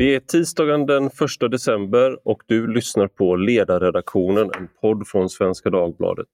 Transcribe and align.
Det 0.00 0.14
är 0.14 0.20
tisdagen 0.20 0.86
den 0.86 1.06
1 1.06 1.12
december 1.50 2.28
och 2.28 2.42
du 2.46 2.66
lyssnar 2.66 3.08
på 3.08 3.36
Ledarredaktionen, 3.36 4.50
en 4.58 4.68
podd 4.80 5.06
från 5.06 5.30
Svenska 5.30 5.70
Dagbladet. 5.70 6.26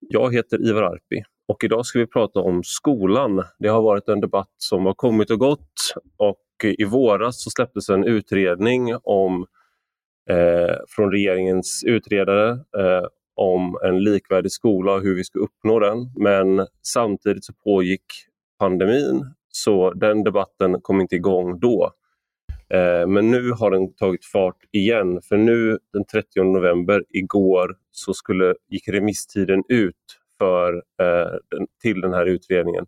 Jag 0.00 0.34
heter 0.34 0.68
Ivar 0.68 0.82
Arpi 0.82 1.22
och 1.48 1.64
idag 1.64 1.86
ska 1.86 1.98
vi 1.98 2.06
prata 2.06 2.40
om 2.40 2.62
skolan. 2.64 3.42
Det 3.58 3.68
har 3.68 3.82
varit 3.82 4.08
en 4.08 4.20
debatt 4.20 4.54
som 4.58 4.86
har 4.86 4.94
kommit 4.94 5.30
och 5.30 5.38
gått 5.38 5.94
och 6.16 6.64
i 6.78 6.84
våras 6.84 7.42
så 7.42 7.50
släpptes 7.50 7.88
en 7.88 8.04
utredning 8.04 8.94
om 9.02 9.46
eh, 10.30 10.76
från 10.88 11.10
regeringens 11.10 11.84
utredare 11.86 12.50
eh, 12.50 13.06
om 13.36 13.78
en 13.84 14.04
likvärdig 14.04 14.52
skola 14.52 14.92
och 14.92 15.02
hur 15.02 15.14
vi 15.14 15.24
ska 15.24 15.38
uppnå 15.38 15.78
den. 15.78 16.12
Men 16.16 16.66
samtidigt 16.82 17.44
så 17.44 17.52
pågick 17.52 18.04
pandemin 18.58 19.24
så 19.48 19.92
den 19.92 20.24
debatten 20.24 20.80
kom 20.82 21.00
inte 21.00 21.16
igång 21.16 21.60
då. 21.60 21.92
Eh, 22.68 23.06
men 23.06 23.30
nu 23.30 23.50
har 23.50 23.70
den 23.70 23.94
tagit 23.94 24.24
fart 24.24 24.58
igen 24.72 25.20
för 25.28 25.36
nu 25.36 25.78
den 25.92 26.04
30 26.04 26.42
november, 26.42 27.04
igår, 27.08 27.76
så 27.90 28.14
skulle, 28.14 28.54
gick 28.68 28.88
remisstiden 28.88 29.62
ut 29.68 29.94
för, 30.38 30.74
eh, 30.74 31.38
den, 31.50 31.66
till 31.82 32.00
den 32.00 32.12
här 32.12 32.26
utredningen 32.26 32.86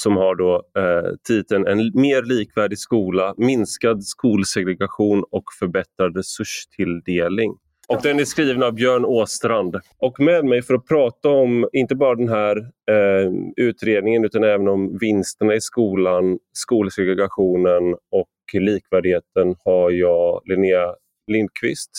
som 0.00 0.16
har 0.16 0.34
då 0.34 0.54
eh, 0.54 1.10
titeln 1.28 1.66
En 1.66 1.78
mer 1.78 2.22
likvärdig 2.22 2.78
skola, 2.78 3.34
minskad 3.36 4.04
skolsegregation 4.04 5.24
och 5.30 5.44
förbättrad 5.58 6.16
resurstilldelning. 6.16 7.50
Och 7.88 8.02
den 8.02 8.20
är 8.20 8.24
skriven 8.24 8.62
av 8.62 8.74
Björn 8.74 9.04
Åstrand. 9.04 9.76
Och 9.98 10.20
med 10.20 10.44
mig 10.44 10.62
för 10.62 10.74
att 10.74 10.86
prata 10.86 11.28
om 11.28 11.68
inte 11.72 11.94
bara 11.94 12.14
den 12.14 12.28
här 12.28 12.56
eh, 12.90 13.32
utredningen 13.56 14.24
utan 14.24 14.44
även 14.44 14.68
om 14.68 14.98
vinsterna 14.98 15.54
i 15.54 15.60
skolan, 15.60 16.38
skolsegregationen 16.52 17.94
och 18.10 18.60
likvärdigheten 18.60 19.54
har 19.64 19.90
jag 19.90 20.42
Linnea 20.44 20.94
Lindqvist. 21.26 21.90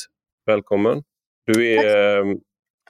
Välkommen! 0.46 1.04
Du 1.46 1.74
är, 1.74 2.18
eh, 2.18 2.26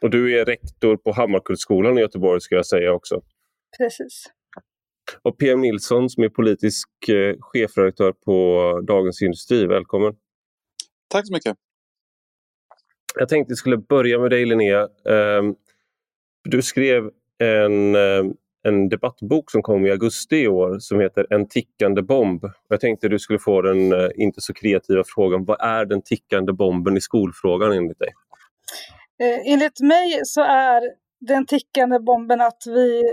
och 0.02 0.10
du 0.10 0.40
är 0.40 0.46
rektor 0.46 0.98
på 0.98 1.12
Hammarkullsskolan 1.12 1.98
i 1.98 2.02
Göteborg 2.02 2.42
ska 2.42 2.56
jag 2.56 2.66
säga 2.66 2.94
också. 2.94 3.22
Precis 3.78 4.26
och 5.22 5.38
PM 5.38 5.62
Nilsson 5.62 6.10
som 6.10 6.24
är 6.24 6.30
politisk 6.30 6.90
eh, 7.10 7.36
chefredaktör 7.40 8.12
på 8.12 8.82
Dagens 8.88 9.22
Industri. 9.22 9.66
Välkommen! 9.66 10.14
Tack 11.10 11.28
så 11.28 11.34
mycket! 11.34 11.58
Jag 13.16 13.30
tänkte 13.30 13.48
att 13.48 13.50
jag 13.50 13.58
skulle 13.58 13.78
börja 13.78 14.20
med 14.20 14.32
dig 14.32 14.46
Linnea. 14.46 14.82
Eh, 14.82 15.44
du 16.44 16.62
skrev 16.62 17.10
en, 17.38 17.96
eh, 17.96 18.24
en 18.64 18.90
debattbok 18.90 19.52
som 19.52 19.62
kom 19.62 19.86
i 19.86 19.92
augusti 19.92 20.36
i 20.36 20.48
år 20.48 20.80
som 20.80 21.00
heter 21.00 21.28
En 21.30 21.48
tickande 21.48 22.02
bomb. 22.02 22.46
Jag 22.68 22.80
tänkte 22.80 23.08
att 23.08 23.12
du 23.12 23.20
skulle 23.20 23.40
få 23.40 23.62
den 23.62 23.94
eh, 23.94 24.10
inte 24.16 24.42
så 24.42 24.54
kreativa 24.54 25.04
frågan, 25.06 25.46
vad 25.46 25.62
är 25.62 25.86
den 25.86 26.02
tickande 26.02 26.54
bomben 26.54 26.98
i 26.98 27.02
skolfrågan 27.02 27.72
enligt 27.72 28.00
dig? 28.00 28.10
Enligt 29.46 29.80
mig 29.80 30.22
så 30.24 30.42
är 30.42 30.82
den 31.20 31.46
tickande 31.46 32.00
bomben 32.00 32.42
att 32.42 32.64
vi 32.66 33.04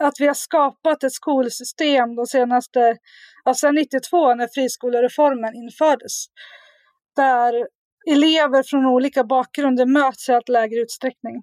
att 0.00 0.14
vi 0.20 0.26
har 0.26 0.34
skapat 0.34 1.04
ett 1.04 1.12
skolsystem 1.12 2.16
de 2.16 2.26
senaste, 2.26 2.96
alltså 3.44 3.66
sedan 3.66 3.74
92 3.74 4.34
när 4.34 4.48
friskolereformen 4.54 5.54
infördes, 5.54 6.26
där 7.16 7.66
elever 8.10 8.62
från 8.62 8.86
olika 8.86 9.24
bakgrunder 9.24 9.86
möts 9.86 10.28
i 10.28 10.32
allt 10.32 10.48
lägre 10.48 10.80
utsträckning. 10.80 11.42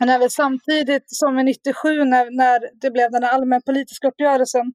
När 0.00 0.18
vi 0.18 0.30
samtidigt 0.30 1.04
som 1.06 1.38
i 1.38 1.44
97 1.44 2.04
när, 2.04 2.36
när 2.36 2.80
det 2.80 2.90
blev 2.90 3.10
den 3.10 3.24
allmänpolitiska 3.24 4.08
uppgörelsen 4.08 4.72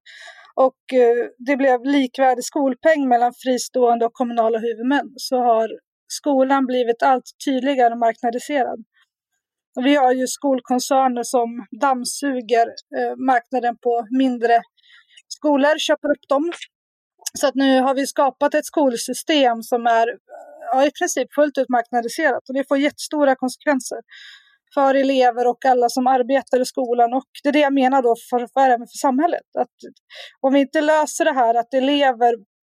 och 0.56 0.94
eh, 0.94 1.28
det 1.38 1.58
blev 1.58 1.86
likvärdig 1.86 2.44
skolpeng 2.44 3.08
mellan 3.08 3.34
fristående 3.44 4.06
och 4.06 4.14
kommunala 4.14 4.60
huvudmän 4.60 5.14
så 5.16 5.38
har 5.38 5.70
skolan 6.08 6.66
blivit 6.66 7.04
allt 7.04 7.24
tydligare 7.46 7.96
marknadiserad. 7.96 8.84
Vi 9.76 9.96
har 9.96 10.12
ju 10.12 10.28
skolkoncerner 10.28 11.24
som 11.24 11.66
dammsuger 11.82 12.68
eh, 12.68 13.16
marknaden 13.18 13.78
på 13.78 14.08
mindre 14.10 14.62
skolor, 15.28 15.78
köper 15.78 16.12
upp 16.12 16.28
dem. 16.30 16.52
Så 17.40 17.48
att 17.48 17.56
nu 17.56 17.82
har 17.82 17.96
vi 17.96 18.08
skapat 18.08 18.54
ett 18.54 18.66
skolsystem 18.66 19.62
som 19.62 19.88
är 19.88 20.08
ja, 20.72 20.86
i 20.86 20.92
princip 20.92 21.34
fullt 21.34 21.58
ut 21.58 21.70
marknadiserat 21.70 22.50
och 22.50 22.56
det 22.56 22.68
får 22.68 22.78
jättestora 22.78 23.36
konsekvenser 23.36 24.00
för 24.74 24.96
elever 24.96 25.48
och 25.48 25.66
alla 25.66 25.90
som 25.90 26.08
arbetar 26.08 26.62
i 26.62 26.66
skolan 26.66 27.14
och 27.14 27.30
det 27.44 27.50
är 27.50 27.54
det 27.54 27.60
jag 27.60 27.74
menar 27.74 28.02
då 28.02 28.16
för, 28.30 28.48
för, 28.54 28.70
även 28.70 28.88
för 28.88 28.98
samhället. 28.98 29.48
Att 29.60 29.78
om 30.40 30.54
vi 30.54 30.60
inte 30.60 30.82
löser 30.82 31.26
det 31.26 31.34
här 31.34 31.56
att 31.56 31.74
elever 31.74 32.34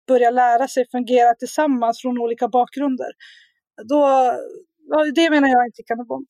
börjar 0.09 0.31
lära 0.31 0.69
sig 0.69 0.85
fungera 0.91 1.35
tillsammans 1.35 2.03
från 2.03 2.19
olika 2.19 2.49
bakgrunder, 2.49 3.11
då, 3.89 4.01
ja, 4.89 5.05
det 5.15 5.31
menar 5.31 5.49
jag 5.49 5.61
är 5.61 5.67
en 5.67 5.73
tickande 5.73 6.05
bomb. 6.05 6.27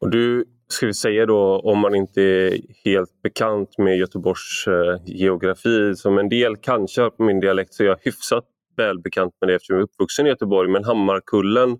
Och 0.00 0.10
du, 0.10 0.44
ska 0.68 0.86
vi 0.86 0.94
säga 0.94 1.26
då, 1.26 1.60
om 1.60 1.78
man 1.78 1.94
inte 1.94 2.22
är 2.22 2.60
helt 2.84 3.22
bekant 3.22 3.78
med 3.78 3.98
Göteborgs 3.98 4.66
eh, 4.66 5.00
geografi, 5.06 5.94
som 5.96 6.18
en 6.18 6.28
del 6.28 6.56
kanske 6.56 7.00
har 7.00 7.10
på 7.10 7.22
min 7.22 7.40
dialekt, 7.40 7.74
så 7.74 7.82
är 7.82 7.86
jag 7.86 7.98
hyfsat 8.02 8.44
välbekant 8.76 9.34
med 9.40 9.48
det 9.48 9.54
eftersom 9.54 9.76
jag 9.76 9.80
är 9.80 9.84
uppvuxen 9.84 10.26
i 10.26 10.28
Göteborg. 10.28 10.70
Men 10.70 10.84
Hammarkullen 10.84 11.78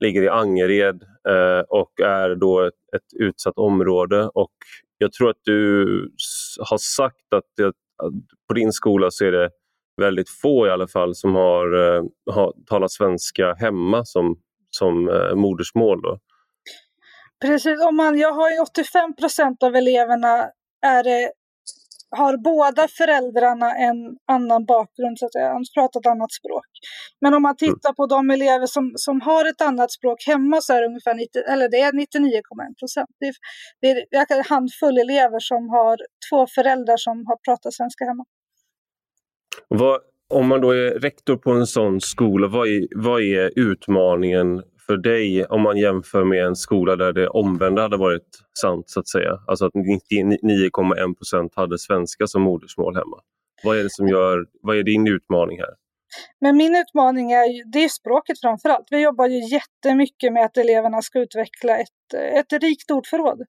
ligger 0.00 0.22
i 0.22 0.28
Angered 0.28 1.02
eh, 1.28 1.64
och 1.68 2.00
är 2.00 2.34
då 2.34 2.60
ett, 2.60 2.74
ett, 2.96 3.20
utsatt 3.20 3.58
område. 3.58 4.30
Och 4.34 4.52
jag 4.98 5.12
tror 5.12 5.30
att 5.30 5.40
du 5.44 5.84
har 6.70 6.78
sagt 6.78 7.32
att, 7.34 7.44
det, 7.56 7.66
att 7.66 7.74
på 8.48 8.54
din 8.54 8.72
skola 8.72 9.10
så 9.10 9.24
är 9.24 9.32
det 9.32 9.50
väldigt 9.96 10.30
få 10.30 10.66
i 10.66 10.70
alla 10.70 10.88
fall 10.88 11.14
som 11.14 11.34
har, 11.34 11.96
eh, 11.96 12.02
har 12.30 12.52
talat 12.66 12.90
svenska 12.90 13.54
hemma 13.54 14.04
som, 14.04 14.36
som 14.70 15.08
eh, 15.08 15.34
modersmål. 15.34 16.02
Då. 16.02 16.18
Precis, 17.42 17.80
om 17.88 17.96
man, 17.96 18.18
jag 18.18 18.32
har 18.32 18.50
ju 18.50 18.58
85 18.58 19.14
procent 19.16 19.62
av 19.62 19.76
eleverna 19.76 20.50
är 20.86 21.02
det, 21.04 21.32
har 22.10 22.36
båda 22.36 22.88
föräldrarna 22.88 23.74
en 23.74 24.16
annan 24.32 24.64
bakgrund, 24.64 25.18
så 25.18 25.26
att 25.26 25.32
säga, 25.32 25.52
de 25.52 25.64
pratar 25.74 26.00
ett 26.00 26.06
annat 26.06 26.32
språk. 26.32 26.66
Men 27.20 27.34
om 27.34 27.42
man 27.42 27.56
mm. 27.60 27.74
tittar 27.74 27.92
på 27.92 28.06
de 28.06 28.30
elever 28.30 28.66
som, 28.66 28.92
som 28.96 29.20
har 29.20 29.44
ett 29.44 29.60
annat 29.60 29.92
språk 29.92 30.18
hemma 30.26 30.60
så 30.60 30.72
är 30.72 30.80
det 30.80 30.86
ungefär 30.86 31.14
90, 31.14 31.42
eller 31.52 31.68
det 31.68 31.80
är 31.80 31.92
99,1 31.92 32.78
procent. 32.80 33.10
Det 33.20 33.26
är, 33.26 33.34
det 34.10 34.16
är 34.16 34.36
en 34.38 34.44
handfull 34.44 34.98
elever 34.98 35.40
som 35.40 35.68
har 35.68 35.96
två 36.30 36.46
föräldrar 36.46 36.96
som 36.96 37.26
har 37.26 37.36
pratat 37.36 37.74
svenska 37.74 38.04
hemma. 38.04 38.24
Vad, 39.68 40.00
om 40.28 40.46
man 40.48 40.60
då 40.60 40.70
är 40.70 40.90
rektor 40.90 41.36
på 41.36 41.50
en 41.50 41.66
sån 41.66 42.00
skola, 42.00 42.48
vad 42.48 42.68
är, 42.68 42.86
vad 42.96 43.20
är 43.22 43.58
utmaningen 43.58 44.62
för 44.86 44.96
dig 44.96 45.46
om 45.46 45.62
man 45.62 45.76
jämför 45.76 46.24
med 46.24 46.46
en 46.46 46.56
skola 46.56 46.96
där 46.96 47.12
det 47.12 47.28
omvända 47.28 47.82
hade 47.82 47.96
varit 47.96 48.28
sant 48.60 48.90
så 48.90 49.00
att 49.00 49.08
säga? 49.08 49.38
Alltså 49.46 49.66
att 49.66 49.72
99,1 49.72 51.14
procent 51.14 51.54
hade 51.54 51.78
svenska 51.78 52.26
som 52.26 52.42
modersmål 52.42 52.96
hemma. 52.96 53.16
Vad 53.64 53.78
är 53.78 53.82
det 53.82 53.90
som 53.90 54.08
gör, 54.08 54.46
vad 54.62 54.76
är 54.76 54.82
din 54.82 55.06
utmaning 55.08 55.58
här? 55.58 55.70
Men 56.40 56.56
min 56.56 56.76
utmaning 56.76 57.32
är 57.32 57.44
ju, 57.44 57.62
det 57.72 57.84
är 57.84 57.88
språket 57.88 58.40
framför 58.40 58.68
allt. 58.68 58.86
Vi 58.90 59.02
jobbar 59.02 59.26
ju 59.26 59.48
jättemycket 59.48 60.32
med 60.32 60.44
att 60.44 60.56
eleverna 60.56 61.02
ska 61.02 61.18
utveckla 61.18 61.78
ett, 61.78 62.14
ett 62.14 62.62
rikt 62.62 62.90
ordförråd. 62.90 63.42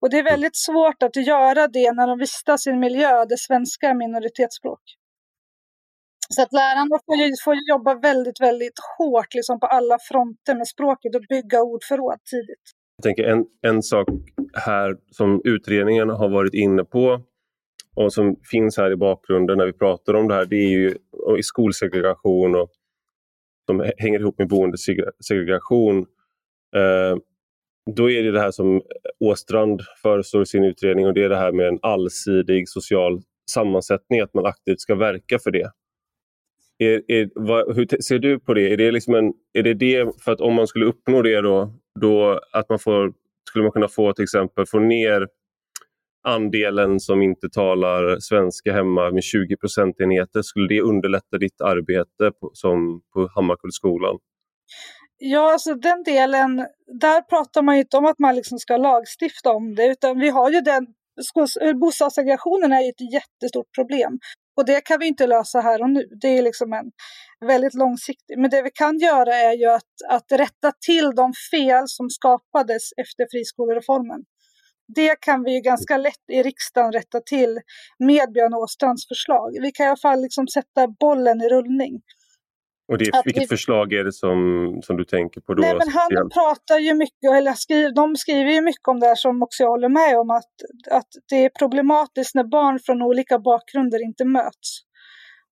Och 0.00 0.10
det 0.10 0.18
är 0.18 0.24
väldigt 0.24 0.56
svårt 0.56 1.02
att 1.02 1.16
göra 1.16 1.68
det 1.68 1.92
när 1.92 2.06
de 2.06 2.18
vistas 2.18 2.66
i 2.66 2.70
en 2.70 2.80
miljö 2.80 3.24
där 3.24 3.36
svenska 3.36 3.88
är 3.88 3.94
minoritetsspråk. 3.94 4.80
Så 6.34 6.42
att 6.42 6.52
lärarna 6.52 6.98
får, 7.06 7.16
ju, 7.16 7.32
får 7.44 7.54
jobba 7.68 7.94
väldigt, 7.94 8.40
väldigt 8.40 8.78
hårt 8.98 9.34
liksom 9.34 9.60
på 9.60 9.66
alla 9.66 9.98
fronter 10.08 10.54
med 10.54 10.68
språket 10.68 11.14
och 11.14 11.22
bygga 11.28 11.62
ordförråd 11.62 12.18
tidigt. 12.30 12.66
Jag 12.96 13.02
tänker 13.02 13.24
en, 13.24 13.44
en 13.62 13.82
sak 13.82 14.08
här 14.54 14.96
som 15.10 15.40
utredningen 15.44 16.08
har 16.08 16.28
varit 16.28 16.54
inne 16.54 16.84
på 16.84 17.20
och 17.96 18.12
som 18.12 18.36
finns 18.50 18.76
här 18.76 18.90
i 18.90 18.96
bakgrunden 18.96 19.58
när 19.58 19.66
vi 19.66 19.72
pratar 19.72 20.14
om 20.14 20.28
det 20.28 20.34
här, 20.34 20.44
det 20.44 20.56
är 20.56 20.68
ju 20.68 20.88
i 21.38 21.42
skolsegregation 21.42 22.54
och 22.54 22.70
som 23.66 23.92
hänger 23.98 24.20
ihop 24.20 24.38
med 24.38 24.48
boendesegregation. 24.48 25.98
Eh, 26.76 27.16
då 27.96 28.10
är 28.10 28.22
det 28.22 28.32
det 28.32 28.40
här 28.40 28.50
som 28.50 28.82
Åstrand 29.24 29.82
föreslår 30.02 30.42
i 30.42 30.46
sin 30.46 30.64
utredning 30.64 31.06
och 31.06 31.14
det 31.14 31.24
är 31.24 31.28
det 31.28 31.36
här 31.36 31.52
med 31.52 31.68
en 31.68 31.78
allsidig 31.82 32.68
social 32.68 33.20
sammansättning, 33.50 34.20
att 34.20 34.34
man 34.34 34.46
aktivt 34.46 34.80
ska 34.80 34.94
verka 34.94 35.38
för 35.38 35.50
det. 35.50 35.70
Är, 36.82 37.02
är, 37.12 37.30
vad, 37.34 37.76
hur 37.76 38.02
ser 38.02 38.18
du 38.18 38.40
på 38.40 38.54
det? 38.54 38.72
Är 38.72 38.76
det, 38.76 38.90
liksom 38.90 39.14
en, 39.14 39.32
är 39.52 39.62
det 39.62 39.74
det, 39.74 40.22
för 40.24 40.32
att 40.32 40.40
om 40.40 40.54
man 40.54 40.66
skulle 40.66 40.86
uppnå 40.86 41.22
det 41.22 41.40
då, 41.40 41.72
då 42.00 42.40
att 42.52 42.68
man 42.68 42.78
får, 42.78 43.12
skulle 43.48 43.62
man 43.62 43.72
kunna 43.72 43.88
få 43.88 44.12
till 44.12 44.22
exempel 44.22 44.66
få 44.66 44.78
ner 44.78 45.26
andelen 46.22 47.00
som 47.00 47.22
inte 47.22 47.48
talar 47.48 48.16
svenska 48.20 48.72
hemma 48.72 49.10
med 49.10 49.22
20 49.22 49.56
procentenheter, 49.56 50.42
skulle 50.42 50.68
det 50.68 50.80
underlätta 50.80 51.38
ditt 51.38 51.60
arbete 51.60 52.32
på, 52.40 52.50
som 52.52 53.02
på 53.12 53.28
Hammarkullsskolan? 53.34 54.18
Ja, 55.18 55.52
alltså 55.52 55.74
den 55.74 56.02
delen, 56.02 56.66
där 57.00 57.22
pratar 57.22 57.62
man 57.62 57.74
ju 57.74 57.80
inte 57.80 57.96
om 57.96 58.04
att 58.04 58.18
man 58.18 58.34
liksom 58.34 58.58
ska 58.58 58.76
lagstifta 58.76 59.50
om 59.50 59.74
det, 59.74 59.86
utan 59.86 60.18
vi 60.18 60.28
har 60.28 60.50
ju 60.50 60.60
den, 60.60 60.86
eh, 61.60 61.72
bostadssegregationen 61.72 62.72
är 62.72 62.80
ju 62.82 62.88
ett 62.88 63.12
jättestort 63.12 63.74
problem. 63.74 64.18
Och 64.60 64.66
det 64.66 64.80
kan 64.80 64.98
vi 65.00 65.06
inte 65.06 65.26
lösa 65.26 65.60
här 65.60 65.82
och 65.82 65.90
nu. 65.90 66.04
Det 66.20 66.28
är 66.38 66.42
liksom 66.42 66.72
en 66.72 66.90
väldigt 67.48 67.74
långsiktig. 67.74 68.38
Men 68.38 68.50
det 68.50 68.62
vi 68.62 68.70
kan 68.70 68.98
göra 68.98 69.34
är 69.34 69.52
ju 69.52 69.66
att, 69.70 69.92
att 70.08 70.32
rätta 70.32 70.72
till 70.86 71.10
de 71.16 71.32
fel 71.50 71.84
som 71.86 72.10
skapades 72.10 72.82
efter 73.02 73.26
friskolereformen. 73.30 74.20
Det 74.94 75.20
kan 75.20 75.42
vi 75.44 75.54
ju 75.54 75.60
ganska 75.60 75.96
lätt 75.96 76.24
i 76.32 76.42
riksdagen 76.42 76.92
rätta 76.92 77.20
till 77.20 77.60
med 77.98 78.32
Björn 78.32 78.54
Åstrands 78.54 79.08
förslag. 79.08 79.50
Vi 79.62 79.72
kan 79.72 79.86
i 79.86 79.88
alla 79.88 79.96
fall 79.96 80.22
liksom 80.22 80.48
sätta 80.48 80.88
bollen 81.00 81.40
i 81.40 81.48
rullning. 81.48 82.00
Och 82.90 82.98
det, 82.98 83.10
vilket 83.24 83.42
vi, 83.42 83.46
förslag 83.46 83.92
är 83.92 84.04
det 84.04 84.12
som, 84.12 84.38
som 84.82 84.96
du 84.96 85.04
tänker 85.04 85.40
på 85.40 85.54
då? 85.54 85.60
Nej, 85.60 85.74
men 85.78 85.88
han 85.88 86.30
pratar 86.30 86.78
ju 86.78 86.94
mycket, 86.94 87.32
eller 87.36 87.52
skriver, 87.52 87.94
de 87.94 88.16
skriver 88.16 88.50
ju 88.50 88.60
mycket 88.60 88.88
om 88.88 89.00
det 89.00 89.06
här 89.06 89.14
som 89.14 89.42
också 89.42 89.62
jag 89.62 89.70
håller 89.70 89.88
med 89.88 90.18
om, 90.18 90.30
att, 90.30 90.54
att 90.90 91.08
det 91.28 91.44
är 91.44 91.50
problematiskt 91.58 92.34
när 92.34 92.44
barn 92.44 92.78
från 92.86 93.02
olika 93.02 93.38
bakgrunder 93.38 94.04
inte 94.04 94.24
möts. 94.24 94.70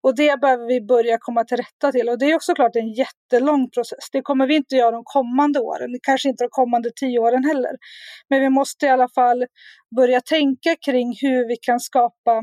Och 0.03 0.17
det 0.17 0.41
behöver 0.41 0.67
vi 0.67 0.81
börja 0.81 1.19
komma 1.21 1.45
till 1.45 1.57
rätta 1.57 1.93
till. 1.93 2.09
Och 2.09 2.19
det 2.19 2.27
är 2.31 2.35
också 2.35 2.55
klart 2.55 2.77
en 2.77 2.93
jättelång 2.93 3.71
process. 3.71 4.11
Det 4.13 4.23
kommer 4.23 4.47
vi 4.47 4.57
inte 4.57 4.75
göra 4.77 4.91
de 4.91 5.03
kommande 5.05 5.61
åren, 5.61 5.99
kanske 6.03 6.29
inte 6.29 6.45
de 6.45 6.49
kommande 6.51 6.91
tio 7.01 7.19
åren 7.19 7.45
heller. 7.45 7.73
Men 8.31 8.41
vi 8.41 8.49
måste 8.49 8.87
i 8.87 8.89
alla 8.89 9.09
fall 9.09 9.45
börja 9.97 10.21
tänka 10.21 10.77
kring 10.87 11.17
hur 11.21 11.49
vi 11.49 11.57
kan 11.57 11.81
skapa 11.81 12.43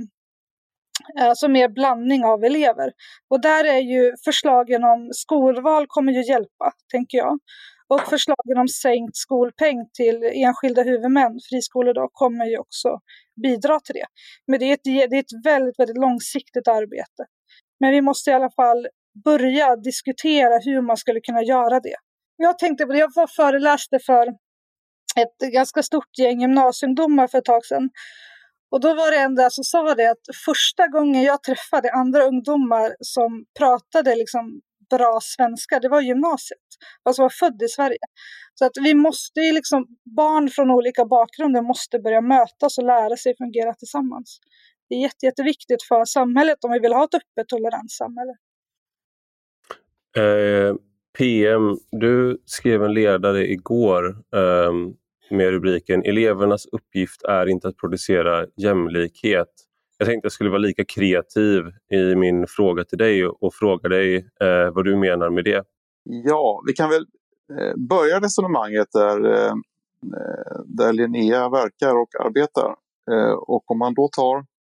alltså 1.19 1.47
mer 1.47 1.69
blandning 1.69 2.25
av 2.25 2.43
elever. 2.43 2.91
Och 3.29 3.41
där 3.41 3.63
är 3.63 3.79
ju 3.79 4.13
förslagen 4.25 4.83
om 4.83 5.09
skolval 5.11 5.85
kommer 5.87 6.11
ju 6.11 6.23
hjälpa, 6.23 6.71
tänker 6.91 7.17
jag. 7.17 7.39
Och 7.87 8.01
förslagen 8.01 8.57
om 8.57 8.67
sänkt 8.67 9.15
skolpeng 9.15 9.89
till 9.93 10.23
enskilda 10.33 10.83
huvudmän, 10.83 11.39
friskolor 11.49 11.93
då, 11.93 12.09
kommer 12.11 12.45
ju 12.45 12.57
också 12.57 12.99
bidra 13.43 13.79
till 13.79 13.95
det. 13.95 14.05
Men 14.47 14.59
det 14.59 14.65
är 14.65 14.73
ett, 14.73 14.83
det 14.83 15.17
är 15.17 15.19
ett 15.19 15.45
väldigt, 15.45 15.79
väldigt 15.79 15.97
långsiktigt 15.97 16.67
arbete. 16.67 17.25
Men 17.79 17.91
vi 17.91 18.01
måste 18.01 18.29
i 18.29 18.33
alla 18.33 18.49
fall 18.49 18.87
börja 19.23 19.75
diskutera 19.75 20.59
hur 20.65 20.81
man 20.81 20.97
skulle 20.97 21.19
kunna 21.19 21.43
göra 21.43 21.79
det. 21.79 21.95
Jag 22.37 22.59
tänkte 22.59 22.85
på 22.85 22.93
det, 22.93 22.99
jag 22.99 23.11
var 23.15 23.27
föreläste 23.27 23.99
för 23.99 24.27
ett 25.17 25.51
ganska 25.53 25.83
stort 25.83 26.17
gäng 26.17 26.41
gymnasieungdomar 26.41 27.27
för 27.27 27.37
ett 27.37 27.45
tag 27.45 27.65
sedan. 27.65 27.89
Och 28.75 28.81
då 28.81 28.93
var 28.93 29.11
det 29.11 29.17
en 29.17 29.35
där 29.35 29.49
som 29.49 29.63
sa 29.63 29.95
det 29.95 30.11
att 30.11 30.25
första 30.45 30.87
gången 30.87 31.23
jag 31.23 31.43
träffade 31.43 31.91
andra 31.91 32.23
ungdomar 32.23 32.95
som 32.99 33.45
pratade 33.59 34.15
liksom 34.15 34.61
bra 34.89 35.19
svenska, 35.21 35.79
det 35.79 35.89
var 35.89 36.01
gymnasiet, 36.01 36.67
alltså 37.03 37.21
var 37.21 37.29
född 37.29 37.61
i 37.61 37.67
Sverige. 37.67 38.05
Så 38.53 38.65
att 38.65 38.71
vi 38.83 38.93
måste 38.93 39.39
ju 39.39 39.53
liksom, 39.53 39.85
barn 40.15 40.49
från 40.49 40.71
olika 40.71 41.05
bakgrunder 41.05 41.61
måste 41.61 41.99
börja 41.99 42.21
mötas 42.21 42.77
och 42.77 42.83
lära 42.83 43.17
sig 43.17 43.37
fungera 43.37 43.73
tillsammans. 43.73 44.39
Det 44.89 44.95
är 44.95 44.99
jätte, 44.99 45.25
jätteviktigt 45.25 45.83
för 45.83 46.05
samhället 46.05 46.63
om 46.63 46.71
vi 46.71 46.79
vill 46.79 46.93
ha 46.93 47.03
ett 47.03 47.13
öppet 47.13 47.47
tolerant 47.47 47.91
Eh, 50.17 50.75
PM, 51.17 51.77
du 51.91 52.41
skrev 52.45 52.83
en 52.83 52.93
ledare 52.93 53.51
igår 53.51 54.05
eh, 54.35 54.71
med 55.29 55.49
rubriken 55.49 56.03
Elevernas 56.03 56.65
uppgift 56.65 57.23
är 57.23 57.45
inte 57.45 57.67
att 57.67 57.77
producera 57.77 58.45
jämlikhet. 58.57 59.47
Jag 59.97 60.07
tänkte 60.07 60.25
jag 60.25 60.31
skulle 60.31 60.49
vara 60.49 60.59
lika 60.59 60.85
kreativ 60.85 61.61
i 61.93 62.15
min 62.15 62.47
fråga 62.47 62.83
till 62.83 62.97
dig 62.97 63.27
och, 63.27 63.53
fråga 63.53 63.89
dig 63.89 64.15
eh, 64.15 64.73
vad 64.73 64.85
du 64.85 64.95
menar 64.95 65.29
med 65.29 65.43
det. 65.43 65.63
Ja, 66.03 66.63
vi 66.67 66.73
kan 66.73 66.89
väl 66.89 67.05
eh, 67.59 67.73
börja 67.89 68.19
resonemanget 68.19 68.87
där, 68.93 69.33
eh, 69.33 69.53
där 70.65 70.93
Linnea 70.93 71.49
verkar 71.49 71.95
och 71.95 72.25
arbetar. 72.25 72.75
Eh, 73.11 73.33
och 73.33 73.71
om 73.71 73.77
man 73.77 73.93
då 73.93 74.07
tar 74.07 74.55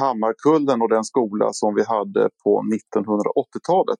Hammarkullen 0.00 0.82
och 0.82 0.88
den 0.88 1.04
skola 1.04 1.48
som 1.52 1.74
vi 1.74 1.84
hade 1.84 2.30
på 2.44 2.62
1980-talet 2.62 3.98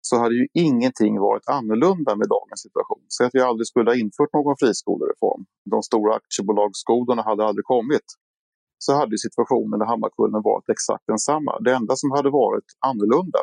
så 0.00 0.16
hade 0.18 0.34
ju 0.34 0.46
ingenting 0.54 1.20
varit 1.20 1.48
annorlunda 1.48 2.16
med 2.16 2.28
dagens 2.28 2.60
situation. 2.66 3.04
Så 3.08 3.24
att 3.24 3.34
vi 3.34 3.40
aldrig 3.40 3.66
skulle 3.66 3.90
ha 3.90 3.96
infört 3.96 4.32
någon 4.32 4.56
friskolereform, 4.62 5.42
de 5.70 5.82
stora 5.82 6.14
aktiebolagsskolorna 6.14 7.22
hade 7.22 7.44
aldrig 7.44 7.64
kommit, 7.64 8.06
så 8.78 8.92
hade 8.94 9.18
situationen 9.18 9.82
i 9.82 9.84
Hammarkullen 9.84 10.42
varit 10.50 10.68
exakt 10.68 11.06
densamma. 11.06 11.52
Det 11.60 11.72
enda 11.74 11.96
som 11.96 12.10
hade 12.10 12.30
varit 12.30 12.68
annorlunda 12.90 13.42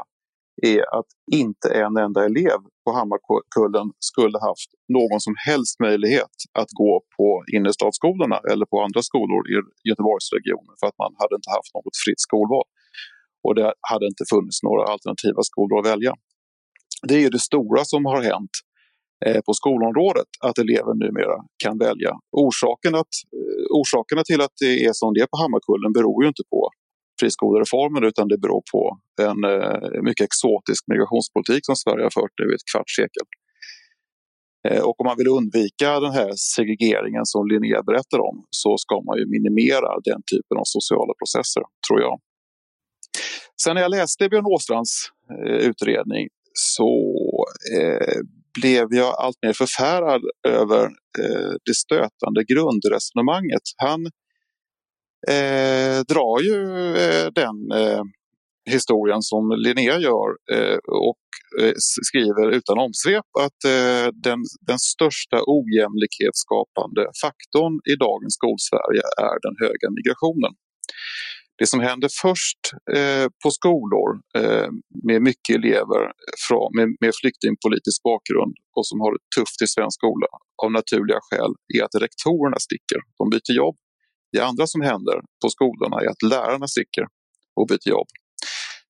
är 0.61 0.97
att 0.99 1.09
inte 1.31 1.67
en 1.83 1.97
enda 1.97 2.25
elev 2.25 2.59
på 2.85 2.91
Hammarkullen 2.97 3.87
skulle 4.09 4.37
haft 4.49 4.69
någon 4.97 5.19
som 5.27 5.35
helst 5.47 5.79
möjlighet 5.79 6.35
att 6.61 6.71
gå 6.81 6.91
på 7.17 7.43
innerstadsskolorna 7.55 8.37
eller 8.51 8.65
på 8.65 8.77
andra 8.85 9.01
skolor 9.09 9.41
i 9.51 9.55
Göteborgsregionen 9.89 10.75
för 10.79 10.87
att 10.87 10.97
man 11.03 11.11
hade 11.21 11.35
inte 11.39 11.51
haft 11.57 11.71
något 11.73 11.97
fritt 12.03 12.21
skolval. 12.27 12.67
Och 13.45 13.55
det 13.59 13.73
hade 13.91 14.05
inte 14.11 14.23
funnits 14.33 14.63
några 14.67 14.83
alternativa 14.93 15.41
skolor 15.51 15.75
att 15.79 15.91
välja. 15.93 16.13
Det 17.03 17.23
är 17.23 17.29
det 17.29 17.39
stora 17.39 17.85
som 17.85 18.05
har 18.05 18.21
hänt 18.21 18.51
eh, 19.25 19.41
på 19.45 19.53
skolområdet, 19.53 20.27
att 20.39 20.57
elever 20.57 20.93
numera 20.93 21.37
kan 21.63 21.77
välja. 21.77 22.11
Orsaken 22.31 22.95
att, 22.95 23.13
eh, 23.37 23.65
orsakerna 23.79 24.23
till 24.23 24.41
att 24.41 24.55
det 24.61 24.85
är 24.85 24.93
som 24.93 25.13
det 25.13 25.21
är 25.21 25.27
på 25.27 25.37
Hammarkullen 25.37 25.93
beror 25.93 26.23
ju 26.23 26.27
inte 26.27 26.43
på 26.49 26.69
friskolereformen 27.19 28.03
utan 28.03 28.27
det 28.27 28.37
beror 28.37 28.63
på 28.73 28.81
en 29.21 29.39
eh, 29.53 30.01
mycket 30.07 30.25
exotisk 30.29 30.81
migrationspolitik 30.87 31.65
som 31.65 31.75
Sverige 31.75 32.03
har 32.03 32.21
fört 32.21 32.35
nu 32.39 32.45
i 32.51 32.55
ett 32.55 32.67
kvarts 32.71 32.95
sekel. 32.95 33.27
Och 34.89 35.01
om 35.01 35.05
man 35.05 35.17
vill 35.17 35.27
undvika 35.27 35.99
den 35.99 36.13
här 36.19 36.31
segregeringen 36.55 37.25
som 37.25 37.47
Linnea 37.47 37.83
berättar 37.83 38.19
om 38.29 38.45
så 38.49 38.77
ska 38.77 38.95
man 39.07 39.17
ju 39.17 39.25
minimera 39.35 39.89
den 40.03 40.21
typen 40.31 40.57
av 40.57 40.65
sociala 40.77 41.13
processer, 41.19 41.63
tror 41.87 41.99
jag. 42.01 42.19
Sen 43.63 43.75
när 43.75 43.81
jag 43.81 43.91
läste 43.91 44.29
Björn 44.29 44.45
Åstrands 44.45 44.91
utredning 45.69 46.27
så 46.59 46.91
eh, 47.77 48.19
blev 48.59 48.87
jag 48.91 49.15
allt 49.19 49.37
mer 49.41 49.53
förfärad 49.53 50.21
över 50.47 50.83
eh, 51.19 51.53
det 51.65 51.75
stötande 51.75 52.43
grundresonemanget. 52.53 53.61
Han 53.77 54.05
eh, 55.27 55.97
drar 56.11 56.41
ju 56.41 56.61
eh, 56.97 57.27
den 57.41 57.81
eh, 57.81 58.03
historien 58.69 59.21
som 59.21 59.43
Linnea 59.57 59.97
gör 59.99 60.29
eh, 60.51 60.79
och 61.07 61.25
eh, 61.61 61.73
skriver 62.09 62.51
utan 62.51 62.77
omsvep 62.77 63.29
att 63.45 63.61
eh, 63.65 64.07
den, 64.27 64.39
den 64.69 64.79
största 64.79 65.37
ojämlikhetsskapande 65.57 67.01
faktorn 67.23 67.75
i 67.91 67.95
dagens 68.05 68.33
skolsverige 68.39 69.05
är 69.29 69.37
den 69.45 69.55
höga 69.63 69.87
migrationen. 69.97 70.53
Det 71.59 71.67
som 71.67 71.79
händer 71.79 72.09
först 72.21 72.61
eh, 72.97 73.27
på 73.43 73.49
skolor 73.59 74.09
eh, 74.39 74.69
med 75.07 75.19
mycket 75.29 75.55
elever 75.59 76.03
från, 76.47 76.69
med, 76.77 76.87
med 77.03 77.11
flyktingpolitisk 77.21 77.99
bakgrund 78.11 78.55
och 78.77 78.85
som 78.89 78.97
har 79.03 79.11
det 79.15 79.23
tufft 79.37 79.59
i 79.65 79.67
svensk 79.75 79.95
skola 79.99 80.27
av 80.63 80.69
naturliga 80.79 81.19
skäl 81.27 81.51
är 81.75 81.81
att 81.85 81.95
rektorerna 82.05 82.59
sticker. 82.67 82.99
De 83.19 83.23
byter 83.33 83.55
jobb. 83.63 83.75
Det 84.33 84.41
andra 84.49 84.65
som 84.73 84.81
händer 84.91 85.17
på 85.41 85.47
skolorna 85.55 85.97
är 86.03 86.09
att 86.13 86.23
lärarna 86.33 86.67
sticker 86.75 87.05
och 87.57 87.67
byter 87.71 87.89
jobb. 87.95 88.09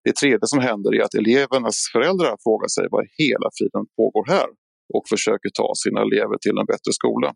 Det 0.05 0.15
tredje 0.22 0.48
som 0.53 0.60
händer 0.69 0.91
är 0.98 1.03
att 1.07 1.15
elevernas 1.22 1.77
föräldrar 1.93 2.36
frågar 2.45 2.69
sig 2.75 2.86
vad 2.95 3.03
hela 3.22 3.48
friden 3.57 3.84
pågår 3.98 4.25
här 4.36 4.50
och 4.95 5.03
försöker 5.13 5.50
ta 5.60 5.67
sina 5.84 6.00
elever 6.07 6.38
till 6.43 6.57
en 6.62 6.69
bättre 6.74 6.91
skola. 7.00 7.29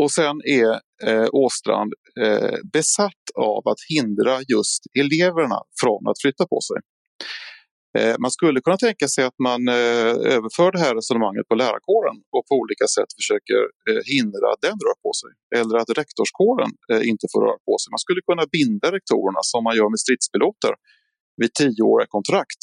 Och 0.00 0.10
sen 0.18 0.36
är 0.60 0.70
eh, 1.08 1.28
Åstrand 1.32 1.92
eh, 2.24 2.58
besatt 2.72 3.24
av 3.34 3.62
att 3.70 3.82
hindra 3.94 4.34
just 4.54 4.82
eleverna 5.02 5.58
från 5.80 6.02
att 6.10 6.20
flytta 6.22 6.44
på 6.52 6.58
sig. 6.68 6.78
Eh, 7.98 8.14
man 8.24 8.30
skulle 8.36 8.60
kunna 8.60 8.80
tänka 8.86 9.06
sig 9.14 9.22
att 9.24 9.38
man 9.48 9.60
eh, 9.68 10.12
överför 10.36 10.68
det 10.72 10.80
här 10.84 10.94
resonemanget 10.94 11.48
på 11.48 11.54
lärarkåren 11.62 12.16
och 12.34 12.44
på 12.48 12.54
olika 12.62 12.86
sätt 12.96 13.10
försöker 13.18 13.60
eh, 13.88 14.02
hindra 14.14 14.46
att 14.52 14.62
den 14.68 14.76
rör 14.86 14.98
på 15.06 15.12
sig. 15.20 15.30
Eller 15.58 15.74
att 15.82 15.90
rektorskåren 16.00 16.72
eh, 16.90 17.02
inte 17.10 17.26
får 17.32 17.40
röra 17.44 17.60
på 17.68 17.74
sig. 17.80 17.88
Man 17.96 18.04
skulle 18.06 18.22
kunna 18.30 18.44
binda 18.56 18.88
rektorerna 18.96 19.40
som 19.52 19.60
man 19.66 19.74
gör 19.78 19.88
med 19.94 20.00
stridspiloter 20.04 20.72
vid 21.40 21.50
tioåriga 21.60 22.08
kontrakt 22.16 22.60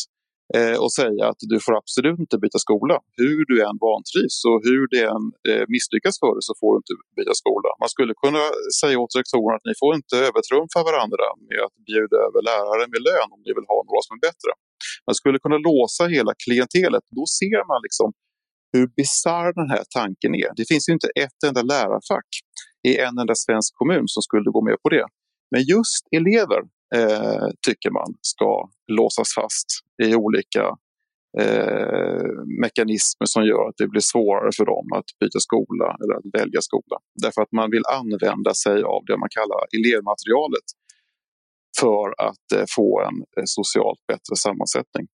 eh, 0.56 0.78
och 0.84 0.92
säga 1.00 1.24
att 1.32 1.42
du 1.54 1.58
får 1.66 1.74
absolut 1.82 2.20
inte 2.26 2.38
byta 2.44 2.60
skola. 2.66 2.96
Hur 3.22 3.40
du 3.50 3.56
än 3.68 3.78
vantrivs 3.90 4.38
och 4.50 4.60
hur 4.68 4.84
det 4.94 5.04
än 5.16 5.26
eh, 5.50 5.64
misslyckas 5.74 6.16
för 6.22 6.32
dig 6.36 6.44
så 6.50 6.54
får 6.62 6.70
du 6.74 6.78
inte 6.84 6.96
byta 7.20 7.34
skola. 7.42 7.70
Man 7.84 7.90
skulle 7.96 8.14
kunna 8.24 8.44
säga 8.82 8.98
åt 9.04 9.14
rektorerna 9.20 9.56
att 9.60 9.68
ni 9.70 9.76
får 9.82 9.92
inte 10.00 10.16
övertrumfa 10.28 10.80
varandra 10.90 11.26
med 11.50 11.60
att 11.66 11.76
bjuda 11.90 12.18
över 12.28 12.40
lärare 12.52 12.84
med 12.94 13.02
lön 13.10 13.30
om 13.36 13.40
ni 13.46 13.52
vill 13.58 13.68
ha 13.74 13.80
några 13.88 14.02
som 14.06 14.14
är 14.18 14.24
bättre. 14.30 14.52
Man 15.08 15.16
skulle 15.22 15.38
kunna 15.46 15.60
låsa 15.70 16.04
hela 16.18 16.32
klientelet. 16.44 17.06
Då 17.18 17.24
ser 17.40 17.62
man 17.72 17.80
liksom 17.88 18.08
hur 18.74 18.86
bisarr 18.98 19.50
den 19.62 19.70
här 19.76 19.84
tanken 20.00 20.32
är. 20.44 20.50
Det 20.60 20.66
finns 20.72 20.86
ju 20.90 20.94
inte 20.98 21.10
ett 21.26 21.40
enda 21.48 21.62
lärarfack 21.74 22.30
i 22.90 22.92
en 23.06 23.16
enda 23.22 23.36
svensk 23.46 23.70
kommun 23.80 24.06
som 24.14 24.22
skulle 24.28 24.50
gå 24.56 24.62
med 24.70 24.78
på 24.84 24.90
det. 24.96 25.06
Men 25.52 25.62
just 25.74 26.04
elever 26.20 26.62
eh, 26.96 27.48
tycker 27.68 27.92
man 27.92 28.14
ska 28.22 28.70
låsas 28.88 29.30
fast 29.36 29.68
i 30.04 30.16
olika 30.16 30.66
eh, 31.42 32.30
mekanismer 32.62 33.26
som 33.26 33.46
gör 33.46 33.64
att 33.70 33.78
det 33.78 33.88
blir 33.88 34.02
svårare 34.02 34.52
för 34.58 34.66
dem 34.66 34.88
att 34.98 35.10
byta 35.20 35.40
skola 35.40 35.98
eller 36.02 36.14
att 36.20 36.42
välja 36.42 36.62
skola. 36.62 36.98
Därför 37.24 37.42
att 37.42 37.52
man 37.52 37.70
vill 37.72 37.86
använda 38.00 38.54
sig 38.54 38.78
av 38.84 39.02
det 39.06 39.18
man 39.18 39.30
kallar 39.38 39.62
elevmaterialet 39.78 40.68
för 41.80 42.08
att 42.28 42.48
eh, 42.56 42.66
få 42.76 42.90
en 43.08 43.18
eh, 43.38 43.48
socialt 43.58 44.02
bättre 44.12 44.36
sammansättning. 44.46 45.06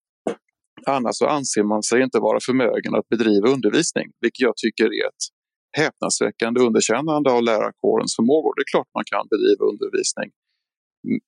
Annars 0.85 1.15
så 1.15 1.25
anser 1.27 1.63
man 1.63 1.83
sig 1.83 2.01
inte 2.01 2.19
vara 2.19 2.39
förmögen 2.49 2.95
att 2.95 3.09
bedriva 3.09 3.47
undervisning, 3.55 4.07
vilket 4.21 4.43
jag 4.49 4.57
tycker 4.57 4.85
är 4.85 5.07
ett 5.11 5.23
häpnadsväckande 5.77 6.57
underkännande 6.67 7.31
av 7.31 7.43
lärarkårens 7.43 8.15
förmågor. 8.15 8.51
Det 8.55 8.63
är 8.67 8.71
klart 8.73 8.89
man 8.99 9.07
kan 9.13 9.25
bedriva 9.33 9.63
undervisning 9.71 10.29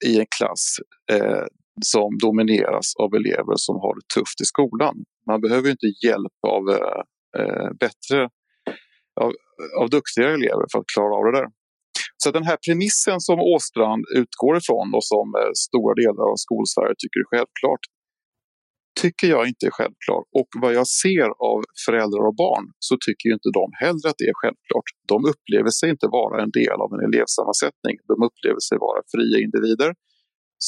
i 0.05 0.19
en 0.19 0.25
klass 0.37 0.65
eh, 1.11 1.45
som 1.85 2.17
domineras 2.17 2.95
av 2.95 3.15
elever 3.15 3.55
som 3.55 3.75
har 3.75 3.95
det 3.95 4.07
tufft 4.15 4.41
i 4.41 4.45
skolan. 4.45 4.95
Man 5.29 5.41
behöver 5.41 5.69
inte 5.69 5.87
hjälp 6.05 6.37
av 6.47 6.63
eh, 6.69 7.01
eh 7.39 7.69
bättre, 7.79 8.29
av, 9.21 9.31
av 9.81 9.89
duktiga 9.89 10.27
elever 10.37 10.65
för 10.71 10.79
att 10.79 10.91
klara 10.95 11.13
av 11.19 11.23
det 11.25 11.39
där. 11.39 11.47
Så 12.17 12.31
den 12.31 12.43
här 12.49 12.57
premissen 12.65 13.19
som 13.27 13.39
Åstrand 13.39 14.03
utgår 14.15 14.57
ifrån 14.57 14.87
och 14.97 15.05
som 15.13 15.27
eh, 15.39 15.51
stora 15.67 15.93
delar 16.03 16.25
av 16.31 16.37
skolsverige 16.45 16.95
tycker 16.97 17.19
är 17.23 17.29
självklart 17.33 17.83
tycker 19.01 19.27
jag 19.35 19.43
inte 19.51 19.65
är 19.69 19.73
självklar. 19.79 20.21
Och 20.39 20.49
vad 20.63 20.73
jag 20.79 20.87
ser 21.03 21.27
av 21.51 21.59
föräldrar 21.85 22.23
och 22.29 22.37
barn 22.45 22.65
så 22.87 22.93
tycker 23.05 23.27
inte 23.37 23.49
de 23.59 23.67
heller 23.83 24.05
att 24.09 24.19
det 24.21 24.29
är 24.33 24.37
självklart. 24.41 24.89
De 25.13 25.17
upplever 25.31 25.71
sig 25.79 25.87
inte 25.95 26.07
vara 26.19 26.35
en 26.43 26.51
del 26.59 26.77
av 26.83 26.89
en 26.95 27.01
elevsammansättning. 27.09 27.95
De 28.11 28.17
upplever 28.27 28.61
sig 28.67 28.77
vara 28.87 28.99
fria 29.13 29.37
individer 29.45 29.91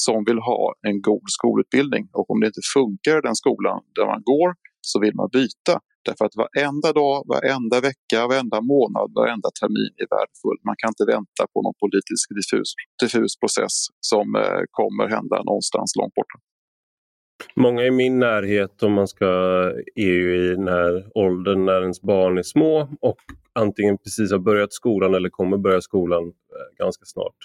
som 0.04 0.18
vill 0.28 0.40
ha 0.50 0.62
en 0.88 0.96
god 1.08 1.26
skolutbildning. 1.36 2.04
Och 2.18 2.26
om 2.32 2.36
det 2.40 2.46
inte 2.52 2.64
funkar 2.76 3.14
i 3.18 3.22
den 3.28 3.38
skolan 3.42 3.78
där 3.96 4.06
man 4.12 4.22
går 4.32 4.48
så 4.90 4.96
vill 5.04 5.14
man 5.20 5.28
byta. 5.38 5.74
Därför 6.06 6.24
att 6.28 6.36
varenda 6.44 6.90
dag, 7.00 7.16
varenda 7.34 7.76
vecka, 7.88 8.18
varenda 8.30 8.58
månad, 8.72 9.08
varenda 9.20 9.48
termin 9.60 9.92
är 10.02 10.08
värdefull. 10.16 10.58
Man 10.68 10.76
kan 10.80 10.90
inte 10.94 11.06
vänta 11.14 11.42
på 11.52 11.58
någon 11.64 11.78
politisk 11.84 12.26
diffus, 12.38 12.68
diffus 13.02 13.32
process 13.42 13.76
som 14.10 14.26
eh, 14.42 14.62
kommer 14.78 15.04
hända 15.16 15.36
någonstans 15.50 15.88
långt 16.00 16.14
borta. 16.18 16.36
Många 17.60 17.84
i 17.84 17.90
min 17.90 18.18
närhet 18.18 18.82
om 18.82 18.92
man 18.92 19.08
ska 19.08 19.26
är 19.94 20.12
ju 20.12 20.44
i 20.44 20.48
den 20.48 20.68
här 20.68 21.06
åldern 21.14 21.64
när 21.64 21.80
ens 21.80 22.02
barn 22.02 22.38
är 22.38 22.42
små 22.42 22.88
och 23.00 23.18
antingen 23.52 23.98
precis 23.98 24.32
har 24.32 24.38
börjat 24.38 24.72
skolan 24.72 25.14
eller 25.14 25.28
kommer 25.28 25.56
börja 25.56 25.80
skolan 25.80 26.22
eh, 26.26 26.84
ganska 26.84 27.04
snart. 27.04 27.36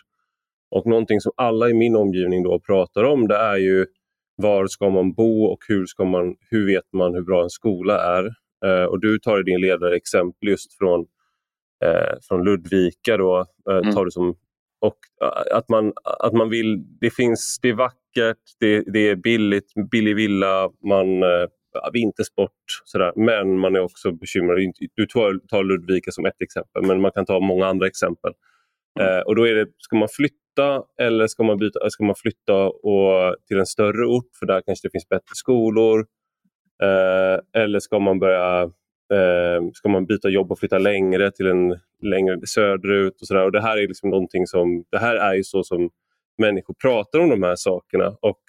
Och 0.72 0.86
någonting 0.86 1.22
som 1.22 1.32
alla 1.38 1.70
i 1.70 1.74
min 1.74 1.96
omgivning 1.96 2.44
då 2.44 2.60
pratar 2.60 3.04
om 3.04 3.28
det 3.28 3.36
är 3.36 3.58
ju 3.58 3.86
var 4.36 4.68
ska 4.68 4.90
man 4.90 5.14
bo 5.14 5.46
och 5.46 5.60
hur, 5.68 5.86
ska 5.86 6.06
man, 6.06 6.36
hur 6.50 6.66
vet 6.66 6.94
man 6.94 7.14
hur 7.14 7.22
bra 7.22 7.44
en 7.44 7.50
skola 7.50 8.18
är? 8.18 8.26
Eh, 8.66 8.86
och 8.86 9.00
du 9.00 9.20
tar 9.20 9.40
i 9.40 9.44
din 9.44 9.62
ledare 9.62 9.96
exempel 9.96 10.50
just 10.50 10.78
från, 10.78 11.06
eh, 11.86 12.18
från 12.28 12.44
Ludvika 12.44 13.18
då, 13.18 13.46
eh, 13.70 13.78
mm. 13.78 13.94
tar 13.94 14.06
du 14.06 14.12
som 14.12 14.36
och 14.82 14.98
att 15.52 15.70
man, 15.70 15.94
att 16.20 16.34
man 16.34 16.50
vill, 16.50 16.86
det 17.00 17.10
finns, 17.10 17.60
det 17.62 17.70
är 17.70 17.74
vackert, 17.74 18.03
det, 18.60 18.84
det 18.94 19.10
är 19.10 19.16
billigt, 19.16 19.74
billig 19.92 20.16
villa, 20.16 20.70
man, 20.84 21.24
äh, 21.24 21.48
vintersport, 21.94 22.52
sådär. 22.84 23.14
men 23.16 23.60
man 23.60 23.76
är 23.76 23.80
också 23.80 24.12
bekymrad. 24.12 24.74
Du 24.96 25.06
tar, 25.06 25.64
Ludvika 25.64 26.12
som 26.12 26.26
ett 26.26 26.42
exempel, 26.42 26.84
men 26.84 27.02
man 27.02 27.12
kan 27.12 27.26
ta 27.26 27.40
många 27.40 27.66
andra 27.68 27.88
exempel. 27.88 28.34
Mm. 29.00 29.18
Eh, 29.18 29.22
och 29.22 29.36
då 29.36 29.48
är 29.48 29.56
det, 29.56 29.68
ska 29.78 29.96
man 29.96 30.10
flytta 30.12 30.84
eller 31.00 31.28
ska 31.28 31.44
man, 31.44 31.58
byta, 31.58 31.90
ska 31.90 32.04
man 32.04 32.16
flytta 32.16 32.56
och, 32.70 33.36
till 33.48 33.58
en 33.60 33.66
större 33.66 34.06
ort 34.06 34.30
för 34.40 34.46
där 34.46 34.62
kanske 34.66 34.88
det 34.88 34.92
finns 34.92 35.10
bättre 35.10 35.36
skolor? 35.36 36.06
Eh, 36.84 37.62
eller 37.62 37.80
ska 37.80 38.00
man 38.00 38.20
börja 38.20 38.72
Eh, 39.14 39.70
ska 39.74 39.90
man 39.90 40.06
byta 40.06 40.30
jobb 40.30 40.52
och 40.52 40.60
flytta 40.60 40.78
längre 40.78 41.32
till 41.32 41.48
en 41.48 41.80
längre 42.02 42.38
söderut 42.48 43.22
och 43.22 43.28
sådär. 43.28 43.44
Och 43.44 43.52
det 43.52 43.62
här 43.62 43.78
är 43.78 43.88
liksom 43.88 44.10
någonting 44.10 44.48
som, 44.48 44.84
det 44.92 44.98
här 44.98 45.16
är 45.16 45.34
ju 45.34 45.44
så 45.44 45.64
som 45.64 45.90
människor 46.38 46.74
pratar 46.74 47.20
om 47.20 47.30
de 47.30 47.44
här 47.44 47.56
sakerna. 47.56 48.18
Och 48.22 48.42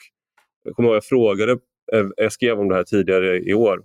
jag 0.65 0.77
kommer 0.77 0.89
ihåg 0.89 0.97
jag 0.97 1.05
frågade, 1.05 1.53
eh, 1.93 2.07
jag 2.17 2.33
skrev 2.33 2.61
om 2.61 2.69
det 2.69 2.75
här 2.75 2.85
tidigare 2.85 3.39
i 3.39 3.55
år 3.55 3.83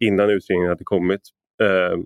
innan 0.00 0.30
utredningen 0.30 0.68
hade 0.68 0.84
kommit. 0.84 1.20
Eh, 1.62 1.98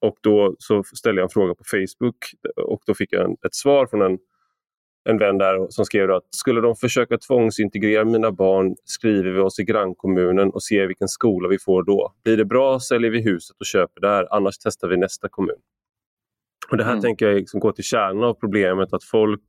och 0.00 0.16
då 0.20 0.56
så 0.58 0.82
ställde 0.84 1.20
jag 1.20 1.26
en 1.26 1.32
fråga 1.32 1.54
på 1.54 1.64
Facebook 1.64 2.16
och 2.56 2.82
då 2.86 2.94
fick 2.94 3.12
jag 3.12 3.24
en, 3.24 3.36
ett 3.46 3.54
svar 3.54 3.86
från 3.86 4.02
en 4.02 4.18
en 5.04 5.18
vän 5.18 5.38
där 5.38 5.66
som 5.70 5.84
skrev 5.84 6.10
att 6.10 6.34
skulle 6.34 6.60
de 6.60 6.76
försöka 6.76 7.18
tvångsintegrera 7.18 8.04
mina 8.04 8.32
barn 8.32 8.76
skriver 8.84 9.30
vi 9.30 9.40
oss 9.40 9.58
i 9.58 9.64
grannkommunen 9.64 10.50
och 10.50 10.62
ser 10.62 10.86
vilken 10.86 11.08
skola 11.08 11.48
vi 11.48 11.58
får 11.58 11.82
då. 11.82 12.14
Blir 12.24 12.36
det 12.36 12.44
bra 12.44 12.80
säljer 12.80 13.10
vi 13.10 13.22
huset 13.22 13.56
och 13.60 13.66
köper 13.66 14.00
där, 14.00 14.34
annars 14.34 14.58
testar 14.58 14.88
vi 14.88 14.96
nästa 14.96 15.28
kommun. 15.28 15.56
Och 16.70 16.76
Det 16.76 16.84
här 16.84 16.92
mm. 16.92 17.02
tänker 17.02 17.26
jag 17.26 17.34
liksom 17.34 17.60
gå 17.60 17.72
till 17.72 17.84
kärnan 17.84 18.24
av 18.24 18.34
problemet 18.34 18.92
att 18.92 19.04
folk 19.04 19.48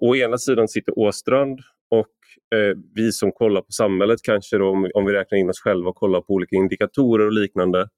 å 0.00 0.16
ena 0.16 0.38
sidan 0.38 0.68
sitter 0.68 0.98
Åstrand 0.98 1.60
och 1.90 2.58
eh, 2.58 2.76
vi 2.94 3.12
som 3.12 3.32
kollar 3.32 3.60
på 3.60 3.72
samhället 3.72 4.22
kanske 4.22 4.58
då, 4.58 4.68
om, 4.70 4.90
om 4.94 5.04
vi 5.04 5.12
räknar 5.12 5.38
in 5.38 5.50
oss 5.50 5.60
själva 5.60 5.90
och 5.90 5.96
kollar 5.96 6.20
på 6.20 6.32
olika 6.32 6.56
indikatorer 6.56 7.26
och 7.26 7.32
liknande 7.32 7.88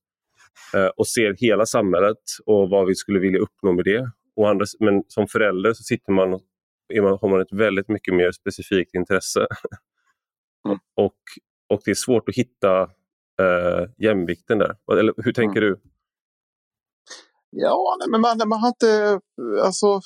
eh, 0.74 0.86
och 0.86 1.08
ser 1.08 1.36
hela 1.38 1.66
samhället 1.66 2.18
och 2.46 2.70
vad 2.70 2.86
vi 2.86 2.94
skulle 2.94 3.18
vilja 3.18 3.38
uppnå 3.38 3.72
med 3.72 3.84
det. 3.84 4.10
Och 4.36 4.48
andra, 4.48 4.66
men 4.80 5.02
som 5.08 5.28
förälder 5.28 5.72
så 5.72 5.82
sitter 5.82 6.12
man 6.12 6.34
och 6.34 6.42
har 7.20 7.28
man 7.28 7.40
ett 7.40 7.52
väldigt 7.52 7.88
mycket 7.88 8.14
mer 8.14 8.32
specifikt 8.32 8.94
intresse. 8.94 9.46
Mm. 10.66 10.78
och, 10.96 11.18
och 11.68 11.80
det 11.84 11.90
är 11.90 11.94
svårt 11.94 12.28
att 12.28 12.34
hitta 12.34 12.82
eh, 13.40 13.88
jämvikten 13.98 14.58
där. 14.58 14.76
Eller, 14.92 15.14
hur 15.16 15.32
tänker 15.32 15.62
mm. 15.62 15.70
du? 15.74 15.80
Ja, 17.56 17.96
nej, 17.98 18.08
men 18.10 18.20
man, 18.20 18.48
man 18.48 18.60
har 18.60 18.68
inte... 18.68 19.20
Alltså, 19.64 20.00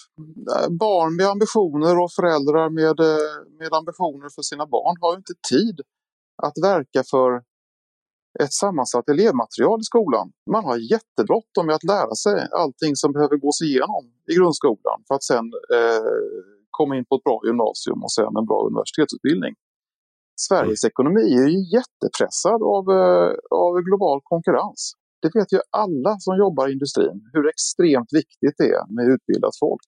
barn 0.70 1.16
med 1.16 1.26
ambitioner 1.26 1.98
och 2.02 2.12
föräldrar 2.12 2.70
med, 2.70 2.96
med 3.58 3.72
ambitioner 3.72 4.28
för 4.34 4.42
sina 4.42 4.66
barn 4.66 4.96
har 5.00 5.16
inte 5.16 5.34
tid 5.50 5.80
att 6.42 6.56
verka 6.62 7.02
för 7.10 7.42
ett 8.44 8.52
sammansatt 8.52 9.08
elevmaterial 9.08 9.80
i 9.80 9.84
skolan. 9.92 10.32
Man 10.50 10.64
har 10.64 10.76
jättebråttom 10.76 11.66
med 11.66 11.74
att 11.74 11.84
lära 11.84 12.14
sig 12.14 12.48
allting 12.62 12.96
som 12.96 13.12
behöver 13.12 13.36
gås 13.36 13.62
igenom 13.62 14.04
i 14.30 14.34
grundskolan 14.34 14.98
för 15.06 15.14
att 15.14 15.24
sen 15.32 15.46
eh, 15.76 16.12
komma 16.70 16.96
in 16.96 17.04
på 17.08 17.14
ett 17.16 17.24
bra 17.24 17.40
gymnasium 17.46 18.02
och 18.06 18.12
sen 18.12 18.32
en 18.40 18.46
bra 18.50 18.60
universitetsutbildning. 18.70 19.54
Sveriges 20.40 20.84
mm. 20.84 20.90
ekonomi 20.90 21.26
är 21.42 21.48
ju 21.54 21.60
jättepressad 21.76 22.60
av, 22.74 22.84
eh, 23.00 23.30
av 23.66 23.72
global 23.88 24.20
konkurrens. 24.32 24.80
Det 25.32 25.38
vet 25.38 25.52
ju 25.52 25.60
alla 25.70 26.12
som 26.18 26.36
jobbar 26.36 26.68
i 26.68 26.72
industrin 26.72 27.30
hur 27.32 27.48
extremt 27.48 28.10
viktigt 28.12 28.54
det 28.58 28.68
är 28.78 28.84
med 28.96 29.04
utbildat 29.14 29.56
folk. 29.60 29.86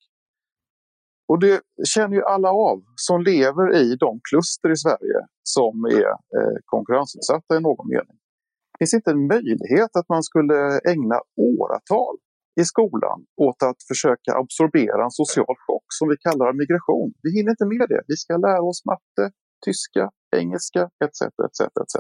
Och 1.29 1.39
det 1.41 1.61
känner 1.95 2.17
ju 2.17 2.23
alla 2.23 2.51
av 2.51 2.79
som 2.97 3.23
lever 3.23 3.67
i 3.83 3.97
de 3.97 4.21
kluster 4.31 4.71
i 4.71 4.77
Sverige 4.77 5.19
som 5.43 5.85
är 5.85 6.11
eh, 6.37 6.57
konkurrensutsatta 6.65 7.57
i 7.57 7.61
någon 7.61 7.89
mening 7.95 8.17
Det 8.71 8.79
finns 8.79 8.95
inte 8.95 9.11
en 9.11 9.27
möjlighet 9.27 9.91
att 9.99 10.09
man 10.09 10.23
skulle 10.23 10.59
ägna 10.93 11.19
åratal 11.53 12.15
i 12.61 12.65
skolan 12.65 13.19
åt 13.47 13.63
att 13.63 13.81
försöka 13.91 14.31
absorbera 14.43 15.05
en 15.05 15.17
social 15.23 15.55
chock 15.67 15.87
som 15.99 16.09
vi 16.09 16.17
kallar 16.27 16.53
migration. 16.63 17.11
Vi 17.23 17.31
hinner 17.37 17.51
inte 17.51 17.67
med 17.75 17.87
det. 17.93 18.03
Vi 18.07 18.17
ska 18.17 18.37
lära 18.37 18.63
oss 18.71 18.81
matte, 18.91 19.25
tyska, 19.67 20.05
engelska 20.37 20.83
etc. 21.05 21.21
etc, 21.47 21.61
etc. 21.83 21.97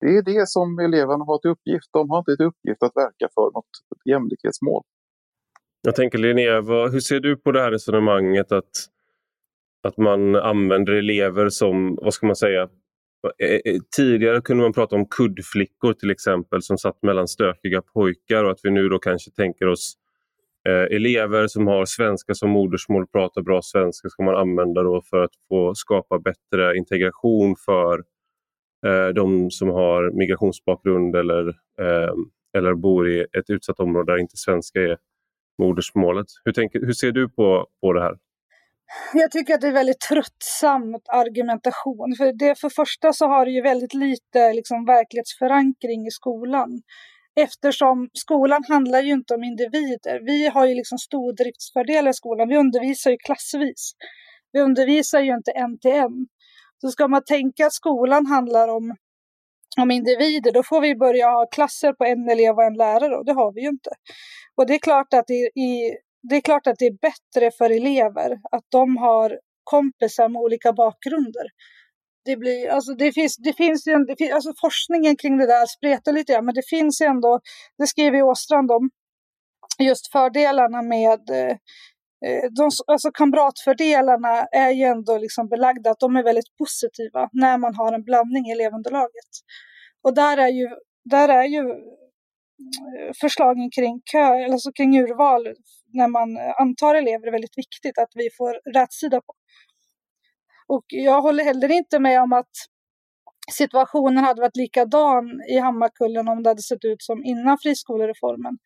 Det 0.00 0.06
är 0.06 0.22
det 0.22 0.48
som 0.48 0.78
eleverna 0.78 1.24
har 1.24 1.38
till 1.38 1.50
uppgift. 1.50 1.88
De 1.92 2.10
har 2.10 2.18
inte 2.18 2.36
till 2.36 2.46
uppgift 2.46 2.82
att 2.82 2.96
verka 2.96 3.28
för 3.34 3.52
något 3.54 3.70
jämlikhetsmål. 4.04 4.82
Jag 5.82 5.96
tänker 5.96 6.18
Linnea, 6.18 6.60
hur 6.60 7.00
ser 7.00 7.20
du 7.20 7.36
på 7.36 7.52
det 7.52 7.60
här 7.60 7.70
resonemanget 7.70 8.52
att, 8.52 8.70
att 9.82 9.96
man 9.96 10.36
använder 10.36 10.92
elever 10.92 11.48
som, 11.48 11.98
vad 12.02 12.14
ska 12.14 12.26
man 12.26 12.36
säga, 12.36 12.62
eh, 13.38 13.60
eh, 13.64 13.80
tidigare 13.96 14.40
kunde 14.40 14.62
man 14.62 14.72
prata 14.72 14.96
om 14.96 15.06
kuddflickor 15.06 15.92
till 15.92 16.10
exempel 16.10 16.62
som 16.62 16.78
satt 16.78 17.02
mellan 17.02 17.28
stökiga 17.28 17.82
pojkar 17.82 18.44
och 18.44 18.50
att 18.50 18.60
vi 18.62 18.70
nu 18.70 18.88
då 18.88 18.98
kanske 18.98 19.30
tänker 19.30 19.68
oss 19.68 19.94
eh, 20.68 20.96
elever 20.96 21.46
som 21.46 21.66
har 21.66 21.84
svenska 21.86 22.34
som 22.34 22.50
modersmål, 22.50 23.06
pratar 23.06 23.42
bra 23.42 23.62
svenska 23.62 24.08
ska 24.08 24.22
man 24.22 24.36
använda 24.36 24.82
då 24.82 25.02
för 25.10 25.22
att 25.22 25.32
få 25.48 25.74
skapa 25.74 26.18
bättre 26.18 26.76
integration 26.76 27.56
för 27.66 28.02
Eh, 28.86 29.08
de 29.14 29.50
som 29.50 29.68
har 29.68 30.18
migrationsbakgrund 30.18 31.16
eller, 31.16 31.48
eh, 31.80 32.12
eller 32.58 32.74
bor 32.74 33.10
i 33.10 33.20
ett 33.20 33.50
utsatt 33.50 33.80
område 33.80 34.12
där 34.12 34.18
inte 34.18 34.36
svenska 34.36 34.80
är 34.80 34.96
modersmålet. 35.62 36.26
Hur, 36.44 36.52
tänker, 36.52 36.80
hur 36.80 36.92
ser 36.92 37.12
du 37.12 37.28
på, 37.28 37.66
på 37.80 37.92
det 37.92 38.02
här? 38.02 38.16
Jag 39.14 39.30
tycker 39.30 39.54
att 39.54 39.60
det 39.60 39.68
är 39.68 39.72
väldigt 39.72 40.00
tröttsam 40.00 40.94
argumentation. 41.08 42.14
För 42.18 42.32
det 42.38 42.60
för 42.60 42.68
första 42.68 43.12
så 43.12 43.26
har 43.26 43.44
det 43.44 43.50
ju 43.50 43.62
väldigt 43.62 43.94
lite 43.94 44.52
liksom, 44.52 44.84
verklighetsförankring 44.84 46.06
i 46.06 46.10
skolan. 46.10 46.82
Eftersom 47.40 48.08
skolan 48.12 48.64
handlar 48.68 49.02
ju 49.02 49.12
inte 49.12 49.34
om 49.34 49.44
individer. 49.44 50.20
Vi 50.26 50.48
har 50.48 50.66
ju 50.66 50.74
liksom 50.74 50.98
stordriftsfördelar 50.98 52.10
i 52.10 52.14
skolan. 52.14 52.48
Vi 52.48 52.56
undervisar 52.56 53.10
ju 53.10 53.16
klassvis. 53.16 53.92
Vi 54.52 54.60
undervisar 54.60 55.20
ju 55.20 55.34
inte 55.34 55.50
en 55.50 55.78
till 55.78 55.90
en. 55.90 56.26
Så 56.80 56.88
ska 56.88 57.08
man 57.08 57.24
tänka 57.24 57.66
att 57.66 57.72
skolan 57.72 58.26
handlar 58.26 58.68
om 58.68 58.94
om 59.76 59.90
individer, 59.90 60.52
då 60.52 60.62
får 60.62 60.80
vi 60.80 60.96
börja 60.96 61.30
ha 61.30 61.46
klasser 61.46 61.92
på 61.92 62.04
en 62.04 62.28
elev 62.28 62.54
och 62.54 62.64
en 62.64 62.74
lärare 62.74 63.16
och 63.16 63.24
det 63.24 63.32
har 63.32 63.52
vi 63.52 63.60
ju 63.60 63.68
inte. 63.68 63.90
Och 64.56 64.66
det 64.66 64.74
är 64.74 64.78
klart 64.78 65.14
att 65.14 65.26
det, 65.26 65.34
i, 65.34 65.96
det 66.22 66.36
är, 66.36 66.40
klart 66.40 66.66
att 66.66 66.78
det 66.78 66.86
är 66.86 66.98
bättre 67.00 67.50
för 67.58 67.70
elever 67.70 68.38
att 68.50 68.64
de 68.68 68.96
har 68.96 69.38
kompisar 69.64 70.28
med 70.28 70.42
olika 70.42 70.72
bakgrunder. 70.72 71.46
Det, 72.24 72.36
blir, 72.36 72.68
alltså 72.68 72.94
det 72.94 73.12
finns, 73.12 73.36
det 73.36 73.52
finns, 73.52 73.86
en, 73.86 74.06
det 74.06 74.16
finns 74.18 74.32
alltså 74.32 74.52
forskningen 74.60 75.16
kring 75.16 75.38
det 75.38 75.46
där 75.46 75.66
spretar 75.66 76.12
lite 76.12 76.32
grann, 76.32 76.44
men 76.44 76.54
det 76.54 76.68
finns 76.68 77.00
ändå, 77.00 77.40
det 77.78 77.86
skriver 77.86 78.22
Åstrand 78.22 78.70
om, 78.70 78.90
just 79.78 80.12
fördelarna 80.12 80.82
med 80.82 81.30
eh, 81.30 81.56
Eh, 82.26 82.50
de, 82.56 82.70
alltså 82.86 83.10
kamratfördelarna 83.10 84.46
är 84.52 84.70
ju 84.70 84.84
ändå 84.84 85.18
liksom 85.18 85.48
belagda 85.48 85.90
att 85.90 86.00
de 86.00 86.16
är 86.16 86.22
väldigt 86.22 86.56
positiva 86.58 87.28
när 87.32 87.58
man 87.58 87.74
har 87.74 87.92
en 87.92 88.04
blandning 88.04 88.46
i 88.46 88.52
elevunderlaget. 88.52 89.30
Och 90.02 90.14
där 90.14 90.36
är 90.36 90.48
ju, 90.48 90.68
där 91.04 91.28
är 91.28 91.44
ju 91.44 91.60
eh, 91.60 93.12
förslagen 93.20 93.70
kring, 93.70 94.00
kö, 94.04 94.44
alltså 94.52 94.72
kring 94.72 95.00
urval 95.00 95.54
när 95.92 96.08
man 96.08 96.36
eh, 96.36 96.60
antar 96.60 96.94
elever 96.94 97.30
väldigt 97.30 97.58
viktigt 97.58 97.98
att 97.98 98.12
vi 98.14 98.28
får 98.38 98.72
rätt 98.72 98.92
sida 98.92 99.20
på. 99.20 99.32
Och 100.66 100.84
jag 100.88 101.22
håller 101.22 101.44
heller 101.44 101.70
inte 101.70 101.98
med 101.98 102.22
om 102.22 102.32
att 102.32 102.52
situationen 103.52 104.24
hade 104.24 104.40
varit 104.40 104.56
likadan 104.56 105.42
i 105.50 105.58
Hammarkullen 105.58 106.28
om 106.28 106.42
det 106.42 106.50
hade 106.50 106.62
sett 106.62 106.84
ut 106.84 107.02
som 107.02 107.24
innan 107.24 107.58
friskolereformen. 107.62 108.58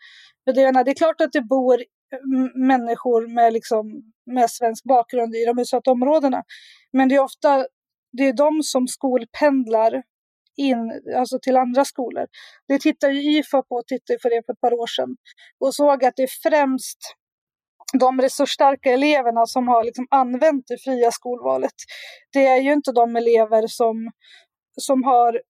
För 0.45 0.53
det, 0.53 0.83
det 0.85 0.91
är 0.91 0.95
klart 0.95 1.21
att 1.21 1.33
det 1.33 1.43
bor 1.43 1.83
människor 2.55 3.35
med, 3.35 3.53
liksom, 3.53 4.13
med 4.27 4.51
svensk 4.51 4.85
bakgrund 4.85 5.35
i 5.35 5.45
de 5.45 5.59
utsatta 5.59 5.91
områdena. 5.91 6.43
Men 6.93 7.09
det 7.09 7.15
är 7.15 7.21
ofta 7.21 7.67
det 8.13 8.23
är 8.29 8.33
de 8.33 8.63
som 8.63 8.89
skolpendlar 8.89 10.03
in 10.57 11.03
alltså 11.17 11.39
till 11.43 11.57
andra 11.57 11.85
skolor. 11.85 12.27
Det 12.69 12.79
tittade 12.79 13.15
IFA 13.15 13.63
på 13.63 13.83
tittade 13.87 14.19
för 14.23 14.31
det 14.31 14.43
för 14.47 14.53
ett 14.53 14.61
par 14.61 14.73
år 14.73 14.87
sedan 14.87 15.17
och 15.61 15.75
såg 15.75 16.05
att 16.05 16.17
det 16.17 16.23
är 16.23 16.51
främst 16.51 16.99
de 18.01 18.21
resursstarka 18.21 18.91
eleverna 18.91 19.47
som 19.47 19.69
har 19.69 19.85
liksom 19.85 20.07
använt 20.11 20.65
det 20.69 20.79
fria 20.85 21.11
skolvalet. 21.11 21.75
Det 22.33 22.47
är 22.47 22.61
ju 22.61 22.73
inte 22.73 22.93
de 22.93 23.17
elever 23.17 23.67
som, 23.67 24.11
som, 24.81 25.05
har, 25.05 25.41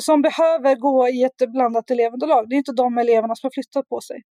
som 0.00 0.22
behöver 0.22 0.74
gå 0.74 1.08
i 1.08 1.24
ett 1.24 1.52
blandat 1.52 1.90
elevunderlag. 1.90 2.48
Det 2.48 2.54
är 2.54 2.58
inte 2.58 2.72
de 2.72 2.98
eleverna 2.98 3.34
som 3.34 3.46
har 3.46 3.54
flyttat 3.54 3.88
på 3.88 4.00
sig. 4.00 4.22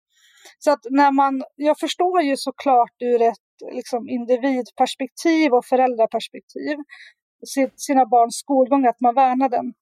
Så 0.58 0.72
att 0.72 0.80
när 0.90 1.12
man, 1.12 1.44
jag 1.56 1.80
förstår 1.80 2.22
ju 2.22 2.38
såklart 2.38 2.96
ur 3.00 3.22
ett 3.22 3.74
liksom, 3.74 4.10
individperspektiv 4.10 5.54
och 5.54 5.66
föräldraperspektiv 5.66 6.78
sina 7.76 8.06
barns 8.06 8.36
skolgång, 8.36 8.86
att 8.86 9.02
man 9.02 9.16
värnar 9.16 9.50
den. 9.50 9.74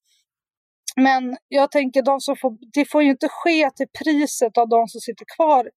Men 0.95 1.37
jag 1.47 1.71
tänker, 1.71 2.01
de 2.01 2.19
som 2.19 2.35
får, 2.35 2.57
det 2.73 2.85
får 2.91 3.03
ju 3.03 3.09
inte 3.09 3.27
ske 3.29 3.69
till 3.75 3.87
priset 4.03 4.57
av 4.57 4.69
de 4.69 4.87
som 4.87 5.01
sitter 5.01 5.25
kvar 5.37 5.69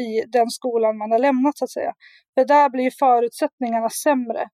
i 0.00 0.24
den 0.28 0.50
skolan 0.50 0.98
man 0.98 1.10
har 1.10 1.18
lämnat 1.18 1.58
så 1.58 1.64
att 1.64 1.70
säga. 1.70 1.92
För 2.34 2.44
där 2.44 2.70
blir 2.70 2.90
förutsättningarna 2.98 3.90
sämre. 3.90 4.48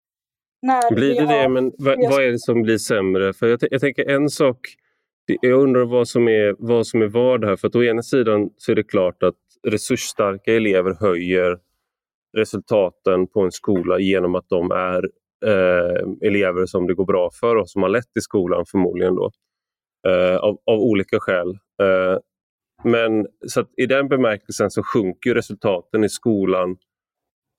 När 0.63 0.95
blir 0.95 1.15
det 1.15 1.27
har, 1.27 1.43
det? 1.43 1.49
Men 1.49 1.73
vad, 1.79 1.99
vad, 2.11 2.25
är 2.25 2.31
det 2.31 2.39
som 2.39 2.63
blir 2.63 2.79
sämre? 2.79 3.33
För 3.33 3.47
jag, 3.47 3.59
jag 3.71 3.81
tänker 3.81 4.11
en 4.11 4.29
sak, 4.29 4.59
jag 5.41 5.61
undrar 5.61 5.85
vad 5.85 6.09
som 6.09 6.29
är 6.29 6.57
vad 6.59 6.87
som 6.87 7.03
är 7.03 7.07
vad 7.07 7.45
här. 7.45 7.57
För 7.57 7.69
att 7.69 7.77
å 7.77 7.85
ena 7.85 8.03
sidan 8.03 8.51
så 8.57 8.73
är 8.73 8.77
det 8.77 8.85
klart 8.85 9.23
att 9.23 9.35
resursstarka 9.67 10.55
elever 10.55 10.95
höjer 11.01 11.59
resultaten 12.37 13.27
på 13.27 13.41
en 13.41 13.53
skola 13.53 13.99
genom 13.99 14.35
att 14.35 14.49
de 14.49 14.71
är 14.71 15.11
eh, 15.47 16.29
elever 16.29 16.67
som 16.67 16.87
det 16.87 16.95
går 16.95 17.07
bra 17.07 17.31
för 17.41 17.57
och 17.57 17.71
som 17.71 17.83
har 17.83 17.89
lett 17.89 18.17
i 18.19 18.21
skolan 18.21 18.65
förmodligen 18.67 19.15
då. 19.15 19.31
Eh, 20.09 20.37
av, 20.37 20.59
av, 20.67 20.79
olika 20.79 21.21
skäl. 21.21 21.49
Eh, 21.83 22.19
men 22.85 23.27
så 23.47 23.65
i 23.77 23.87
den 23.87 24.09
bemärkelsen 24.09 24.71
så 24.71 24.83
sjunker 24.83 25.35
resultaten 25.35 26.05
i 26.05 26.09
skolan 26.09 26.77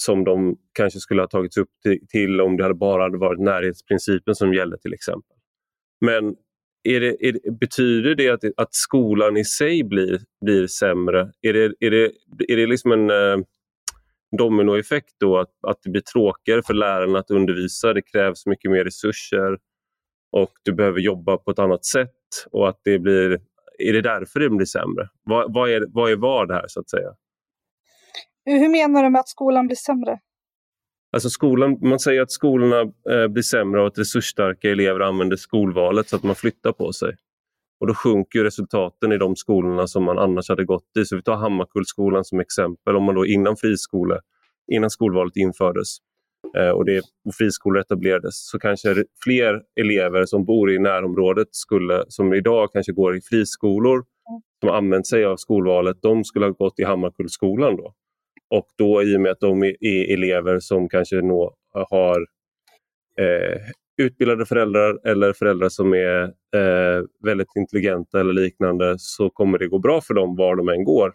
som 0.03 0.23
de 0.23 0.57
kanske 0.73 0.99
skulle 0.99 1.21
ha 1.21 1.27
tagits 1.27 1.57
upp 1.57 1.69
till, 1.83 2.07
till 2.07 2.41
om 2.41 2.57
det 2.57 2.63
hade 2.63 2.75
bara 2.75 3.03
hade 3.03 3.17
varit 3.17 3.39
närhetsprincipen 3.39 4.35
som 4.35 4.53
gällde 4.53 4.77
till 4.77 4.93
exempel. 4.93 5.37
Men 6.05 6.35
är 6.95 6.99
det, 6.99 7.27
är 7.27 7.31
det, 7.31 7.51
betyder 7.59 8.15
det 8.15 8.29
att, 8.29 8.43
att 8.57 8.73
skolan 8.73 9.37
i 9.37 9.45
sig 9.45 9.83
blir, 9.83 10.19
blir 10.45 10.67
sämre? 10.67 11.31
Är 11.41 11.53
det, 11.53 11.73
är 11.79 11.91
det, 11.91 12.11
är 12.47 12.57
det 12.57 12.67
liksom 12.67 12.91
en 12.91 13.09
eh, 13.09 13.45
dominoeffekt 14.37 15.13
då 15.19 15.37
att, 15.37 15.51
att 15.67 15.77
det 15.83 15.89
blir 15.89 16.01
tråkigare 16.01 16.61
för 16.63 16.73
lärarna 16.73 17.19
att 17.19 17.31
undervisa? 17.31 17.93
Det 17.93 18.01
krävs 18.01 18.45
mycket 18.45 18.71
mer 18.71 18.83
resurser 18.83 19.57
och 20.31 20.51
du 20.63 20.73
behöver 20.73 20.99
jobba 20.99 21.37
på 21.37 21.51
ett 21.51 21.59
annat 21.59 21.85
sätt 21.85 22.47
och 22.51 22.69
att 22.69 22.81
det 22.83 22.99
blir 22.99 23.39
är 23.77 23.93
det 23.93 24.01
därför 24.01 24.39
det 24.39 24.49
blir 24.49 24.65
sämre? 24.65 25.09
Vad, 25.23 25.53
vad, 25.53 25.69
är, 25.69 25.85
vad 25.89 26.11
är 26.11 26.15
vad 26.15 26.51
här 26.51 26.65
så 26.67 26.79
att 26.79 26.89
säga? 26.89 27.09
Hur 28.45 28.69
menar 28.69 29.03
du 29.03 29.09
med 29.09 29.19
att 29.19 29.29
skolan 29.29 29.67
blir 29.67 29.75
sämre? 29.75 30.19
Alltså 31.17 31.29
skolan, 31.29 31.77
man 31.81 31.99
säger 31.99 32.21
att 32.21 32.31
skolorna 32.31 32.79
eh, 32.81 33.27
blir 33.27 33.43
sämre 33.43 33.81
och 33.81 33.87
att 33.87 33.97
resursstarka 33.97 34.69
elever 34.69 34.99
använder 34.99 35.35
skolvalet 35.35 36.09
så 36.09 36.15
att 36.15 36.23
man 36.23 36.35
flyttar 36.35 36.71
på 36.71 36.93
sig. 36.93 37.15
Och 37.79 37.87
då 37.87 37.93
sjunker 37.93 38.43
resultaten 38.43 39.11
i 39.11 39.17
de 39.17 39.35
skolorna 39.35 39.87
som 39.87 40.03
man 40.03 40.17
annars 40.17 40.49
hade 40.49 40.65
gått 40.65 40.97
i. 40.99 41.05
Så 41.05 41.15
vi 41.15 41.21
tar 41.21 41.35
Hammarkullskolan 41.35 42.25
som 42.25 42.39
exempel. 42.39 42.95
Om 42.95 43.03
man 43.03 43.15
då 43.15 43.25
innan 43.25 43.57
friskole, 43.57 44.19
innan 44.71 44.89
skolvalet 44.89 45.35
infördes 45.35 45.97
eh, 46.57 46.69
och, 46.69 46.85
det, 46.85 46.99
och 46.99 47.35
friskolor 47.37 47.81
etablerades 47.81 48.49
så 48.49 48.59
kanske 48.59 49.03
fler 49.23 49.61
elever 49.79 50.25
som 50.25 50.45
bor 50.45 50.71
i 50.71 50.79
närområdet 50.79 51.47
skulle, 51.51 52.03
som 52.07 52.33
idag 52.33 52.69
kanske 52.73 52.91
går 52.91 53.17
i 53.17 53.21
friskolor 53.21 54.03
som 54.59 54.69
använt 54.69 55.07
sig 55.07 55.25
av 55.25 55.37
skolvalet, 55.37 55.97
de 56.01 56.23
skulle 56.23 56.45
ha 56.45 56.51
gått 56.51 56.79
i 56.79 56.83
Hammarkullskolan 56.83 57.75
då. 57.75 57.93
Och 58.49 58.67
då 58.77 59.03
i 59.03 59.17
och 59.17 59.21
med 59.21 59.31
att 59.31 59.39
de 59.39 59.63
är 59.63 60.13
elever 60.13 60.59
som 60.59 60.89
kanske 60.89 61.21
nå, 61.21 61.55
har 61.89 62.27
eh, 63.19 63.61
utbildade 63.97 64.45
föräldrar 64.45 65.07
eller 65.07 65.33
föräldrar 65.33 65.69
som 65.69 65.93
är 65.93 66.23
eh, 66.55 67.03
väldigt 67.23 67.55
intelligenta 67.55 68.19
eller 68.19 68.33
liknande 68.33 68.95
så 68.97 69.29
kommer 69.29 69.57
det 69.57 69.67
gå 69.67 69.79
bra 69.79 70.01
för 70.01 70.13
dem 70.13 70.35
var 70.35 70.55
de 70.55 70.69
än 70.69 70.83
går. 70.83 71.13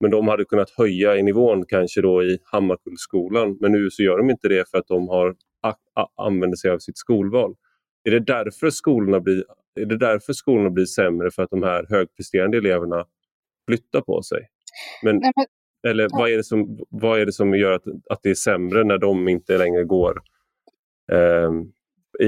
Men 0.00 0.10
de 0.10 0.28
hade 0.28 0.44
kunnat 0.44 0.70
höja 0.70 1.16
i 1.16 1.22
nivån 1.22 1.64
kanske 1.68 2.00
då 2.00 2.22
i 2.22 2.38
Hammarkullsskolan 2.44 3.58
men 3.60 3.72
nu 3.72 3.90
så 3.90 4.02
gör 4.02 4.18
de 4.18 4.30
inte 4.30 4.48
det 4.48 4.70
för 4.70 4.78
att 4.78 4.86
de 4.88 5.08
har 5.08 5.34
använder 6.16 6.56
sig 6.56 6.70
av 6.70 6.78
sitt 6.78 6.98
skolval. 6.98 7.54
Är 8.04 8.10
det 8.10 8.20
därför 8.20 8.70
skolorna 8.70 9.20
blir, 9.20 9.44
är 9.80 9.86
det 9.86 9.98
därför 9.98 10.32
skolorna 10.32 10.70
blir 10.70 10.84
sämre 10.84 11.30
för 11.30 11.42
att 11.42 11.50
de 11.50 11.62
här 11.62 11.86
högpresterande 11.88 12.58
eleverna 12.58 13.04
flyttar 13.68 14.00
på 14.00 14.22
sig? 14.22 14.48
Men, 15.02 15.16
Nej, 15.16 15.32
men 15.36 15.46
eller 15.86 16.08
vad 16.10 16.30
är 16.30 16.36
det 16.36 16.44
som, 16.44 16.78
vad 16.90 17.20
är 17.20 17.26
det 17.26 17.32
som 17.32 17.54
gör 17.54 17.72
att, 17.72 17.84
att 18.10 18.20
det 18.22 18.30
är 18.30 18.34
sämre 18.34 18.84
när 18.84 18.98
de 18.98 19.28
inte 19.28 19.58
längre 19.58 19.84
går 19.84 20.22
eh, 21.12 21.50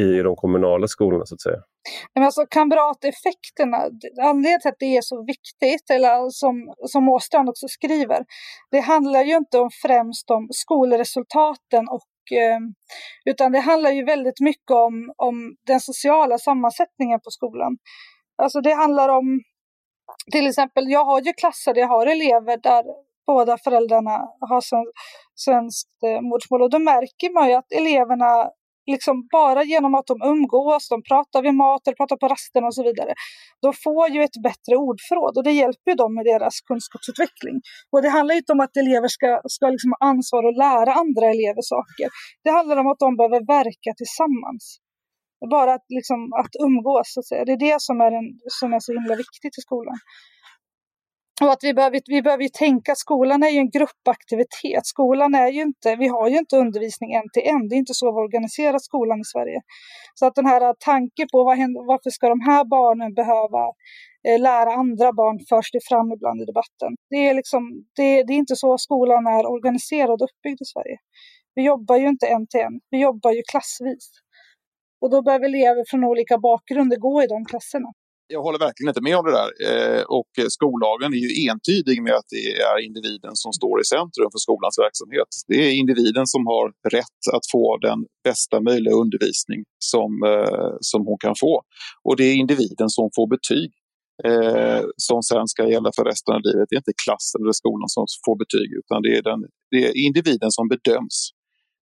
i 0.01 0.23
de 0.23 0.37
kommunala 0.37 0.89
skolorna 0.89 1.27
så 1.27 1.35
att 1.35 1.41
säga? 1.41 1.63
Men 2.15 2.25
alltså 2.25 2.47
kamrateffekterna, 2.51 3.77
anledningen 4.23 4.61
till 4.61 4.69
att 4.69 4.79
det 4.79 4.97
är 4.97 5.03
så 5.03 5.25
viktigt, 5.25 5.91
eller 5.91 6.31
som, 6.31 6.75
som 6.87 7.09
Åstrand 7.09 7.49
också 7.49 7.69
skriver, 7.69 8.25
det 8.71 8.81
handlar 8.81 9.25
ju 9.25 9.37
inte 9.37 9.59
om 9.59 9.71
främst 9.83 10.31
om 10.31 10.49
skolresultaten 10.51 11.89
och 11.89 12.37
eh, 12.39 12.61
utan 13.25 13.53
det 13.53 13.61
handlar 13.61 13.91
ju 13.91 14.05
väldigt 14.05 14.41
mycket 14.41 14.71
om, 14.71 15.13
om 15.17 15.57
den 15.67 15.81
sociala 15.81 16.39
sammansättningen 16.39 17.21
på 17.21 17.31
skolan. 17.31 17.79
Alltså 18.43 18.61
det 18.61 18.75
handlar 18.75 19.09
om, 19.09 19.41
till 20.33 20.47
exempel, 20.47 20.91
jag 20.91 21.05
har 21.05 21.21
ju 21.21 21.33
klasser 21.33 21.75
där 21.75 21.81
jag 21.81 21.89
har 21.89 22.07
elever 22.07 22.57
där 22.57 22.85
båda 23.33 23.59
föräldrarna 23.65 24.17
har 24.51 24.63
svenskt 25.45 25.97
eh, 26.07 26.21
modersmål. 26.29 26.63
Och 26.63 26.71
då 26.71 26.79
märker 26.79 27.29
man 27.37 27.49
ju 27.49 27.55
att 27.55 27.73
eleverna 27.81 28.31
liksom 28.93 29.15
bara 29.39 29.63
genom 29.73 29.93
att 29.95 30.07
de 30.13 30.17
umgås, 30.33 30.89
de 30.89 30.99
pratar 31.11 31.43
vid 31.43 31.55
mat, 31.55 31.83
eller 31.87 32.01
pratar 32.03 32.17
på 32.17 32.29
rasten 32.35 32.65
och 32.65 32.75
så 32.75 32.83
vidare, 32.89 33.13
de 33.65 33.73
får 33.85 34.09
ju 34.15 34.21
ett 34.25 34.39
bättre 34.49 34.75
ordförråd 34.89 35.35
och 35.39 35.45
det 35.49 35.55
hjälper 35.63 35.95
dem 36.03 36.15
med 36.15 36.25
deras 36.33 36.55
kunskapsutveckling. 36.69 37.57
Och 37.93 38.03
det 38.03 38.11
handlar 38.17 38.35
inte 38.41 38.53
om 38.53 38.61
att 38.61 38.77
elever 38.83 39.09
ska, 39.17 39.41
ska 39.57 39.65
liksom 39.75 39.91
ha 39.95 40.01
ansvar 40.13 40.43
att 40.49 40.57
lära 40.67 40.91
andra 41.03 41.27
elever 41.35 41.63
saker. 41.75 42.07
Det 42.45 42.53
handlar 42.59 42.77
om 42.83 42.89
att 42.93 43.03
de 43.05 43.11
behöver 43.17 43.41
verka 43.59 43.91
tillsammans. 44.01 44.65
Bara 45.51 45.71
att, 45.77 45.87
liksom, 45.99 46.21
att 46.43 46.55
umgås, 46.67 47.07
så 47.15 47.21
att 47.21 47.29
säga. 47.31 47.45
det 47.45 47.53
är 47.59 47.65
det 47.69 47.79
som 47.89 47.97
är, 48.07 48.13
en, 48.19 48.29
som 48.59 48.69
är 48.77 48.81
så 48.81 48.93
himla 48.93 49.15
viktigt 49.25 49.55
i 49.59 49.63
skolan. 49.67 49.99
Och 51.43 51.53
att 51.53 51.65
vi 51.65 51.75
behöver, 51.75 52.01
vi 52.07 52.23
behöver 52.23 52.49
tänka, 52.49 52.95
skolan 52.95 53.43
är 53.43 53.49
ju 53.49 53.59
en 53.59 53.71
gruppaktivitet. 53.71 54.87
Skolan 54.87 55.35
är 55.35 55.49
ju 55.49 55.63
inte, 55.63 55.97
vi 55.97 56.09
har 56.09 56.29
ju 56.29 56.39
inte 56.39 56.57
undervisning 56.57 57.13
en 57.13 57.29
till 57.33 57.43
en. 57.43 57.69
Det 57.69 57.75
är 57.75 57.79
inte 57.85 57.95
så 57.95 58.07
vi 58.13 58.21
organiserar 58.27 58.79
skolan 58.79 59.21
i 59.21 59.25
Sverige. 59.25 59.61
Så 60.15 60.27
att 60.27 60.35
den 60.35 60.47
här 60.47 60.75
tanken 60.79 61.27
på 61.33 61.45
vad 61.45 61.57
händer, 61.57 61.87
varför 61.87 62.11
ska 62.11 62.29
de 62.29 62.41
här 62.41 62.65
barnen 62.65 63.15
behöva 63.15 63.63
eh, 64.29 64.41
lära 64.41 64.73
andra 64.73 65.13
barn 65.13 65.39
förs 65.49 65.71
det 65.73 65.81
fram 65.89 66.13
ibland 66.13 66.41
i 66.43 66.45
debatten. 66.45 66.91
Det 67.11 67.29
är, 67.29 67.35
liksom, 67.35 67.63
det, 67.97 68.23
det 68.23 68.33
är 68.33 68.39
inte 68.45 68.57
så 68.57 68.79
skolan 68.79 69.27
är 69.27 69.51
organiserad 69.57 70.23
och 70.23 70.29
uppbyggd 70.29 70.63
i 70.63 70.69
Sverige. 70.75 70.97
Vi 71.55 71.63
jobbar 71.63 71.97
ju 71.97 72.09
inte 72.09 72.27
en 72.27 72.47
till 72.47 72.61
en, 72.61 72.81
vi 72.91 72.99
jobbar 72.99 73.33
ju 73.33 73.43
klassvis. 73.51 74.11
Och 75.01 75.11
då 75.11 75.23
behöver 75.23 75.47
elever 75.47 75.85
från 75.91 76.05
olika 76.05 76.39
bakgrunder 76.39 76.97
gå 76.97 77.23
i 77.23 77.27
de 77.27 77.45
klasserna 77.45 77.89
jag 78.29 78.43
håller 78.43 78.59
verkligen 78.59 78.89
inte 78.89 79.07
med 79.09 79.17
om 79.19 79.25
det 79.29 79.37
där. 79.41 79.51
Eh, 79.69 80.03
och 80.19 80.31
skollagen 80.57 81.11
är 81.15 81.23
ju 81.27 81.31
entydig 81.49 82.03
med 82.03 82.15
att 82.21 82.29
det 82.35 82.45
är 82.71 82.79
individen 82.87 83.35
som 83.43 83.53
står 83.53 83.81
i 83.81 83.85
centrum 83.85 84.31
för 84.35 84.41
skolans 84.47 84.77
verksamhet. 84.87 85.31
Det 85.51 85.59
är 85.67 85.71
individen 85.83 86.27
som 86.27 86.43
har 86.53 86.67
rätt 86.97 87.23
att 87.37 87.47
få 87.53 87.65
den 87.89 87.99
bästa 88.29 88.57
möjliga 88.61 88.95
undervisning 88.95 89.61
som, 89.93 90.11
eh, 90.33 90.71
som 90.91 91.01
hon 91.09 91.19
kan 91.25 91.35
få. 91.45 91.63
Och 92.07 92.17
det 92.17 92.25
är 92.25 92.35
individen 92.35 92.89
som 92.97 93.07
får 93.17 93.27
betyg 93.37 93.71
eh, 94.29 94.83
som 94.97 95.19
sen 95.23 95.47
ska 95.53 95.63
gälla 95.75 95.91
för 95.97 96.05
resten 96.05 96.35
av 96.35 96.41
livet. 96.49 96.67
Det 96.69 96.75
är 96.77 96.83
inte 96.85 96.99
klassen 97.05 97.39
eller 97.43 97.57
skolan 97.63 97.89
som 97.97 98.05
får 98.27 98.37
betyg 98.43 98.69
utan 98.81 98.99
det 99.05 99.13
är, 99.19 99.23
den, 99.31 99.41
det 99.73 99.81
är 99.89 99.93
individen 100.07 100.51
som 100.57 100.69
bedöms. 100.75 101.17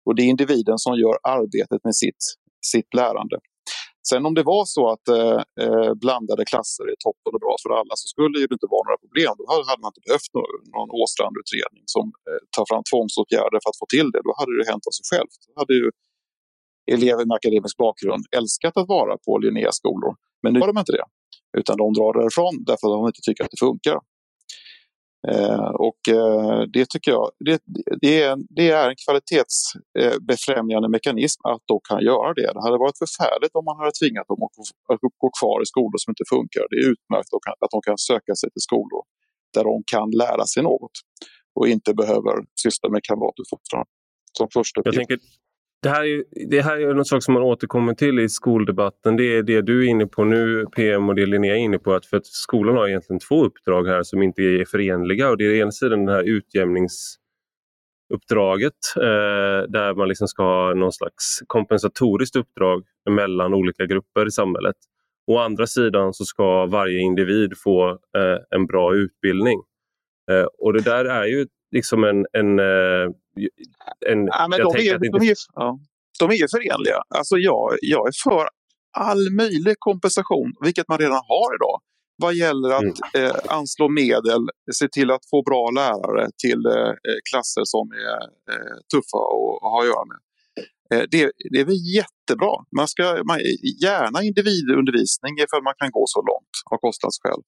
Och 0.04 0.14
det 0.14 0.22
är 0.22 0.28
individen 0.34 0.78
som 0.84 0.92
gör 1.02 1.16
arbetet 1.38 1.80
med 1.84 1.94
sitt, 2.02 2.22
sitt 2.72 2.90
lärande. 3.00 3.36
Sen 4.08 4.22
om 4.28 4.34
det 4.38 4.46
var 4.54 4.64
så 4.76 4.82
att 4.94 5.06
eh, 5.18 5.38
eh 5.62 5.90
blandade 6.02 6.44
klasser 6.50 6.84
är 6.92 6.96
toppen 7.06 7.32
och 7.36 7.42
bra 7.44 7.54
för 7.62 7.70
alla 7.80 7.94
så 8.00 8.06
skulle 8.14 8.36
det 8.38 8.54
inte 8.58 8.70
vara 8.74 8.84
några 8.86 9.00
problem. 9.04 9.32
Då 9.40 9.44
hade 9.70 9.82
man 9.82 9.90
inte 9.92 10.04
behövt 10.06 10.30
någon, 10.36 10.52
någon 10.76 10.90
Åstrand-utredning 11.02 11.84
som 11.94 12.06
eh, 12.28 12.42
tar 12.56 12.64
fram 12.70 12.82
tvångsåtgärder 12.90 13.58
för 13.62 13.70
att 13.72 13.80
få 13.82 13.86
till 13.96 14.08
det. 14.14 14.20
Då 14.28 14.32
hade 14.40 14.52
det 14.58 14.64
hänt 14.72 14.84
av 14.88 14.94
sig 14.98 15.06
självt. 15.12 15.38
Då 15.48 15.52
hade 15.60 15.74
ju 15.80 15.86
elever 16.94 17.24
med 17.28 17.34
akademisk 17.40 17.76
bakgrund 17.86 18.24
älskat 18.38 18.74
att 18.80 18.88
vara 18.96 19.14
på 19.26 19.32
Linnéskolor. 19.44 20.12
Men 20.42 20.48
nu 20.52 20.58
har 20.60 20.68
de 20.72 20.78
inte 20.84 20.96
det. 20.98 21.06
Utan 21.60 21.74
de 21.82 21.86
drar 21.98 22.12
därifrån 22.18 22.54
därför 22.68 22.84
att 22.88 22.96
de 22.98 23.02
inte 23.12 23.22
tycker 23.26 23.42
att 23.44 23.54
det 23.54 23.62
funkar. 23.68 23.98
Eh, 25.28 25.70
och 25.88 26.08
eh, 26.08 26.62
det 26.72 26.86
tycker 26.90 27.10
jag 27.10 27.30
det, 27.44 27.62
det, 28.00 28.22
är, 28.22 28.36
det 28.56 28.70
är 28.70 28.88
en 28.90 28.96
kvalitetsbefrämjande 29.04 30.88
mekanism 30.88 31.40
att 31.52 31.62
de 31.66 31.80
kan 31.88 32.00
göra 32.04 32.34
det. 32.34 32.52
Det 32.54 32.62
hade 32.66 32.78
varit 32.78 32.98
förfärligt 32.98 33.54
om 33.54 33.64
man 33.64 33.76
hade 33.80 33.92
tvingat 34.00 34.28
dem 34.28 34.42
att, 34.42 35.00
gå 35.24 35.30
kvar 35.40 35.62
i 35.62 35.66
skolor 35.66 35.98
som 35.98 36.10
inte 36.10 36.24
funkar. 36.34 36.64
Det 36.70 36.76
är 36.82 36.86
utmärkt 36.94 37.30
att, 37.36 37.62
att 37.64 37.70
de 37.70 37.80
kan 37.88 37.98
söka 37.98 38.34
sig 38.40 38.50
till 38.50 38.64
skolor 38.68 39.02
där 39.54 39.64
de 39.64 39.82
kan 39.94 40.10
lära 40.10 40.44
sig 40.52 40.62
något 40.62 40.96
och 41.54 41.68
inte 41.68 41.94
behöver 41.94 42.34
syssla 42.62 42.88
med 42.94 43.02
kamratuppfostran 43.02 43.86
som 44.38 44.48
första 44.52 44.80
Jag 44.84 44.94
tänker, 44.94 45.18
det 45.82 45.88
här, 45.88 46.04
är, 46.04 46.24
det 46.48 46.62
här 46.62 46.76
är 46.76 46.94
något 46.94 47.08
sak 47.08 47.22
som 47.22 47.34
man 47.34 47.42
återkommer 47.42 47.94
till 47.94 48.18
i 48.18 48.28
skoldebatten. 48.28 49.16
Det 49.16 49.36
är 49.36 49.42
det 49.42 49.62
du 49.62 49.86
är 49.86 49.90
inne 49.90 50.06
på 50.06 50.24
nu 50.24 50.66
PM 50.76 51.08
och 51.08 51.14
det 51.14 51.26
Linnea 51.26 51.54
är 51.54 51.58
inne 51.58 51.78
på. 51.78 51.94
Att 51.94 52.06
för 52.06 52.16
att 52.16 52.26
skolan 52.26 52.76
har 52.76 52.88
egentligen 52.88 53.20
två 53.20 53.44
uppdrag 53.44 53.86
här 53.86 54.02
som 54.02 54.22
inte 54.22 54.42
är 54.42 54.64
förenliga. 54.64 55.30
Och 55.30 55.36
det 55.36 55.44
är 55.44 55.54
ena 55.54 55.72
sidan 55.72 56.06
det 56.06 56.12
här 56.12 56.22
utjämningsuppdraget 56.22 58.74
eh, 58.96 59.62
där 59.68 59.94
man 59.94 60.08
liksom 60.08 60.28
ska 60.28 60.42
ha 60.42 60.74
någon 60.74 60.92
slags 60.92 61.42
kompensatoriskt 61.46 62.36
uppdrag 62.36 62.82
mellan 63.10 63.54
olika 63.54 63.86
grupper 63.86 64.26
i 64.26 64.30
samhället. 64.30 64.76
Å 65.26 65.38
andra 65.38 65.66
sidan 65.66 66.12
så 66.12 66.24
ska 66.24 66.66
varje 66.66 66.98
individ 66.98 67.52
få 67.64 67.90
eh, 67.90 68.38
en 68.50 68.66
bra 68.66 68.94
utbildning. 68.94 69.62
Eh, 70.30 70.46
och 70.58 70.72
det 70.72 70.80
där 70.80 71.04
är 71.04 71.24
ju 71.24 71.46
liksom 71.70 72.04
en, 72.04 72.26
en, 72.40 72.58
eh, 72.58 73.06
en 74.06 74.26
ja, 74.26 74.46
men 74.50 74.58
de, 74.58 74.76
är, 74.76 74.98
de, 74.98 75.28
är, 75.28 75.34
ja, 75.54 75.78
de 76.18 76.30
är 76.30 76.58
förenliga. 76.58 77.02
Alltså 77.14 77.36
jag, 77.36 77.76
jag 77.80 78.08
är 78.08 78.12
för 78.24 78.48
all 78.98 79.30
möjlig 79.30 79.76
kompensation, 79.78 80.52
vilket 80.64 80.88
man 80.88 80.98
redan 80.98 81.22
har 81.28 81.54
idag 81.54 81.80
vad 82.20 82.34
gäller 82.34 82.70
att 82.70 83.14
mm. 83.14 83.26
eh, 83.26 83.36
anslå 83.48 83.88
medel, 83.88 84.42
se 84.72 84.88
till 84.88 85.10
att 85.10 85.24
få 85.30 85.42
bra 85.42 85.70
lärare 85.70 86.24
till 86.42 86.62
eh, 86.66 86.92
klasser 87.30 87.64
som 87.64 87.86
är 87.92 88.20
eh, 88.52 88.76
tuffa 88.92 89.20
att 89.32 89.70
ha 89.70 89.80
att 89.80 89.86
göra 89.90 90.04
med. 90.12 90.20
Eh, 90.92 91.04
det, 91.12 91.32
det, 91.52 91.58
är 91.60 91.64
väl 91.64 91.82
jättebra. 91.98 92.54
Man 92.78 92.88
ska 92.88 93.04
man, 93.30 93.38
gärna 93.86 94.18
individundervisning 94.28 95.32
ifall 95.44 95.62
man 95.68 95.74
kan 95.80 95.90
gå 95.90 96.04
så 96.06 96.20
långt 96.30 96.54
av 96.70 96.76
kostnadsskäl. 96.86 97.40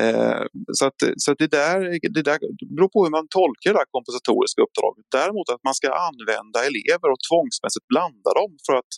Eh, 0.00 0.42
så 0.78 0.84
att, 0.86 1.00
så 1.16 1.28
att 1.32 1.38
det, 1.38 1.50
där, 1.60 1.78
det 2.16 2.24
där 2.30 2.38
beror 2.76 2.90
på 2.94 2.98
hur 3.04 3.14
man 3.18 3.26
tolkar 3.38 3.72
det 3.78 3.84
kompensatoriska 3.96 4.60
uppdraget. 4.66 5.04
Däremot 5.18 5.48
att 5.54 5.64
man 5.68 5.76
ska 5.80 5.88
använda 6.08 6.58
elever 6.70 7.08
och 7.14 7.22
tvångsmässigt 7.28 7.86
blanda 7.92 8.30
dem 8.40 8.52
för 8.66 8.74
att 8.80 8.92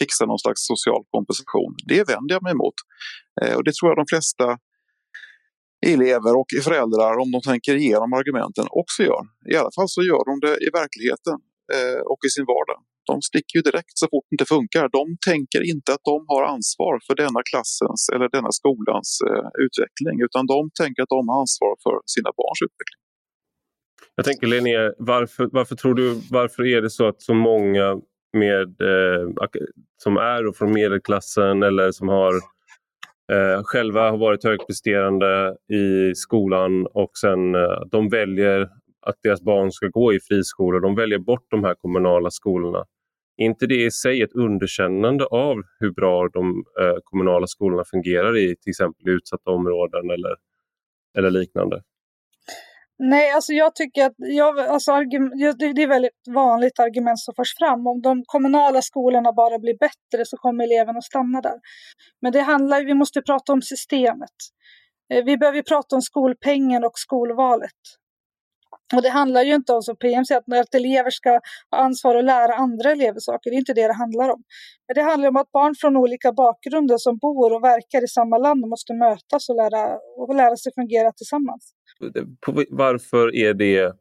fixa 0.00 0.22
någon 0.30 0.42
slags 0.44 0.60
social 0.72 1.02
kompensation, 1.14 1.72
det 1.92 2.02
vänder 2.12 2.32
jag 2.36 2.42
mig 2.46 2.54
emot. 2.58 2.78
Eh, 3.40 3.54
och 3.56 3.64
det 3.66 3.74
tror 3.74 3.86
jag 3.90 3.98
de 4.02 4.08
flesta 4.14 4.46
elever 5.92 6.32
och 6.40 6.50
föräldrar, 6.68 7.12
om 7.22 7.30
de 7.34 7.40
tänker 7.50 7.74
igenom 7.82 8.10
argumenten, 8.20 8.66
också 8.82 9.00
gör. 9.10 9.22
I 9.52 9.54
alla 9.60 9.72
fall 9.76 9.88
så 9.96 10.00
gör 10.10 10.22
de 10.30 10.34
det 10.46 10.54
i 10.66 10.68
verkligheten 10.80 11.36
eh, 11.76 12.00
och 12.12 12.20
i 12.26 12.30
sin 12.36 12.46
vardag 12.52 12.80
de 13.10 13.22
sticker 13.30 13.54
ju 13.58 13.62
direkt 13.70 13.94
så 14.02 14.06
fort 14.12 14.24
det 14.28 14.34
inte 14.34 14.48
funkar. 14.56 14.84
De 15.00 15.04
tänker 15.30 15.62
inte 15.72 15.88
att 15.96 16.04
de 16.12 16.18
har 16.32 16.42
ansvar 16.54 16.94
för 17.06 17.14
denna 17.22 17.40
klassens 17.50 18.00
eller 18.12 18.28
denna 18.36 18.52
skolans 18.60 19.10
eh, 19.28 19.48
utveckling 19.64 20.16
utan 20.26 20.42
de 20.54 20.60
tänker 20.80 21.00
att 21.02 21.12
de 21.16 21.22
har 21.28 21.36
ansvar 21.44 21.72
för 21.84 21.94
sina 22.14 22.30
barns 22.40 22.60
utveckling. 22.68 23.02
Jag 24.16 24.24
tänker 24.24 24.46
Linnea, 24.46 24.92
varför, 24.98 25.48
varför 25.52 25.76
tror 25.76 25.94
du, 25.94 26.20
varför 26.30 26.62
är 26.66 26.80
det 26.82 26.90
så 26.90 27.08
att 27.08 27.22
så 27.22 27.34
många 27.34 28.00
med, 28.32 28.68
eh, 28.80 29.28
som 30.02 30.16
är 30.16 30.52
från 30.52 30.72
medelklassen 30.72 31.62
eller 31.62 31.90
som 31.92 32.08
har 32.08 32.34
eh, 33.32 33.62
själva 33.64 34.10
har 34.10 34.18
varit 34.18 34.44
högpresterande 34.44 35.56
i 35.72 36.14
skolan 36.14 36.86
och 36.86 37.10
sen 37.20 37.54
eh, 37.54 37.80
de 37.90 38.08
väljer 38.08 38.68
att 39.02 39.16
deras 39.22 39.42
barn 39.42 39.72
ska 39.72 39.86
gå 39.86 40.14
i 40.14 40.20
friskolor. 40.20 40.80
De 40.80 40.94
väljer 40.94 41.18
bort 41.18 41.46
de 41.50 41.64
här 41.64 41.74
kommunala 41.74 42.30
skolorna. 42.30 42.84
Är 43.36 43.44
inte 43.44 43.66
det 43.66 43.84
i 43.84 43.90
sig 43.90 44.22
ett 44.22 44.32
underkännande 44.32 45.24
av 45.24 45.56
hur 45.80 45.90
bra 45.90 46.28
de 46.28 46.64
eh, 46.80 46.96
kommunala 47.04 47.46
skolorna 47.46 47.84
fungerar 47.90 48.36
i 48.36 48.56
till 48.56 48.70
exempel 48.70 49.08
utsatta 49.08 49.50
områden 49.50 50.10
eller, 50.10 50.36
eller 51.18 51.30
liknande? 51.30 51.82
Nej, 52.98 53.30
alltså 53.30 53.52
jag 53.52 53.74
tycker 53.74 54.06
att 54.06 54.14
jag, 54.16 54.58
alltså, 54.58 54.92
det 55.58 55.66
är 55.66 55.82
ett 55.82 55.88
väldigt 55.88 56.28
vanligt 56.34 56.78
argument 56.78 57.18
som 57.18 57.34
förs 57.34 57.54
fram. 57.58 57.86
Om 57.86 58.02
de 58.02 58.22
kommunala 58.26 58.82
skolorna 58.82 59.32
bara 59.32 59.58
blir 59.58 59.78
bättre 59.78 60.24
så 60.24 60.36
kommer 60.36 60.64
eleverna 60.64 60.98
att 60.98 61.04
stanna 61.04 61.40
där. 61.40 61.58
Men 62.20 62.32
det 62.32 62.40
handlar, 62.40 62.84
vi 62.84 62.94
måste 62.94 63.22
prata 63.22 63.52
om 63.52 63.62
systemet. 63.62 64.36
Eh, 65.12 65.24
vi 65.24 65.36
behöver 65.36 65.62
prata 65.62 65.96
om 65.96 66.02
skolpengen 66.02 66.84
och 66.84 66.98
skolvalet. 66.98 67.80
Och 68.96 69.02
det 69.02 69.08
handlar 69.08 69.42
ju 69.42 69.54
inte 69.54 69.72
om 69.72 69.82
som 69.82 69.96
PM 69.96 70.24
säger 70.24 70.40
att, 70.40 70.66
att 70.66 70.74
elever 70.74 71.10
ska 71.10 71.30
ha 71.70 71.78
ansvar 71.78 72.14
att 72.14 72.24
lära 72.24 72.54
andra 72.54 72.92
elever 72.92 73.20
saker. 73.20 73.50
Det 73.50 73.56
är 73.56 73.58
inte 73.58 73.74
det 73.74 73.86
det 73.86 73.94
handlar 73.94 74.28
om. 74.28 74.42
Men 74.86 74.94
det 74.94 75.02
handlar 75.02 75.28
om 75.28 75.36
att 75.36 75.52
barn 75.52 75.74
från 75.80 75.96
olika 75.96 76.32
bakgrunder 76.32 76.98
som 76.98 77.18
bor 77.18 77.52
och 77.52 77.62
verkar 77.62 78.04
i 78.04 78.08
samma 78.08 78.38
land 78.38 78.60
måste 78.60 78.94
mötas 78.94 79.48
och 79.48 79.56
lära, 79.56 79.98
och 80.16 80.34
lära 80.34 80.56
sig 80.56 80.72
fungera 80.74 81.12
tillsammans. 81.12 81.72
Varför 82.70 83.34
är 83.36 83.54
det 83.54 83.92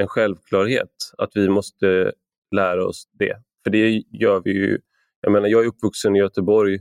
en 0.00 0.08
självklarhet 0.08 0.94
att 1.18 1.30
vi 1.34 1.48
måste 1.48 2.12
lära 2.56 2.86
oss 2.86 3.08
det? 3.18 3.36
För 3.64 3.70
det 3.70 4.02
gör 4.10 4.42
vi 4.44 4.50
ju. 4.50 4.78
Jag 5.20 5.32
menar, 5.32 5.48
jag 5.48 5.64
är 5.64 5.68
uppvuxen 5.68 6.16
i 6.16 6.18
Göteborg 6.18 6.78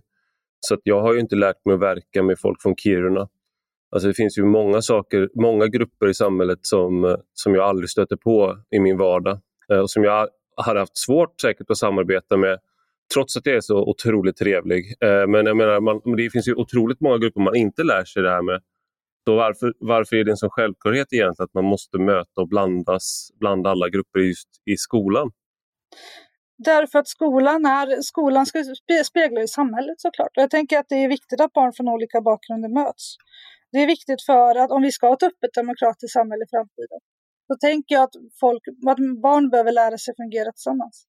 så 0.59 0.73
att 0.73 0.81
jag 0.83 1.01
har 1.01 1.13
ju 1.13 1.19
inte 1.19 1.35
lärt 1.35 1.65
mig 1.65 1.75
att 1.75 1.81
verka 1.81 2.23
med 2.23 2.39
folk 2.39 2.61
från 2.61 2.75
Kiruna. 2.75 3.27
Alltså 3.91 4.07
det 4.07 4.13
finns 4.13 4.37
ju 4.37 4.45
många 4.45 4.81
saker, 4.81 5.29
många 5.35 5.67
grupper 5.67 6.07
i 6.07 6.13
samhället 6.13 6.59
som, 6.61 7.05
eh, 7.05 7.15
som 7.33 7.55
jag 7.55 7.65
aldrig 7.65 7.89
stöter 7.89 8.15
på 8.15 8.57
i 8.71 8.79
min 8.79 8.97
vardag 8.97 9.39
eh, 9.71 9.79
och 9.79 9.89
som 9.89 10.03
jag 10.03 10.29
hade 10.57 10.79
haft 10.79 10.97
svårt 10.97 11.41
säkert 11.41 11.69
att 11.69 11.77
samarbeta 11.77 12.37
med 12.37 12.59
trots 13.13 13.37
att 13.37 13.45
jag 13.45 13.55
är 13.55 13.61
så 13.61 13.77
otroligt 13.77 14.37
trevlig. 14.37 14.95
Eh, 15.03 15.27
men 15.27 15.45
jag 15.45 15.57
menar, 15.57 15.79
man, 15.79 16.15
det 16.17 16.29
finns 16.29 16.47
ju 16.47 16.55
otroligt 16.55 17.01
många 17.01 17.17
grupper 17.17 17.41
man 17.41 17.55
inte 17.55 17.83
lär 17.83 18.05
sig 18.05 18.23
det 18.23 18.29
här 18.29 18.41
med. 18.41 18.61
Så 19.27 19.35
varför, 19.35 19.73
varför 19.79 20.15
är 20.15 20.23
det 20.23 20.31
en 20.31 20.37
sån 20.37 20.49
självklarhet 20.49 21.13
egentligen 21.13 21.45
att 21.45 21.53
man 21.53 21.65
måste 21.65 21.97
möta 21.97 22.41
och 22.41 22.47
blandas, 22.47 23.31
blanda 23.39 23.69
alla 23.69 23.89
grupper 23.89 24.19
just 24.19 24.49
i 24.65 24.77
skolan? 24.77 25.31
Därför 26.57 26.99
att 26.99 27.07
skolan, 27.07 27.65
är, 27.65 28.01
skolan 28.01 28.45
ska 28.45 28.63
spegla 29.05 29.41
i 29.41 29.47
samhället 29.47 30.01
såklart. 30.01 30.37
Och 30.37 30.43
jag 30.43 30.49
tänker 30.49 30.79
att 30.79 30.89
det 30.89 30.95
är 30.95 31.07
viktigt 31.09 31.41
att 31.41 31.53
barn 31.53 31.73
från 31.73 31.89
olika 31.89 32.21
bakgrunder 32.21 32.69
möts. 32.69 33.15
Det 33.71 33.79
är 33.79 33.87
viktigt 33.87 34.21
för 34.25 34.55
att 34.55 34.71
om 34.71 34.81
vi 34.81 34.91
ska 34.91 35.07
ha 35.07 35.13
ett 35.13 35.23
öppet 35.23 35.53
demokratiskt 35.53 36.13
samhälle 36.13 36.43
i 36.43 36.49
framtiden, 36.49 36.99
så 37.47 37.55
tänker 37.55 37.95
jag 37.95 38.03
att, 38.03 38.15
folk, 38.39 38.63
att 38.67 39.21
barn 39.21 39.49
behöver 39.49 39.71
lära 39.71 39.97
sig 39.97 40.13
fungera 40.17 40.51
tillsammans. 40.51 41.05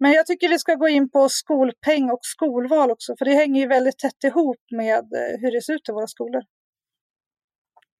Men 0.00 0.12
jag 0.12 0.26
tycker 0.26 0.48
vi 0.48 0.58
ska 0.58 0.74
gå 0.74 0.88
in 0.88 1.10
på 1.10 1.28
skolpeng 1.28 2.10
och 2.10 2.18
skolval 2.22 2.90
också, 2.90 3.14
för 3.18 3.24
det 3.24 3.34
hänger 3.34 3.60
ju 3.60 3.68
väldigt 3.68 3.98
tätt 3.98 4.24
ihop 4.24 4.60
med 4.70 4.98
eh, 4.98 5.40
hur 5.40 5.52
det 5.52 5.62
ser 5.62 5.74
ut 5.74 5.88
i 5.88 5.92
våra 5.92 6.06
skolor. 6.06 6.42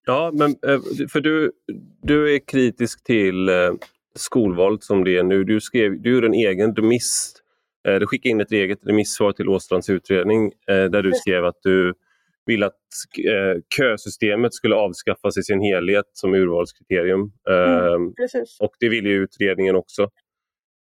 Ja, 0.06 0.30
men 0.34 0.50
eh, 0.50 0.80
för 1.12 1.20
du, 1.20 1.52
du 2.02 2.34
är 2.34 2.38
kritisk 2.38 3.04
till 3.04 3.48
eh, 3.48 3.72
skolvalet 4.14 4.82
som 4.82 5.04
det 5.04 5.16
är 5.16 5.22
nu. 5.22 5.44
Du, 5.44 5.60
skrev, 5.60 6.02
du 6.02 6.14
gjorde 6.14 6.26
en 6.26 6.34
egen 6.34 6.76
remiss. 6.76 7.40
Du 8.00 8.06
skickade 8.06 8.30
in 8.30 8.40
ett 8.40 8.52
eget 8.52 8.86
remissvar 8.86 9.32
till 9.32 9.48
Åstrands 9.48 9.90
utredning 9.90 10.52
där 10.66 11.02
du 11.02 11.12
skrev 11.12 11.44
att 11.44 11.58
du 11.62 11.94
ville 12.46 12.66
att 12.66 12.80
eh, 13.28 13.60
kösystemet 13.76 14.54
skulle 14.54 14.74
avskaffas 14.74 15.36
i 15.36 15.42
sin 15.42 15.60
helhet 15.60 16.04
som 16.12 16.34
urvalskriterium. 16.34 17.32
Mm, 17.50 17.94
ehm, 17.94 18.12
och 18.60 18.72
det 18.80 18.88
ville 18.88 19.08
ju 19.08 19.22
utredningen 19.22 19.76
också. 19.76 20.08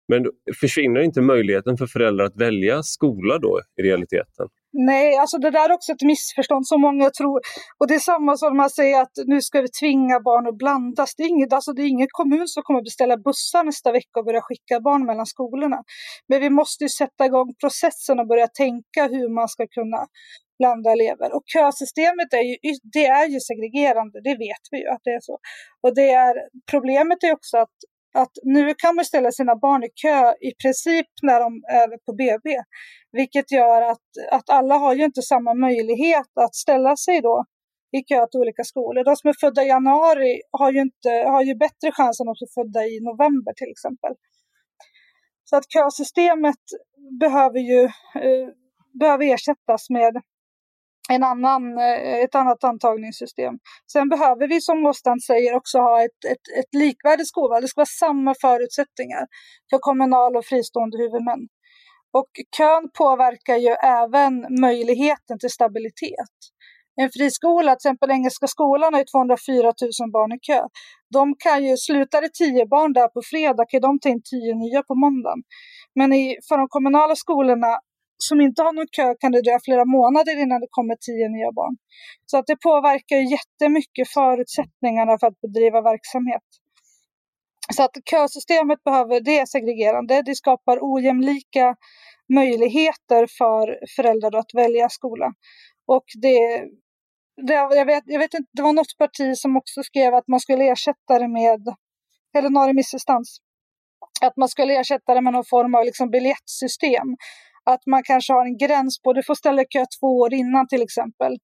Men 0.07 0.25
försvinner 0.59 1.01
inte 1.01 1.21
möjligheten 1.21 1.77
för 1.77 1.87
föräldrar 1.87 2.25
att 2.25 2.41
välja 2.41 2.83
skola 2.83 3.37
då 3.39 3.61
i 3.79 3.83
realiteten? 3.83 4.47
Nej, 4.73 5.17
alltså 5.17 5.37
det 5.37 5.51
där 5.51 5.69
är 5.69 5.73
också 5.73 5.91
ett 5.91 6.01
missförstånd 6.01 6.67
som 6.67 6.81
många 6.81 7.09
tror. 7.09 7.39
Och 7.77 7.87
det 7.87 7.95
är 7.95 7.99
samma 7.99 8.37
som 8.37 8.57
man 8.57 8.69
säger 8.69 9.01
att 9.01 9.11
nu 9.25 9.41
ska 9.41 9.61
vi 9.61 9.67
tvinga 9.67 10.19
barn 10.19 10.47
att 10.47 10.57
blandas. 10.57 11.15
Det 11.15 11.23
är, 11.23 11.27
inget, 11.27 11.53
alltså 11.53 11.73
det 11.73 11.81
är 11.81 11.87
ingen 11.87 12.07
kommun 12.11 12.47
som 12.47 12.63
kommer 12.63 12.81
beställa 12.81 13.17
bussar 13.17 13.63
nästa 13.63 13.91
vecka 13.91 14.19
och 14.19 14.25
börja 14.25 14.41
skicka 14.41 14.79
barn 14.79 15.05
mellan 15.05 15.25
skolorna. 15.25 15.83
Men 16.27 16.39
vi 16.41 16.49
måste 16.49 16.83
ju 16.83 16.89
sätta 16.89 17.25
igång 17.25 17.53
processen 17.61 18.19
och 18.19 18.27
börja 18.27 18.47
tänka 18.47 19.01
hur 19.15 19.29
man 19.35 19.47
ska 19.47 19.67
kunna 19.67 20.07
blanda 20.59 20.91
elever. 20.91 21.35
Och 21.35 21.43
kösystemet 21.45 22.33
är 22.33 22.43
ju, 22.49 22.55
det 22.97 23.05
är 23.05 23.27
ju 23.27 23.39
segregerande, 23.39 24.21
det 24.23 24.35
vet 24.47 24.63
vi 24.71 24.77
ju 24.83 24.87
att 24.87 25.01
det 25.03 25.09
är 25.09 25.21
så. 25.21 25.39
Och 25.83 25.95
det 25.95 26.09
är, 26.09 26.35
problemet 26.71 27.23
är 27.23 27.33
också 27.33 27.57
att 27.57 27.77
att 28.13 28.31
nu 28.43 28.73
kan 28.77 28.95
man 28.95 29.05
ställa 29.05 29.31
sina 29.31 29.55
barn 29.55 29.83
i 29.83 29.89
kö 29.95 30.33
i 30.49 30.51
princip 30.61 31.07
när 31.21 31.39
de 31.39 31.49
är 31.81 31.89
på 32.05 32.13
BB. 32.13 32.63
Vilket 33.11 33.51
gör 33.51 33.81
att, 33.81 34.07
att 34.31 34.49
alla 34.49 34.75
har 34.77 34.93
ju 34.93 35.03
inte 35.03 35.21
samma 35.21 35.53
möjlighet 35.53 36.31
att 36.45 36.55
ställa 36.55 36.95
sig 36.95 37.21
då 37.21 37.45
i 37.97 38.01
kö 38.03 38.27
till 38.27 38.39
olika 38.39 38.63
skolor. 38.63 39.03
De 39.03 39.15
som 39.15 39.29
är 39.29 39.35
födda 39.39 39.63
i 39.63 39.67
januari 39.67 40.41
har 40.51 40.71
ju, 40.71 40.81
inte, 40.81 41.09
har 41.09 41.43
ju 41.43 41.55
bättre 41.55 41.91
chans 41.91 42.19
än 42.19 42.25
de 42.25 42.35
som 42.35 42.45
är 42.45 42.63
födda 42.63 42.85
i 42.85 42.99
november 43.09 43.53
till 43.53 43.71
exempel. 43.71 44.13
Så 45.43 45.55
att 45.55 45.71
kösystemet 45.75 46.63
behöver 47.19 47.59
ju 47.59 47.83
eh, 48.25 48.47
behöver 48.99 49.25
ersättas 49.33 49.89
med 49.89 50.21
en 51.09 51.23
annan, 51.23 51.77
eh, 51.77 52.23
ett 52.23 52.35
annat 52.35 52.63
antagningssystem. 52.63 53.53
Sen 53.91 54.09
behöver 54.09 54.47
vi 54.47 54.61
som 54.61 54.85
Åstrand 54.85 55.23
säger 55.23 55.55
också 55.55 55.77
ha 55.77 56.03
ett, 56.05 56.25
ett, 56.31 56.45
ett 56.59 56.73
likvärdigt 56.73 57.27
skolval. 57.27 57.61
Det 57.61 57.67
ska 57.67 57.79
vara 57.79 57.97
samma 57.99 58.33
förutsättningar 58.41 59.27
för 59.69 59.77
kommunal 59.77 60.35
och 60.35 60.45
fristående 60.45 60.97
huvudmän. 60.97 61.47
Och 62.17 62.31
kön 62.57 62.89
påverkar 62.97 63.57
ju 63.57 63.73
även 64.01 64.33
möjligheten 64.61 65.39
till 65.39 65.49
stabilitet. 65.49 66.35
En 67.01 67.09
friskola, 67.09 67.71
till 67.71 67.89
exempel 67.89 68.11
Engelska 68.11 68.47
skolan, 68.47 68.93
har 68.93 69.03
204 69.03 69.63
000 69.63 70.11
barn 70.11 70.31
i 70.31 70.39
kö. 70.39 70.61
De 71.13 71.35
kan 71.39 71.65
ju, 71.65 71.77
slutar 71.77 72.21
det 72.21 72.33
10 72.33 72.65
barn 72.65 72.93
där 72.93 73.07
på 73.07 73.21
fredag 73.31 73.65
kan 73.69 73.81
de 73.81 73.99
ta 73.99 74.09
in 74.09 74.21
10 74.23 74.55
nya 74.55 74.83
på 74.83 74.95
måndagen. 74.95 75.39
Men 75.95 76.13
i, 76.13 76.37
för 76.47 76.57
de 76.57 76.67
kommunala 76.69 77.15
skolorna 77.15 77.79
som 78.17 78.41
inte 78.41 78.61
har 78.61 78.73
någon 78.73 78.87
kö 78.91 79.15
kan 79.19 79.31
det 79.31 79.41
dröja 79.41 79.59
flera 79.63 79.85
månader 79.85 80.41
innan 80.43 80.61
det 80.61 80.67
kommer 80.69 80.95
tio 80.95 81.29
nya 81.29 81.51
barn. 81.51 81.75
Så 82.25 82.37
att 82.37 82.47
det 82.47 82.55
påverkar 82.55 83.17
jättemycket 83.17 84.07
förutsättningarna 84.09 85.17
för 85.19 85.27
att 85.27 85.41
bedriva 85.41 85.81
verksamhet. 85.81 86.47
Så 87.75 87.83
att 87.83 87.91
kösystemet 88.11 88.83
behöver, 88.83 89.21
det 89.21 89.39
är 89.39 89.45
segregerande, 89.45 90.21
det 90.21 90.35
skapar 90.35 90.77
ojämlika 90.81 91.75
möjligheter 92.33 93.27
för 93.37 93.79
föräldrar 93.95 94.39
att 94.39 94.53
välja 94.53 94.89
skola. 94.89 95.33
Och 95.87 96.05
det, 96.21 96.63
det, 97.47 97.53
jag, 97.53 97.85
vet, 97.85 98.03
jag 98.05 98.19
vet 98.19 98.33
inte, 98.33 98.49
det 98.53 98.61
var 98.61 98.73
något 98.73 98.97
parti 98.97 99.37
som 99.37 99.57
också 99.57 99.83
skrev 99.83 100.13
att 100.15 100.27
man 100.27 100.39
skulle 100.39 100.63
ersätta 100.63 101.19
det 101.19 101.27
med, 101.27 101.61
eller 102.37 102.49
någon 102.49 102.67
remissinstans, 102.67 103.37
att 104.21 104.37
man 104.37 104.49
skulle 104.49 104.79
ersätta 104.79 105.13
det 105.13 105.21
med 105.21 105.33
någon 105.33 105.45
form 105.45 105.75
av 105.75 105.85
liksom 105.85 106.09
biljettsystem 106.09 107.07
att 107.65 107.85
man 107.85 108.03
kanske 108.03 108.33
har 108.33 108.45
en 108.45 108.57
gräns 108.57 109.01
på, 109.01 109.13
du 109.13 109.23
får 109.23 109.35
ställa 109.35 109.63
kö 109.65 109.85
två 109.99 110.07
år 110.07 110.33
innan 110.33 110.67
till 110.67 110.81
exempel. 110.81 111.37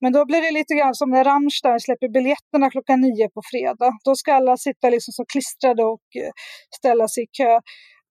Men 0.00 0.12
då 0.12 0.24
blir 0.26 0.42
det 0.42 0.50
lite 0.50 0.74
grann 0.74 0.94
som 0.94 1.10
när 1.10 1.24
Rammstein 1.24 1.80
släpper 1.80 2.08
biljetterna 2.08 2.70
klockan 2.70 3.00
nio 3.00 3.28
på 3.28 3.40
fredag. 3.52 3.92
Då 4.04 4.14
ska 4.14 4.34
alla 4.34 4.56
sitta 4.56 4.90
liksom 4.90 5.12
så 5.12 5.24
klistrade 5.32 5.84
och 5.84 6.08
eh, 6.22 6.32
ställa 6.78 7.08
sig 7.08 7.22
i 7.24 7.26
kö. 7.38 7.60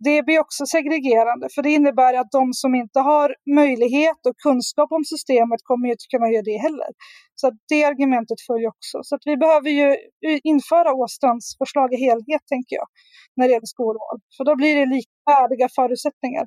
Det 0.08 0.24
blir 0.26 0.40
också 0.40 0.66
segregerande, 0.66 1.46
för 1.56 1.62
det 1.62 1.72
innebär 1.80 2.14
att 2.14 2.32
de 2.32 2.54
som 2.54 2.76
inte 2.76 3.00
har 3.00 3.36
möjlighet 3.62 4.22
och 4.28 4.38
kunskap 4.48 4.92
om 4.92 5.04
systemet 5.14 5.62
kommer 5.70 5.88
inte 5.94 6.06
kunna 6.14 6.28
göra 6.34 6.48
det 6.52 6.60
heller. 6.68 6.92
Så 7.36 7.48
att 7.48 7.58
det 7.72 7.84
argumentet 7.84 8.40
följer 8.48 8.68
också. 8.76 8.98
Så 9.08 9.16
att 9.16 9.26
vi 9.26 9.36
behöver 9.38 9.70
ju 9.70 9.88
eh, 10.28 10.40
införa 10.44 10.90
Åstrands 11.02 11.46
förslag 11.62 11.90
i 11.94 11.98
helhet, 12.08 12.44
tänker 12.54 12.76
jag, 12.82 12.88
när 13.36 13.46
det 13.48 13.54
gäller 13.54 13.74
skolval. 13.76 14.18
För 14.38 14.44
då 14.50 14.54
blir 14.56 14.74
det 14.80 14.88
likvärdiga 14.96 15.68
förutsättningar 15.80 16.46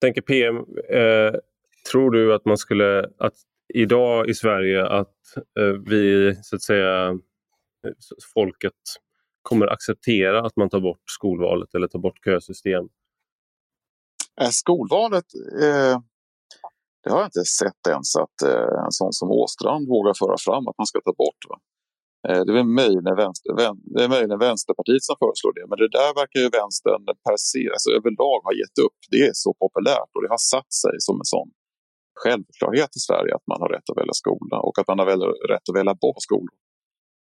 tänker 0.00 0.20
PM, 0.20 0.56
eh, 0.90 1.40
tror 1.92 2.10
du 2.10 2.34
att 2.34 2.44
man 2.44 2.58
skulle, 2.58 3.10
att 3.18 3.34
idag 3.74 4.28
i 4.28 4.34
Sverige 4.34 4.86
att 4.86 5.16
eh, 5.58 5.74
vi 5.86 6.34
så 6.42 6.56
att 6.56 6.62
säga 6.62 7.18
folket 8.34 8.72
kommer 9.42 9.66
acceptera 9.66 10.46
att 10.46 10.56
man 10.56 10.70
tar 10.70 10.80
bort 10.80 11.02
skolvalet 11.10 11.74
eller 11.74 11.88
tar 11.88 11.98
bort 11.98 12.24
kösystem? 12.24 12.88
Eh, 14.40 14.48
skolvalet, 14.50 15.24
eh, 15.62 16.00
det 17.02 17.10
har 17.10 17.18
jag 17.18 17.26
inte 17.26 17.44
sett 17.44 17.86
ens 17.88 18.16
att 18.16 18.42
eh, 18.42 18.84
en 18.84 18.92
sån 18.92 19.12
som 19.12 19.30
Åstrand 19.30 19.88
vågar 19.88 20.14
föra 20.18 20.36
fram 20.38 20.68
att 20.68 20.78
man 20.78 20.86
ska 20.86 21.00
ta 21.00 21.12
bort. 21.12 21.42
Va? 21.48 21.58
Eh, 22.28 22.42
det 22.46 22.52
är 22.62 22.68
möjligen, 22.82 23.16
vänster, 23.24 23.48
det 23.94 24.02
är 24.06 24.10
möjligen 24.14 24.38
Vänsterpartiet 24.48 25.04
som 25.08 25.16
föreslår 25.22 25.52
det, 25.58 25.64
men 25.70 25.78
det 25.82 25.90
där 25.98 26.10
verkar 26.20 26.38
ju 26.44 26.48
vänstern 26.60 27.02
per 27.26 27.38
se, 27.50 27.62
alltså 27.74 27.88
överlag 27.98 28.40
ha 28.48 28.52
gett 28.60 28.78
upp. 28.86 28.98
Det 29.12 29.20
är 29.28 29.34
så 29.44 29.50
populärt 29.62 30.10
och 30.14 30.22
det 30.24 30.30
har 30.36 30.44
satt 30.54 30.72
sig 30.84 30.94
som 31.06 31.16
en 31.22 31.30
sån 31.34 31.48
självklarhet 32.22 32.92
i 32.98 33.00
Sverige 33.08 33.32
att 33.38 33.46
man 33.52 33.60
har 33.62 33.70
rätt 33.74 33.86
att 33.90 33.98
välja 34.00 34.16
skola 34.22 34.56
och 34.66 34.76
att 34.80 34.88
man 34.90 34.98
har 35.00 35.08
rätt 35.52 35.66
att 35.68 35.78
välja 35.80 35.94
bort 36.04 36.20
skolor. 36.28 36.56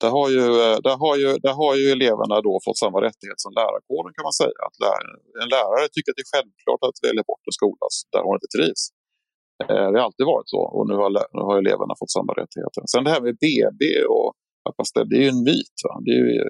Där 0.03 0.11
har, 0.19 0.29
ju, 0.37 0.45
eh, 0.65 0.79
där, 0.87 0.97
har 1.05 1.17
ju, 1.23 1.29
där 1.47 1.55
har 1.63 1.73
ju 1.81 1.85
eleverna 1.97 2.37
då 2.49 2.55
fått 2.67 2.79
samma 2.85 2.99
rättighet 3.09 3.39
som 3.45 3.53
lärarkåren 3.61 4.13
kan 4.17 4.25
man 4.29 4.37
säga. 4.43 4.61
Att 4.69 4.77
lär, 4.85 5.03
en 5.43 5.51
lärare 5.57 5.85
tycker 5.93 6.09
att 6.11 6.19
det 6.19 6.27
är 6.29 6.33
självklart 6.35 6.83
att 6.89 6.99
välja 7.09 7.23
bort 7.31 7.45
en 7.49 7.57
skola 7.61 7.87
där 8.13 8.23
hon 8.27 8.35
inte 8.39 8.51
trivs. 8.57 8.83
Eh, 9.63 9.87
det 9.91 9.97
har 9.99 10.07
alltid 10.09 10.27
varit 10.35 10.49
så 10.55 10.61
och 10.77 10.85
nu 10.91 10.95
har, 11.03 11.11
nu 11.37 11.43
har 11.49 11.57
eleverna 11.65 11.95
fått 12.01 12.13
samma 12.19 12.33
rättigheter. 12.41 12.81
Sen 12.93 13.05
det 13.05 13.13
här 13.15 13.23
med 13.27 13.35
BB 13.45 13.83
och 14.17 14.31
att 14.69 14.79
man 14.79 14.87
ställer, 14.91 15.09
det 15.11 15.19
är 15.21 15.25
ju 15.27 15.33
en 15.37 15.45
myt. 15.51 15.77
Va? 15.87 15.95
Det, 16.07 16.13
är 16.19 16.25
ju, 16.39 16.47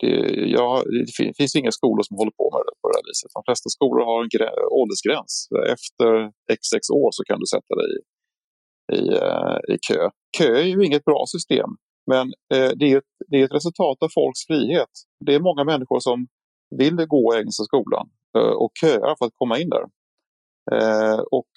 det, 0.00 0.12
ja, 0.56 0.68
det 1.26 1.32
finns 1.40 1.54
inga 1.60 1.72
skolor 1.80 2.02
som 2.08 2.14
håller 2.20 2.34
på 2.40 2.46
med 2.54 2.62
det 2.68 2.74
på 2.80 2.86
det 2.88 2.96
här 2.98 3.06
viset. 3.10 3.30
De 3.38 3.42
flesta 3.48 3.68
skolor 3.76 4.02
har 4.10 4.18
en 4.24 4.30
åldersgräns. 4.78 5.32
Efter 5.76 6.10
x 6.56 6.64
år 7.02 7.10
så 7.16 7.22
kan 7.28 7.38
du 7.42 7.46
sätta 7.54 7.72
dig 7.80 7.90
i, 7.96 8.00
i, 8.96 9.02
eh, 9.24 9.58
i 9.72 9.74
kö. 9.88 10.02
Kö 10.38 10.50
är 10.62 10.68
ju 10.74 10.78
inget 10.88 11.04
bra 11.10 11.22
system, 11.34 11.70
men 12.12 12.26
eh, 12.54 12.70
det, 12.78 12.86
är 12.92 12.96
ett, 13.02 13.12
det 13.30 13.36
är 13.40 13.44
ett 13.44 13.58
resultat 13.58 13.98
av 14.04 14.10
folks 14.18 14.40
frihet. 14.50 14.94
Det 15.26 15.34
är 15.34 15.40
många 15.48 15.64
människor 15.72 16.00
som 16.08 16.18
vill 16.80 16.96
gå 17.14 17.34
i 17.34 17.38
Engelska 17.38 17.64
skolan 17.70 18.06
eh, 18.38 18.54
och 18.62 18.72
köar 18.80 19.12
för 19.18 19.26
att 19.26 19.40
komma 19.42 19.58
in 19.58 19.70
där. 19.76 19.84
Eh, 20.72 21.20
och 21.38 21.50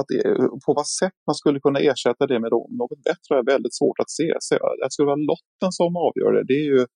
att, 0.00 0.10
e-, 0.10 0.58
på 0.66 0.70
vad 0.80 0.86
sätt 0.86 1.16
man 1.26 1.34
skulle 1.34 1.60
kunna 1.60 1.80
ersätta 1.80 2.26
det 2.26 2.40
med 2.40 2.50
något 2.50 3.02
bättre 3.08 3.38
är 3.38 3.44
väldigt 3.54 3.74
svårt 3.74 3.98
att 3.98 4.10
se. 4.10 4.28
Så 4.40 4.54
att 4.54 4.78
det 4.82 4.92
skulle 4.92 5.06
vara 5.06 5.26
lotten 5.32 5.72
som 5.80 5.96
avgör 5.96 6.32
det, 6.32 6.44
det 6.50 6.58
är 6.64 6.68
ju, 6.74 6.86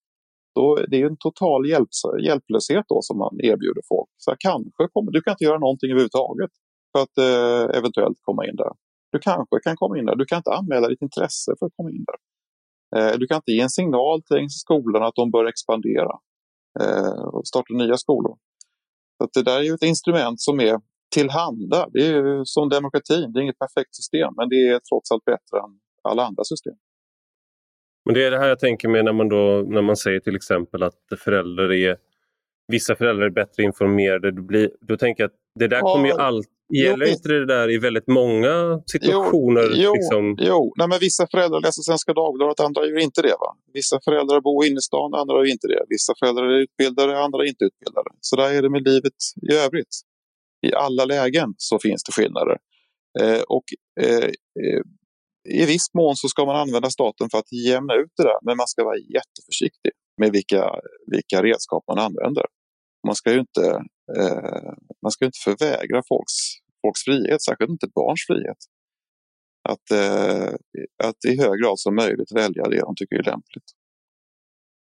då, 0.54 0.64
det 0.90 0.96
är 1.02 1.06
en 1.06 1.22
total 1.26 1.68
hjälp, 1.68 1.88
hjälplöshet 2.26 2.84
då 2.88 2.98
som 3.02 3.18
man 3.18 3.34
erbjuder 3.50 3.82
folk. 3.88 4.10
Så 4.16 4.34
kanske 4.38 4.82
kommer, 4.92 5.10
du 5.12 5.20
kan 5.22 5.32
inte 5.32 5.44
göra 5.44 5.58
någonting 5.58 5.90
överhuvudtaget 5.90 6.52
för 6.92 7.00
att 7.04 7.16
eh, 7.28 7.78
eventuellt 7.78 8.18
komma 8.28 8.42
in 8.48 8.56
där. 8.56 8.72
Du 9.12 9.18
kanske 9.18 9.56
kan 9.64 9.76
komma 9.76 9.98
in 9.98 10.06
där, 10.06 10.16
du 10.16 10.24
kan 10.24 10.38
inte 10.42 10.52
anmäla 10.58 10.88
ditt 10.88 11.02
intresse 11.02 11.50
för 11.58 11.66
att 11.66 11.76
komma 11.76 11.90
in 11.90 12.04
där. 12.10 12.18
Eh, 12.96 13.18
du 13.18 13.26
kan 13.26 13.36
inte 13.36 13.52
ge 13.52 13.60
en 13.60 13.76
signal 13.80 14.22
till 14.22 14.50
skolan 14.64 15.02
att 15.02 15.14
de 15.14 15.30
bör 15.30 15.44
expandera 15.44 16.14
eh, 16.80 17.24
och 17.34 17.46
starta 17.46 17.74
nya 17.74 17.96
skolor. 17.96 18.36
Så 19.18 19.28
det 19.34 19.42
där 19.50 19.58
är 19.58 19.62
ju 19.62 19.74
ett 19.74 19.82
instrument 19.92 20.40
som 20.40 20.60
är 20.60 20.80
tillhanda. 21.10 21.88
Det 21.92 22.06
är 22.06 22.12
ju 22.12 22.44
som 22.44 22.68
demokratin, 22.68 23.32
det 23.32 23.40
är 23.40 23.42
inget 23.42 23.58
perfekt 23.58 23.94
system 23.94 24.34
men 24.36 24.48
det 24.48 24.68
är 24.68 24.78
trots 24.78 25.10
allt 25.10 25.24
bättre 25.24 25.58
än 25.64 25.72
alla 26.02 26.22
andra 26.22 26.44
system. 26.44 26.74
Men 28.04 28.14
det 28.14 28.24
är 28.26 28.30
det 28.30 28.38
här 28.38 28.48
jag 28.48 28.58
tänker 28.58 28.88
med 28.88 29.04
när 29.04 29.12
man, 29.12 29.28
då, 29.28 29.64
när 29.68 29.82
man 29.82 29.96
säger 29.96 30.20
till 30.20 30.36
exempel 30.36 30.82
att 30.82 31.02
föräldrar 31.24 31.72
är, 31.72 31.96
vissa 32.68 32.96
föräldrar 32.96 33.26
är 33.26 33.30
bättre 33.30 33.62
informerade. 33.62 34.30
Då, 34.30 34.42
blir, 34.42 34.70
då 34.80 34.96
tänker 34.96 35.22
jag 35.22 35.28
att 35.28 35.36
det 35.58 35.68
där 35.68 35.76
ja, 35.76 35.94
kommer 35.94 36.08
ju 36.08 36.14
alltid 36.14 36.60
Gäller 36.72 37.06
jo, 37.06 37.12
inte 37.12 37.28
det 37.28 37.46
där 37.46 37.70
i 37.70 37.78
väldigt 37.78 38.06
många 38.06 38.82
situationer? 38.86 39.66
Jo, 39.84 39.92
liksom? 39.94 40.36
jo. 40.50 40.72
Nej, 40.78 40.88
men 40.88 40.98
vissa 40.98 41.26
föräldrar 41.26 41.60
läser 41.60 41.82
Svenska 41.82 42.12
Dagbladet, 42.12 42.60
andra 42.60 42.86
gör 42.86 42.98
inte 42.98 43.22
det. 43.22 43.36
Va? 43.44 43.50
Vissa 43.72 43.96
föräldrar 44.04 44.40
bor 44.40 44.64
i 44.64 44.68
innerstan, 44.68 45.14
andra 45.14 45.34
gör 45.34 45.50
inte 45.50 45.68
det. 45.68 45.82
Vissa 45.88 46.12
föräldrar 46.18 46.44
är 46.44 46.58
utbildade, 46.64 47.18
andra 47.26 47.38
är 47.44 47.48
inte 47.48 47.64
utbildade. 47.64 48.10
Så 48.20 48.36
där 48.36 48.48
är 48.56 48.62
det 48.62 48.70
med 48.70 48.82
livet 48.90 49.18
i 49.50 49.54
övrigt 49.64 49.94
i 50.66 50.74
alla 50.74 51.04
lägen 51.04 51.54
så 51.56 51.78
finns 51.78 52.02
det 52.04 52.12
skillnader. 52.12 52.58
Eh, 53.20 53.40
och 53.48 53.64
eh, 54.00 54.24
eh, 54.64 54.82
i 55.48 55.66
viss 55.66 55.94
mån 55.94 56.16
så 56.16 56.28
ska 56.28 56.44
man 56.44 56.56
använda 56.56 56.90
staten 56.90 57.30
för 57.30 57.38
att 57.38 57.52
jämna 57.52 57.94
ut 57.94 58.12
det 58.16 58.22
där, 58.22 58.38
men 58.42 58.56
man 58.56 58.66
ska 58.66 58.84
vara 58.84 58.96
jätteförsiktig 58.96 59.92
med 60.20 60.32
vilka, 60.32 60.70
vilka 61.06 61.42
redskap 61.42 61.84
man 61.88 61.98
använder. 61.98 62.44
Man 63.06 63.14
ska 63.14 63.32
ju 63.32 63.40
inte, 63.40 63.66
eh, 64.18 64.72
man 65.02 65.10
ska 65.10 65.24
inte 65.24 65.38
förvägra 65.44 66.02
folks, 66.08 66.34
folks 66.82 67.04
frihet, 67.04 67.42
särskilt 67.42 67.70
inte 67.70 67.88
barns 67.94 68.20
frihet. 68.26 68.58
Att, 69.68 69.90
eh, 69.90 70.54
att 71.04 71.24
i 71.28 71.40
hög 71.40 71.60
grad 71.62 71.78
som 71.78 71.94
möjligt 71.94 72.32
välja 72.34 72.64
det 72.64 72.80
de 72.80 72.94
tycker 72.96 73.16
är 73.16 73.22
lämpligt. 73.22 73.70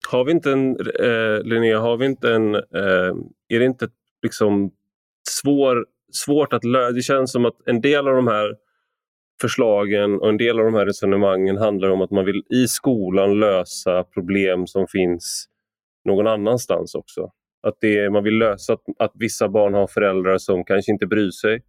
Har 0.09 0.25
vi 0.25 0.33
inte 0.33 0.53
en, 0.53 0.71
eh, 0.81 1.43
Linnea, 1.45 1.81
har 1.81 1.97
vi 1.97 2.07
inte 2.07 2.35
en, 2.35 2.55
eh, 2.55 3.13
är 3.49 3.59
det 3.59 3.65
inte 3.65 3.89
liksom 4.23 4.71
svår, 5.31 5.87
svårt 6.25 6.53
att 6.53 6.65
lösa. 6.65 6.93
Det 6.93 7.03
känns 7.03 7.33
som 7.33 7.45
att 7.45 7.57
en 7.67 7.81
del 7.81 8.09
av 8.09 8.15
de 8.15 8.27
här 8.27 8.57
förslagen 9.41 10.21
och 10.21 10.29
en 10.29 10.37
del 10.37 10.59
av 10.59 10.65
de 10.65 10.75
här 10.75 10.87
resonemangen 10.87 11.57
handlar 11.57 11.91
om 11.91 12.01
att 12.01 12.11
man 12.11 12.25
vill 12.25 12.43
i 12.51 12.69
skolan 12.69 13.41
lösa 13.41 14.05
problem 14.05 14.67
som 14.67 14.87
finns 14.87 15.47
någon 16.05 16.27
annanstans 16.27 16.95
också. 16.95 17.31
Att 17.63 17.75
det, 17.81 18.11
man 18.11 18.25
vill 18.25 18.39
lösa 18.39 18.73
att, 18.73 18.83
att 18.99 19.13
vissa 19.15 19.49
barn 19.49 19.75
har 19.75 19.87
föräldrar 19.87 20.39
som 20.39 20.65
kanske 20.65 20.93
inte 20.93 21.07
bryr 21.07 21.31
sig 21.31 21.63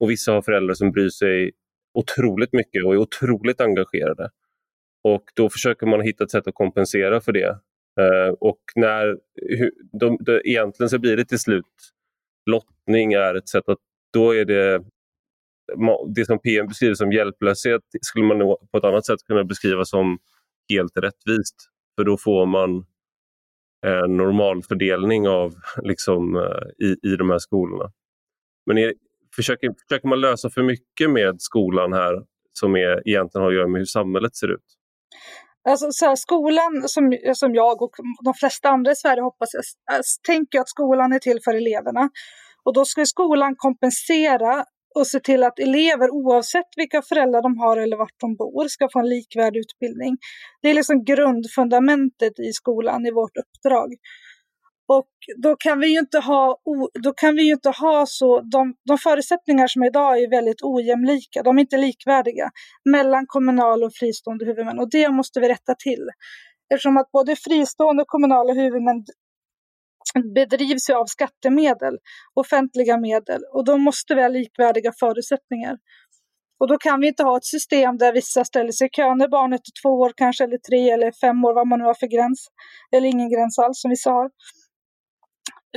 och 0.00 0.10
vissa 0.10 0.32
har 0.32 0.42
föräldrar 0.42 0.74
som 0.74 0.92
bryr 0.92 1.08
sig 1.08 1.50
otroligt 1.94 2.52
mycket 2.52 2.84
och 2.84 2.94
är 2.94 2.98
otroligt 2.98 3.60
engagerade. 3.60 4.30
Och 5.04 5.24
då 5.36 5.50
försöker 5.50 5.86
man 5.86 6.00
hitta 6.00 6.24
ett 6.24 6.30
sätt 6.30 6.46
att 6.46 6.54
kompensera 6.54 7.20
för 7.20 7.32
det. 7.32 7.58
Uh, 8.00 8.34
och 8.40 8.60
när 8.76 9.18
de, 10.00 10.18
de, 10.20 10.40
egentligen 10.44 10.90
så 10.90 10.98
blir 10.98 11.16
det 11.16 11.24
till 11.24 11.38
slut 11.38 11.64
lottning 12.50 13.12
är 13.12 13.34
ett 13.34 13.48
sätt 13.48 13.68
att 13.68 13.78
då 14.12 14.34
är 14.34 14.44
det 14.44 14.84
det 16.14 16.24
som 16.24 16.38
PM 16.38 16.66
beskriver 16.66 16.94
som 16.94 17.12
hjälplöshet 17.12 17.82
skulle 18.00 18.26
man 18.26 18.38
på 18.72 18.78
ett 18.78 18.84
annat 18.84 19.06
sätt 19.06 19.26
kunna 19.26 19.44
beskriva 19.44 19.84
som 19.84 20.18
helt 20.68 20.96
rättvist. 20.96 21.56
För 21.96 22.04
då 22.04 22.16
får 22.16 22.46
man 22.46 22.84
en 23.86 24.16
normal 24.16 24.62
fördelning 24.62 25.28
av, 25.28 25.54
liksom, 25.82 26.36
eh, 26.36 26.86
i, 26.86 26.96
i 27.02 27.16
de 27.16 27.30
här 27.30 27.38
skolorna. 27.38 27.92
Men 28.66 28.78
är, 28.78 28.94
försöker, 29.36 29.74
försöker 29.88 30.08
man 30.08 30.20
lösa 30.20 30.50
för 30.50 30.62
mycket 30.62 31.10
med 31.10 31.42
skolan 31.42 31.92
här 31.92 32.22
som 32.52 32.76
är, 32.76 33.08
egentligen 33.08 33.42
har 33.42 33.50
att 33.50 33.56
göra 33.56 33.68
med 33.68 33.80
hur 33.80 33.86
samhället 33.86 34.36
ser 34.36 34.48
ut? 34.48 34.64
Alltså, 35.68 35.86
så 35.90 36.06
här, 36.06 36.16
skolan, 36.16 36.88
som, 36.88 37.18
som 37.34 37.54
jag 37.54 37.82
och 37.82 37.90
de 38.24 38.34
flesta 38.34 38.68
andra 38.68 38.92
i 38.92 38.96
Sverige 38.96 39.22
hoppas, 39.22 39.48
jag, 39.54 40.02
tänker 40.26 40.60
att 40.60 40.68
skolan 40.68 41.12
är 41.12 41.18
till 41.18 41.38
för 41.44 41.54
eleverna. 41.54 42.10
Och 42.64 42.74
då 42.74 42.84
ska 42.84 43.06
skolan 43.06 43.54
kompensera 43.56 44.64
och 44.94 45.06
se 45.06 45.20
till 45.20 45.42
att 45.42 45.58
elever 45.58 46.10
oavsett 46.10 46.68
vilka 46.76 47.02
föräldrar 47.02 47.42
de 47.42 47.58
har 47.58 47.76
eller 47.76 47.96
vart 47.96 48.20
de 48.20 48.36
bor 48.36 48.68
ska 48.68 48.88
få 48.92 48.98
en 48.98 49.08
likvärdig 49.08 49.60
utbildning. 49.60 50.16
Det 50.62 50.68
är 50.68 50.74
liksom 50.74 51.04
grundfundamentet 51.04 52.38
i 52.38 52.52
skolan 52.52 53.06
i 53.06 53.10
vårt 53.10 53.36
uppdrag. 53.36 53.88
Och 54.88 55.08
då 55.42 55.56
kan 55.56 55.80
vi 55.80 55.92
ju 55.92 55.98
inte 55.98 56.18
ha, 56.18 56.58
då 57.02 57.12
kan 57.12 57.36
vi 57.36 57.50
inte 57.50 57.70
ha 57.70 58.04
så, 58.06 58.40
de, 58.40 58.74
de 58.88 58.98
förutsättningar 58.98 59.66
som 59.66 59.82
är 59.82 59.86
idag 59.86 60.22
är 60.22 60.30
väldigt 60.30 60.62
ojämlika, 60.62 61.42
de 61.42 61.58
är 61.58 61.60
inte 61.60 61.76
likvärdiga 61.76 62.50
mellan 62.90 63.26
kommunala 63.26 63.86
och 63.86 63.94
fristående 63.94 64.44
huvudmän 64.44 64.78
och 64.78 64.90
det 64.90 65.08
måste 65.08 65.40
vi 65.40 65.48
rätta 65.48 65.74
till. 65.74 66.08
Eftersom 66.74 66.96
att 66.96 67.10
både 67.12 67.36
fristående 67.36 68.02
och 68.02 68.08
kommunala 68.08 68.52
huvudmän 68.52 69.04
bedrivs 70.34 70.90
ju 70.90 70.94
av 70.94 71.06
skattemedel, 71.06 71.98
offentliga 72.34 72.96
medel 72.96 73.40
och 73.54 73.64
då 73.64 73.78
måste 73.78 74.14
vi 74.14 74.22
ha 74.22 74.28
likvärdiga 74.28 74.92
förutsättningar. 75.00 75.78
Och 76.60 76.68
då 76.68 76.78
kan 76.78 77.00
vi 77.00 77.06
inte 77.08 77.22
ha 77.22 77.36
ett 77.36 77.44
system 77.44 77.98
där 77.98 78.12
vissa 78.12 78.44
ställer 78.44 78.72
sig 78.72 78.86
i 78.86 78.90
kö 78.90 79.14
när 79.14 79.28
barnet 79.28 79.60
är 79.60 79.82
två 79.82 79.88
år 79.88 80.12
kanske, 80.16 80.44
eller 80.44 80.58
tre 80.58 80.90
eller 80.90 81.12
fem 81.20 81.44
år, 81.44 81.54
vad 81.54 81.68
man 81.68 81.78
nu 81.78 81.84
har 81.84 81.94
för 81.94 82.06
gräns. 82.06 82.46
Eller 82.96 83.08
ingen 83.08 83.30
gräns 83.30 83.58
alls 83.58 83.80
som 83.80 83.90
vissa 83.90 84.10
har. 84.10 84.30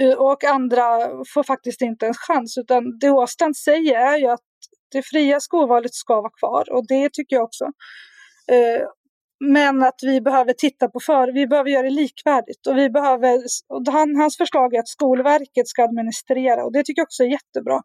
Eh, 0.02 0.14
och 0.14 0.44
andra 0.44 0.84
får 1.34 1.44
faktiskt 1.44 1.82
inte 1.82 2.08
en 2.08 2.14
chans, 2.14 2.58
utan 2.58 3.00
det 3.00 3.10
Åstrand 3.10 3.58
säger 3.58 4.00
är 4.00 4.18
ju 4.18 4.28
att 4.28 4.40
det 4.92 5.02
fria 5.02 5.40
skolvalet 5.40 5.94
ska 5.94 6.22
vara 6.22 6.32
kvar 6.40 6.74
och 6.74 6.88
det 6.88 7.10
tycker 7.14 7.36
jag 7.36 7.44
också. 7.44 7.66
Eh, 8.52 8.88
men 9.40 9.84
att 9.84 10.00
vi 10.02 10.22
behöver 10.22 10.54
titta 10.54 10.88
på 10.88 11.00
för, 11.00 11.34
vi 11.34 11.48
behöver 11.48 11.70
göra 11.70 11.84
det 11.84 11.90
likvärdigt 11.90 12.68
och 12.68 12.78
vi 12.78 12.90
behöver, 12.90 13.40
och 13.70 13.84
han, 13.88 14.16
hans 14.16 14.38
förslag 14.38 14.74
är 14.74 14.80
att 14.80 14.88
Skolverket 14.88 15.68
ska 15.68 15.84
administrera 15.84 16.64
och 16.66 16.74
det 16.74 16.84
tycker 16.84 17.00
jag 17.00 17.06
också 17.06 17.24
är 17.24 17.28
jättebra. 17.28 17.82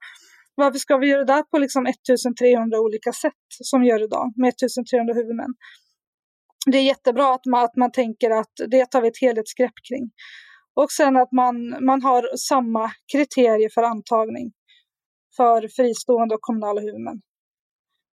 Varför 0.55 0.79
ska 0.79 0.97
vi 0.97 1.07
göra 1.07 1.25
det 1.25 1.33
där 1.33 1.43
på 1.43 1.59
liksom 1.59 1.87
1300 1.87 2.81
olika 2.81 3.13
sätt 3.13 3.33
som 3.49 3.81
vi 3.81 3.89
gör 3.89 4.03
idag 4.05 4.33
med 4.37 4.49
1300 4.49 5.15
huvudmän? 5.15 5.55
Det 6.67 6.79
är 6.79 6.83
jättebra 6.83 7.35
att 7.35 7.47
man, 7.47 7.65
att 7.65 7.77
man 7.77 7.93
tänker 7.93 8.31
att 8.31 8.53
det 8.69 8.87
tar 8.87 9.01
vi 9.03 9.09
ett 9.09 9.21
helhetsgrepp 9.21 9.75
kring. 9.89 10.11
Och 10.83 10.91
sen 10.91 11.17
att 11.17 11.33
man, 11.33 11.57
man 11.91 12.03
har 12.03 12.37
samma 12.37 12.91
kriterier 13.13 13.71
för 13.75 13.83
antagning 13.83 14.53
för 15.37 15.69
fristående 15.69 16.35
och 16.35 16.41
kommunala 16.41 16.81
huvudmän. 16.81 17.21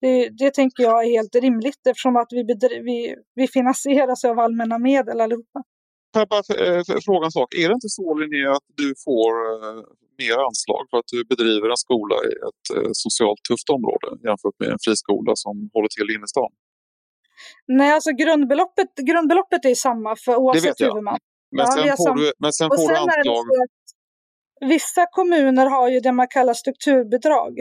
Det, 0.01 0.29
det 0.29 0.53
tänker 0.53 0.83
jag 0.83 1.05
är 1.05 1.09
helt 1.09 1.35
rimligt 1.35 1.87
eftersom 1.89 2.15
att 2.15 2.27
vi, 2.31 2.43
vi, 2.89 3.15
vi 3.35 3.47
finansieras 3.47 4.25
av 4.25 4.39
allmänna 4.39 4.77
medel 4.79 5.21
allihopa. 5.21 5.59
Får 6.13 6.21
jag 6.21 6.29
bara 6.35 6.45
eh, 6.65 6.83
fråga 7.05 7.25
en 7.25 7.31
sak. 7.31 7.53
Är 7.53 7.67
det 7.69 7.73
inte 7.73 7.89
så 7.99 8.13
Linnea 8.13 8.51
att 8.51 8.67
du 8.81 8.93
får 9.05 9.31
eh, 9.51 9.81
mer 10.21 10.37
anslag 10.47 10.83
för 10.89 10.97
att 10.97 11.09
du 11.13 11.19
bedriver 11.31 11.69
en 11.69 11.81
skola 11.85 12.15
i 12.29 12.31
ett 12.47 12.65
eh, 12.75 12.89
socialt 12.93 13.41
tufft 13.49 13.69
område 13.77 14.07
jämfört 14.27 14.57
med 14.59 14.69
en 14.69 14.81
friskola 14.85 15.31
som 15.35 15.69
håller 15.73 15.89
till 15.95 16.09
i 16.15 16.27
stan? 16.27 16.51
Nej, 17.67 17.91
alltså 17.91 18.11
grundbeloppet, 18.11 18.91
grundbeloppet 19.09 19.65
är 19.65 19.75
samma 19.75 20.15
för 20.25 20.35
oavsett 20.35 20.81
huvudman. 20.81 21.19
Men, 21.55 21.67
sen 21.67 21.97
får 21.97 22.15
du, 22.15 22.33
men 22.39 22.53
sen 22.53 22.69
får 22.69 22.77
sen 22.77 22.87
du 22.87 22.95
anslag... 22.95 23.45
Vissa 24.61 25.05
kommuner 25.11 25.65
har 25.65 25.89
ju 25.89 25.99
det 25.99 26.11
man 26.11 26.27
kallar 26.27 26.53
strukturbidrag. 26.53 27.53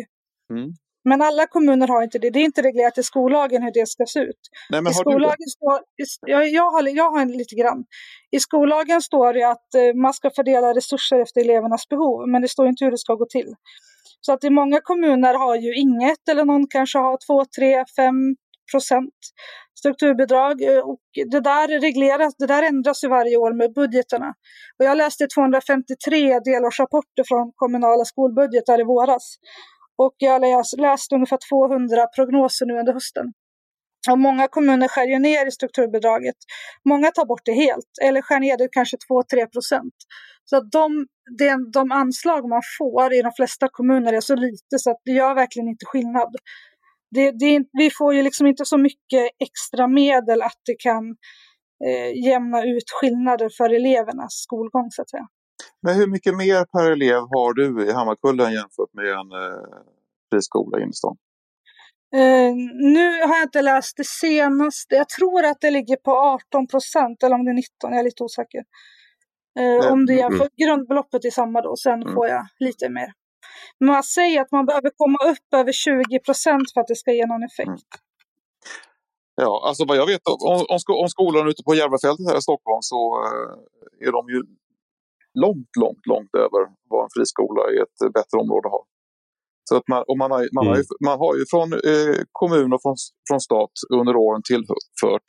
Mm. 0.51 0.71
Men 1.05 1.23
alla 1.23 1.47
kommuner 1.47 1.89
har 1.89 2.03
inte 2.03 2.19
det. 2.19 2.31
Det 2.31 2.39
är 2.39 2.45
inte 2.45 2.63
reglerat 2.63 2.99
i 2.99 3.03
skollagen 3.03 3.63
hur 3.63 3.73
det 3.73 3.89
ska 3.89 4.07
se 4.07 4.21
ut. 4.21 4.41
Nej, 4.71 4.83
men 4.83 4.91
I 4.91 4.95
skollagen 4.95 5.49
står, 5.49 5.81
jag, 6.27 6.49
jag, 6.49 6.71
har, 6.71 6.97
jag 6.97 7.11
har 7.11 7.21
en 7.21 7.33
lite 7.33 7.55
grann. 7.55 7.85
I 8.31 8.41
skollagen 8.41 9.03
står 9.03 9.33
det 9.33 9.45
att 9.45 9.75
eh, 9.75 9.95
man 9.95 10.15
ska 10.15 10.31
fördela 10.31 10.75
resurser 10.75 11.21
efter 11.21 11.41
elevernas 11.41 11.89
behov, 11.89 12.29
men 12.29 12.43
det 12.43 12.49
står 12.49 12.69
inte 12.69 12.85
hur 12.85 12.91
det 12.91 12.99
ska 12.99 13.15
gå 13.15 13.27
till. 13.27 13.55
Så 14.21 14.33
att 14.33 14.45
i 14.45 14.51
många 14.51 14.81
kommuner 14.81 15.35
har 15.35 15.57
ju 15.57 15.75
inget 15.75 16.29
eller 16.31 16.45
någon 16.45 16.67
kanske 16.67 16.99
har 16.99 17.19
2, 17.27 17.45
3, 17.45 17.85
5 17.97 18.15
procent 18.73 19.15
strukturbidrag 19.79 20.63
eh, 20.63 20.79
och 20.79 21.01
det 21.31 21.41
där 21.41 21.81
regleras, 21.81 22.37
det 22.37 22.47
där 22.47 22.63
ändras 22.63 23.05
ju 23.05 23.09
varje 23.09 23.37
år 23.37 23.53
med 23.53 23.73
budgeterna. 23.73 24.35
Och 24.79 24.85
jag 24.85 24.97
läste 24.97 25.27
253 25.27 26.41
delårsrapporter 26.41 27.25
från 27.29 27.53
kommunala 27.55 28.05
skolbudgetar 28.05 28.81
i 28.81 28.85
våras 28.85 29.37
och 29.97 30.15
jag 30.19 30.33
har 30.33 30.81
läst 30.81 31.13
ungefär 31.13 31.39
200 31.51 32.07
prognoser 32.17 32.67
nu 32.67 32.79
under 32.79 32.93
hösten. 32.93 33.27
Och 34.11 34.19
många 34.19 34.49
kommuner 34.49 34.89
skär 34.89 35.07
ju 35.07 35.19
ner 35.19 35.47
i 35.47 35.51
strukturbidraget. 35.51 36.37
Många 36.85 37.11
tar 37.11 37.27
bort 37.27 37.45
det 37.45 37.53
helt 37.53 37.93
eller 38.03 38.23
skär 38.23 38.41
ner 38.41 38.57
det 38.57 38.69
kanske 38.73 38.97
2-3 38.97 39.47
procent. 39.53 39.95
Så 40.45 40.57
att 40.57 40.71
de, 40.71 41.07
de, 41.39 41.71
de 41.73 41.93
anslag 41.93 42.49
man 42.49 42.63
får 42.79 43.15
i 43.15 43.23
de 43.23 43.33
flesta 43.37 43.69
kommuner 43.73 44.13
är 44.13 44.21
så 44.21 44.35
lite 44.35 44.79
så 44.79 44.91
att 44.91 45.01
det 45.05 45.13
gör 45.13 45.35
verkligen 45.35 45.69
inte 45.69 45.87
skillnad. 45.87 46.37
Det, 47.15 47.31
det, 47.31 47.65
vi 47.73 47.91
får 47.91 48.15
ju 48.15 48.23
liksom 48.23 48.47
inte 48.47 48.65
så 48.65 48.79
mycket 48.79 49.31
extra 49.39 49.87
medel 49.87 50.43
att 50.43 50.61
det 50.67 50.77
kan 50.79 51.17
eh, 51.87 52.25
jämna 52.27 52.65
ut 52.65 52.91
skillnader 53.01 53.49
för 53.57 53.71
elevernas 53.71 54.33
skolgång 54.33 54.91
så 54.91 55.03
att 55.03 55.11
säga. 55.11 55.27
Men 55.83 55.95
hur 55.95 56.07
mycket 56.07 56.37
mer 56.37 56.65
per 56.65 56.91
elev 56.91 57.21
har 57.21 57.55
du 57.55 57.89
i 57.89 57.93
Hammarkullen 57.93 58.53
jämfört 58.53 58.93
med 58.93 59.07
en 59.07 59.33
eh, 59.33 59.79
friskola 60.31 60.79
i 60.79 60.93
stan? 60.93 61.17
Uh, 62.15 62.55
nu 62.93 63.23
har 63.23 63.37
jag 63.37 63.43
inte 63.43 63.63
läst 63.63 63.97
det 63.97 64.07
senaste. 64.07 64.95
Jag 64.95 65.09
tror 65.09 65.45
att 65.45 65.61
det 65.61 65.71
ligger 65.71 65.97
på 65.97 66.11
18 66.11 66.67
procent 66.67 67.23
eller 67.23 67.35
om 67.35 67.45
det 67.45 67.51
är 67.51 67.55
19. 67.55 67.93
Jag 67.93 68.01
är 68.01 68.05
lite 68.05 68.23
osäker. 68.23 68.65
Uh, 69.61 69.93
om 69.93 70.07
det 70.07 70.21
är 70.21 70.27
mm. 70.27 70.49
grundbeloppet 70.57 71.25
är 71.25 71.31
samma 71.31 71.61
då, 71.61 71.77
sen 71.77 72.03
mm. 72.03 72.15
får 72.15 72.29
jag 72.29 72.47
lite 72.59 72.89
mer. 72.89 73.13
Men 73.79 73.89
man 73.89 74.03
säger 74.03 74.41
att 74.41 74.53
man 74.53 74.67
behöver 74.67 74.91
komma 74.97 75.19
upp 75.31 75.49
över 75.61 75.73
20 75.73 76.19
procent 76.27 76.73
för 76.73 76.81
att 76.81 76.87
det 76.87 76.97
ska 76.97 77.13
ge 77.13 77.27
någon 77.27 77.45
effekt. 77.51 77.69
Mm. 77.69 77.79
Ja, 79.37 79.65
alltså 79.69 79.85
vad 79.89 79.97
jag 79.97 80.07
vet 80.07 80.21
om, 80.29 80.67
om, 80.75 80.79
om 81.03 81.09
skolan 81.09 81.49
ute 81.49 81.63
på 81.67 81.75
Järvafältet 81.75 82.27
här 82.29 82.39
i 82.39 82.43
Stockholm 82.49 82.83
så 82.93 83.01
uh, 83.25 84.07
är 84.07 84.13
de 84.13 84.23
ju 84.35 84.41
långt, 85.45 85.71
långt, 85.83 86.05
långt 86.13 86.35
över 86.45 86.61
vad 86.91 87.01
en 87.05 87.13
friskola 87.17 87.63
i 87.73 87.77
ett 87.85 87.99
bättre 88.19 88.37
område 88.45 88.69
har. 88.75 88.85
Så 89.69 89.77
att 89.77 89.89
man, 89.89 90.05
och 90.09 90.19
man, 90.19 90.31
har, 90.31 90.49
man, 90.57 90.67
har 90.67 90.77
ju, 90.81 90.85
mm. 90.93 91.03
man 91.09 91.19
har 91.19 91.33
ju 91.39 91.45
från 91.53 91.69
eh, 91.73 92.21
kommun 92.33 92.73
och 92.73 92.83
från, 92.83 92.97
från 93.29 93.41
stat 93.41 93.75
under 93.99 94.17
åren 94.17 94.43
tillfört 94.51 95.29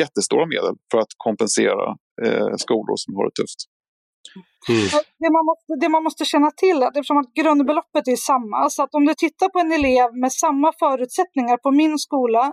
jättestora 0.00 0.46
medel 0.46 0.74
för 0.90 0.98
att 0.98 1.12
kompensera 1.16 1.86
eh, 2.24 2.48
skolor 2.56 2.96
som 2.96 3.16
har 3.16 3.24
det 3.24 3.34
tufft. 3.40 3.60
Mm. 4.68 4.88
Det, 5.22 5.30
man 5.36 5.44
måste, 5.50 5.70
det 5.80 5.88
man 5.88 6.02
måste 6.02 6.24
känna 6.24 6.50
till 6.50 6.82
är 6.82 6.88
eftersom 6.88 7.18
att 7.18 7.32
grundbeloppet 7.40 8.08
är 8.08 8.16
samma, 8.16 8.70
så 8.70 8.82
att 8.82 8.94
om 8.94 9.04
du 9.06 9.14
tittar 9.14 9.48
på 9.48 9.58
en 9.58 9.72
elev 9.72 10.08
med 10.22 10.32
samma 10.32 10.72
förutsättningar 10.78 11.56
på 11.56 11.70
min 11.70 11.98
skola 11.98 12.44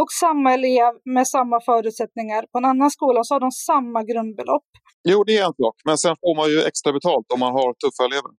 och 0.00 0.10
samma 0.20 0.54
elev 0.54 0.92
med 1.04 1.28
samma 1.28 1.60
förutsättningar 1.60 2.42
på 2.52 2.58
en 2.58 2.64
annan 2.64 2.90
skola 2.90 3.24
så 3.24 3.34
har 3.34 3.40
de 3.40 3.50
samma 3.50 4.02
grundbelopp. 4.10 4.68
Jo, 5.08 5.24
det 5.24 5.36
är 5.38 5.44
en 5.46 5.54
sak, 5.62 5.76
men 5.84 5.98
sen 5.98 6.16
får 6.22 6.36
man 6.36 6.46
ju 6.50 6.58
extra 6.62 6.92
betalt 6.92 7.26
om 7.34 7.40
man 7.40 7.52
har 7.52 7.68
tuffa 7.82 8.02
elever 8.08 8.30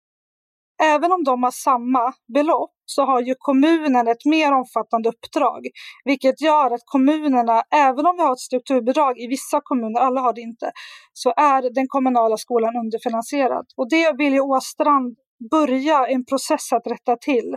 även 0.83 1.13
om 1.13 1.25
de 1.25 1.43
har 1.43 1.51
samma 1.51 2.13
belopp 2.35 2.71
så 2.85 3.05
har 3.05 3.21
ju 3.21 3.35
kommunen 3.39 4.09
ett 4.09 4.25
mer 4.25 4.53
omfattande 4.53 5.09
uppdrag, 5.09 5.67
vilket 6.05 6.41
gör 6.41 6.71
att 6.75 6.81
kommunerna, 6.85 7.63
även 7.75 8.07
om 8.07 8.15
vi 8.17 8.23
har 8.23 8.33
ett 8.33 8.39
strukturbidrag 8.39 9.19
i 9.19 9.27
vissa 9.27 9.61
kommuner, 9.65 10.01
alla 10.01 10.21
har 10.21 10.33
det 10.33 10.41
inte, 10.41 10.71
så 11.13 11.33
är 11.37 11.75
den 11.75 11.89
kommunala 11.89 12.37
skolan 12.37 12.77
underfinansierad. 12.77 13.67
Och 13.77 13.89
det 13.91 14.13
vill 14.19 14.33
ju 14.33 14.41
Åstrand 14.41 15.17
börja 15.51 16.07
en 16.07 16.25
process 16.25 16.73
att 16.73 16.87
rätta 16.87 17.17
till 17.17 17.57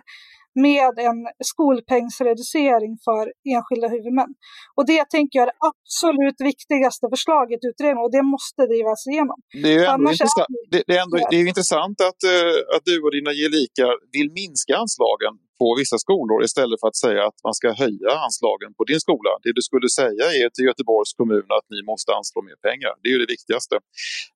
med 0.67 0.93
en 1.09 1.19
skolpengsreducering 1.51 2.93
för 3.07 3.23
enskilda 3.55 3.87
huvudmän. 3.95 4.31
Och 4.77 4.85
det 4.91 5.03
tänker 5.15 5.33
jag 5.37 5.43
är 5.47 5.51
det 5.53 5.59
absolut 5.71 6.39
viktigaste 6.51 7.05
förslaget 7.13 7.59
i 7.63 7.67
utredningen 7.71 8.05
och 8.05 8.13
det 8.17 8.25
måste 8.35 8.61
drivas 8.71 9.01
igenom. 9.11 9.37
Det 9.63 9.73
är, 9.79 9.85
ändå 9.95 10.09
intressant, 10.15 10.49
är 10.49 10.71
det, 10.73 10.81
det, 10.87 10.95
är 10.97 11.01
ändå, 11.05 11.15
det 11.31 11.37
är 11.41 11.45
intressant 11.53 11.97
att, 12.09 12.21
uh, 12.33 12.75
att 12.75 12.83
du 12.89 12.95
och 13.05 13.11
dina 13.17 13.31
gelikar 13.41 13.91
vill 14.15 14.29
minska 14.41 14.73
anslagen 14.83 15.33
på 15.61 15.67
vissa 15.81 15.97
skolor 16.05 16.37
istället 16.47 16.77
för 16.81 16.87
att 16.91 16.99
säga 17.05 17.21
att 17.29 17.39
man 17.47 17.55
ska 17.59 17.67
höja 17.83 18.11
anslagen 18.25 18.69
på 18.77 18.83
din 18.89 19.01
skola. 19.05 19.31
Det 19.43 19.53
du 19.59 19.63
skulle 19.69 19.89
säga 20.01 20.25
är 20.39 20.47
till 20.55 20.65
Göteborgs 20.69 21.11
kommun 21.19 21.47
att 21.57 21.67
ni 21.75 21.79
måste 21.91 22.09
anslå 22.19 22.39
mer 22.49 22.59
pengar. 22.67 22.93
Det 23.01 23.07
är 23.09 23.13
ju 23.15 23.21
det 23.25 23.31
viktigaste. 23.35 23.75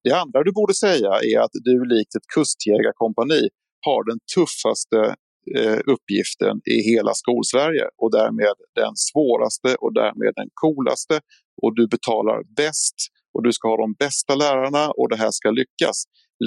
Det 0.06 0.14
andra 0.24 0.38
du 0.48 0.52
borde 0.60 0.76
säga 0.86 1.12
är 1.32 1.38
att 1.46 1.56
du 1.68 1.76
likt 1.94 2.14
ett 2.18 2.28
kustjägarkompani 2.36 3.44
har 3.88 4.02
den 4.12 4.20
tuffaste 4.36 5.00
Eh, 5.00 5.14
Eh, 5.58 5.80
uppgiften 5.94 6.56
i 6.76 6.78
hela 6.92 7.14
skolsverige 7.22 7.86
och 8.02 8.12
därmed 8.20 8.58
den 8.82 8.94
svåraste 9.08 9.70
och 9.84 9.94
därmed 10.02 10.32
den 10.36 10.50
coolaste 10.62 11.16
och 11.62 11.76
du 11.76 11.84
betalar 11.96 12.40
bäst 12.62 12.98
och 13.34 13.44
du 13.46 13.52
ska 13.54 13.64
ha 13.74 13.78
de 13.86 13.94
bästa 14.06 14.36
lärarna 14.36 14.84
och 15.00 15.10
det 15.12 15.20
här 15.24 15.32
ska 15.40 15.48
lyckas. 15.62 15.98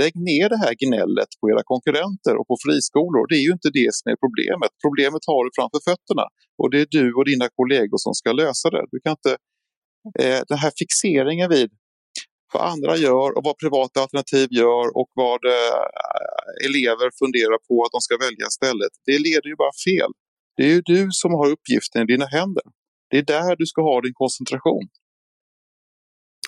Lägg 0.00 0.14
ner 0.30 0.48
det 0.48 0.60
här 0.64 0.74
gnället 0.84 1.30
på 1.40 1.44
era 1.52 1.62
konkurrenter 1.72 2.34
och 2.40 2.46
på 2.50 2.56
friskolor. 2.64 3.22
Det 3.30 3.36
är 3.40 3.44
ju 3.48 3.52
inte 3.58 3.70
det 3.80 3.90
som 3.98 4.06
är 4.12 4.18
problemet. 4.24 4.72
Problemet 4.86 5.22
har 5.30 5.42
du 5.46 5.50
framför 5.58 5.80
fötterna 5.90 6.26
och 6.60 6.68
det 6.72 6.80
är 6.84 6.88
du 6.98 7.06
och 7.18 7.26
dina 7.32 7.46
kollegor 7.58 7.98
som 8.04 8.14
ska 8.20 8.28
lösa 8.42 8.66
det. 8.74 8.84
Du 8.92 8.98
kan 9.04 9.14
inte, 9.18 9.34
eh, 10.22 10.40
den 10.50 10.58
här 10.64 10.72
fixeringen 10.80 11.48
vid 11.56 11.70
vad 12.56 12.64
andra 12.72 12.94
gör 13.06 13.28
och 13.36 13.44
vad 13.48 13.56
privata 13.62 13.96
alternativ 14.04 14.48
gör 14.60 14.86
och 15.00 15.10
vad 15.22 15.40
eh, 15.56 16.66
elever 16.66 17.08
funderar 17.22 17.58
på 17.68 17.74
att 17.84 17.92
de 17.96 18.00
ska 18.06 18.14
välja 18.26 18.46
istället. 18.52 18.92
Det 19.08 19.18
leder 19.26 19.48
ju 19.52 19.56
bara 19.64 19.76
fel. 19.88 20.10
Det 20.56 20.64
är 20.68 20.72
ju 20.76 20.82
du 20.94 21.02
som 21.22 21.30
har 21.38 21.46
uppgiften 21.56 21.98
i 22.02 22.06
dina 22.12 22.26
händer. 22.36 22.66
Det 23.10 23.16
är 23.22 23.26
där 23.36 23.56
du 23.56 23.66
ska 23.66 23.80
ha 23.90 23.96
din 24.06 24.16
koncentration. 24.22 24.84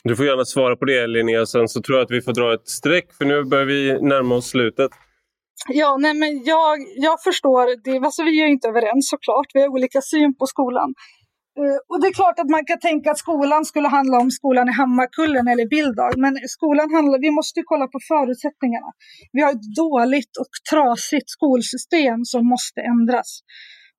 Du 0.04 0.16
får 0.16 0.26
gärna 0.26 0.44
svara 0.44 0.76
på 0.76 0.84
det 0.84 1.06
Linnea, 1.06 1.46
sen 1.46 1.68
så 1.68 1.82
tror 1.82 1.98
jag 1.98 2.04
att 2.04 2.10
vi 2.10 2.20
får 2.20 2.34
dra 2.40 2.54
ett 2.54 2.68
streck 2.68 3.08
för 3.16 3.24
nu 3.24 3.44
börjar 3.44 3.64
vi 3.64 3.80
närma 4.12 4.34
oss 4.34 4.48
slutet. 4.50 4.90
Ja, 5.68 5.96
nej 6.00 6.14
men 6.14 6.44
jag, 6.44 6.78
jag 6.96 7.22
förstår, 7.22 7.62
det, 7.84 8.06
alltså 8.06 8.22
vi 8.22 8.42
är 8.42 8.46
inte 8.46 8.68
överens 8.68 9.08
såklart, 9.10 9.46
vi 9.54 9.60
har 9.60 9.68
olika 9.68 10.00
syn 10.00 10.36
på 10.38 10.46
skolan. 10.46 10.94
Eh, 11.58 11.78
och 11.90 12.00
det 12.00 12.06
är 12.06 12.14
klart 12.20 12.38
att 12.38 12.50
man 12.56 12.64
kan 12.64 12.78
tänka 12.78 13.10
att 13.10 13.18
skolan 13.18 13.64
skulle 13.64 13.88
handla 13.88 14.16
om 14.18 14.30
skolan 14.30 14.68
i 14.68 14.72
Hammarkullen 14.72 15.48
eller 15.48 15.66
Bildal, 15.74 16.12
men 16.16 16.32
skolan 16.56 16.94
handlar, 16.94 17.18
vi 17.18 17.30
måste 17.30 17.62
kolla 17.64 17.86
på 17.86 17.98
förutsättningarna. 18.08 18.90
Vi 19.32 19.40
har 19.42 19.50
ett 19.50 19.68
dåligt 19.84 20.34
och 20.42 20.52
trasigt 20.70 21.30
skolsystem 21.36 22.24
som 22.24 22.48
måste 22.48 22.80
ändras. 22.80 23.30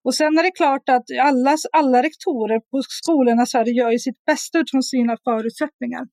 Och 0.04 0.16
sen 0.16 0.38
är 0.40 0.44
det 0.44 0.52
klart 0.52 0.90
att 0.90 1.08
alla, 1.30 1.58
alla 1.72 2.04
rektorer 2.04 2.60
på 2.60 2.78
skolorna 3.02 3.44
i 3.44 3.48
Sverige 3.48 3.74
gör 3.74 3.98
sitt 3.98 4.26
bästa 4.26 4.60
utifrån 4.60 4.84
sina 4.84 5.18
förutsättningar. 5.24 6.04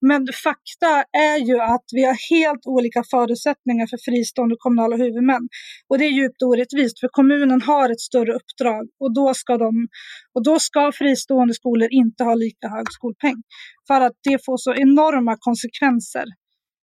Men 0.00 0.26
fakta 0.44 1.04
är 1.12 1.38
ju 1.48 1.60
att 1.60 1.84
vi 1.92 2.04
har 2.04 2.16
helt 2.30 2.66
olika 2.66 3.02
förutsättningar 3.10 3.86
för 3.86 3.98
fristående 4.10 4.56
kommunala 4.58 4.96
huvudmän. 4.96 5.48
Och 5.88 5.98
det 5.98 6.04
är 6.04 6.10
djupt 6.10 6.42
orättvist 6.42 7.00
för 7.00 7.08
kommunen 7.08 7.62
har 7.62 7.90
ett 7.90 8.00
större 8.00 8.32
uppdrag 8.32 8.84
och 9.00 9.14
då 9.14 9.34
ska, 9.34 9.56
de, 9.56 9.88
och 10.34 10.42
då 10.44 10.58
ska 10.58 10.92
fristående 10.94 11.54
skolor 11.54 11.88
inte 11.90 12.24
ha 12.24 12.34
lika 12.34 12.68
hög 12.68 12.86
skolpeng. 12.92 13.42
För 13.88 14.00
att 14.00 14.16
det 14.22 14.44
får 14.44 14.56
så 14.56 14.74
enorma 14.74 15.36
konsekvenser 15.40 16.26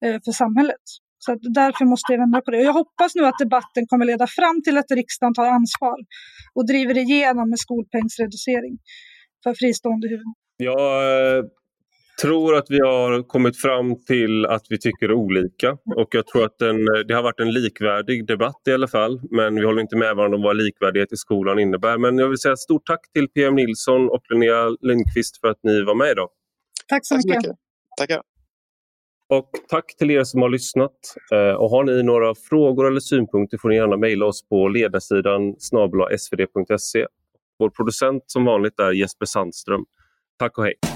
eh, 0.05 0.18
för 0.26 0.32
samhället. 0.32 0.86
Så 1.26 1.32
att 1.32 1.39
därför 1.41 1.86
måste 1.86 2.13
jag 2.13 2.20
vända 2.20 2.41
på 2.41 2.51
det. 2.51 2.57
Och 2.57 2.70
jag 2.72 2.74
hoppas 2.74 3.16
nu 3.16 3.26
att 3.26 3.39
debatten 3.39 3.84
kommer 3.88 4.05
leda 4.05 4.28
fram 4.28 4.63
till 4.63 4.78
att 4.78 4.91
riksdagen 4.91 5.34
tar 5.34 5.47
ansvar 5.57 5.97
och 6.55 6.68
driver 6.68 6.97
igenom 6.97 7.51
en 7.51 7.57
skolpengsreducering 7.57 8.76
för 9.43 9.53
fristående 9.53 10.07
huvudmän. 10.07 10.36
Ja, 10.57 10.80
eh, 11.11 11.43
tror 12.22 12.55
att 12.55 12.66
vi 12.70 12.80
har 12.80 13.24
kommit 13.28 13.61
fram 13.61 14.03
till 14.03 14.45
att 14.45 14.66
vi 14.70 14.80
tycker 14.80 15.11
olika 15.11 15.78
och 15.95 16.07
jag 16.11 16.28
tror 16.28 16.45
att 16.45 16.57
den, 16.59 16.86
det 17.07 17.13
har 17.13 17.24
varit 17.24 17.39
en 17.39 17.53
likvärdig 17.53 18.28
debatt 18.28 18.61
i 18.68 18.72
alla 18.72 18.88
fall 18.88 19.22
men 19.32 19.55
vi 19.55 19.66
håller 19.66 19.82
inte 19.82 19.95
med 19.95 20.16
varandra 20.16 20.38
om 20.38 20.43
vad 20.43 20.57
likvärdighet 20.57 21.13
i 21.13 21.18
skolan 21.18 21.59
innebär. 21.59 21.97
Men 21.97 22.18
jag 22.18 22.30
vill 22.30 22.38
säga 22.38 22.55
stort 22.55 22.86
tack 22.86 23.11
till 23.13 23.28
PM 23.28 23.55
Nilsson 23.55 24.09
och 24.09 24.24
Linnea 24.30 24.70
Lindqvist 24.82 25.41
för 25.41 25.47
att 25.47 25.59
ni 25.63 25.84
var 25.84 25.95
med 25.95 26.11
idag. 26.11 26.30
Tack 26.88 27.05
så 27.05 27.16
mycket. 27.16 27.34
Tack 27.34 27.43
så 27.43 27.49
mycket. 27.49 27.59
Tackar. 27.97 28.22
Och 29.30 29.49
tack 29.70 29.95
till 29.97 30.11
er 30.11 30.24
som 30.24 30.41
har 30.41 30.49
lyssnat. 30.49 30.91
Eh, 31.34 31.53
och 31.53 31.70
har 31.70 31.84
ni 31.84 32.03
några 32.03 32.36
frågor 32.49 32.88
eller 32.88 32.99
synpunkter 32.99 33.57
får 33.57 33.70
ni 33.70 33.76
gärna 33.76 33.97
mejla 33.97 34.26
oss 34.26 34.47
på 34.49 34.68
ledarsidan 34.68 35.55
svd.se. 36.18 37.07
Vår 37.59 37.70
producent 37.70 38.24
som 38.28 38.45
vanligt 38.45 38.80
är 38.80 38.91
Jesper 38.91 39.26
Sandström. 39.26 39.86
Tack 40.39 40.57
och 40.57 40.63
hej! 40.63 40.95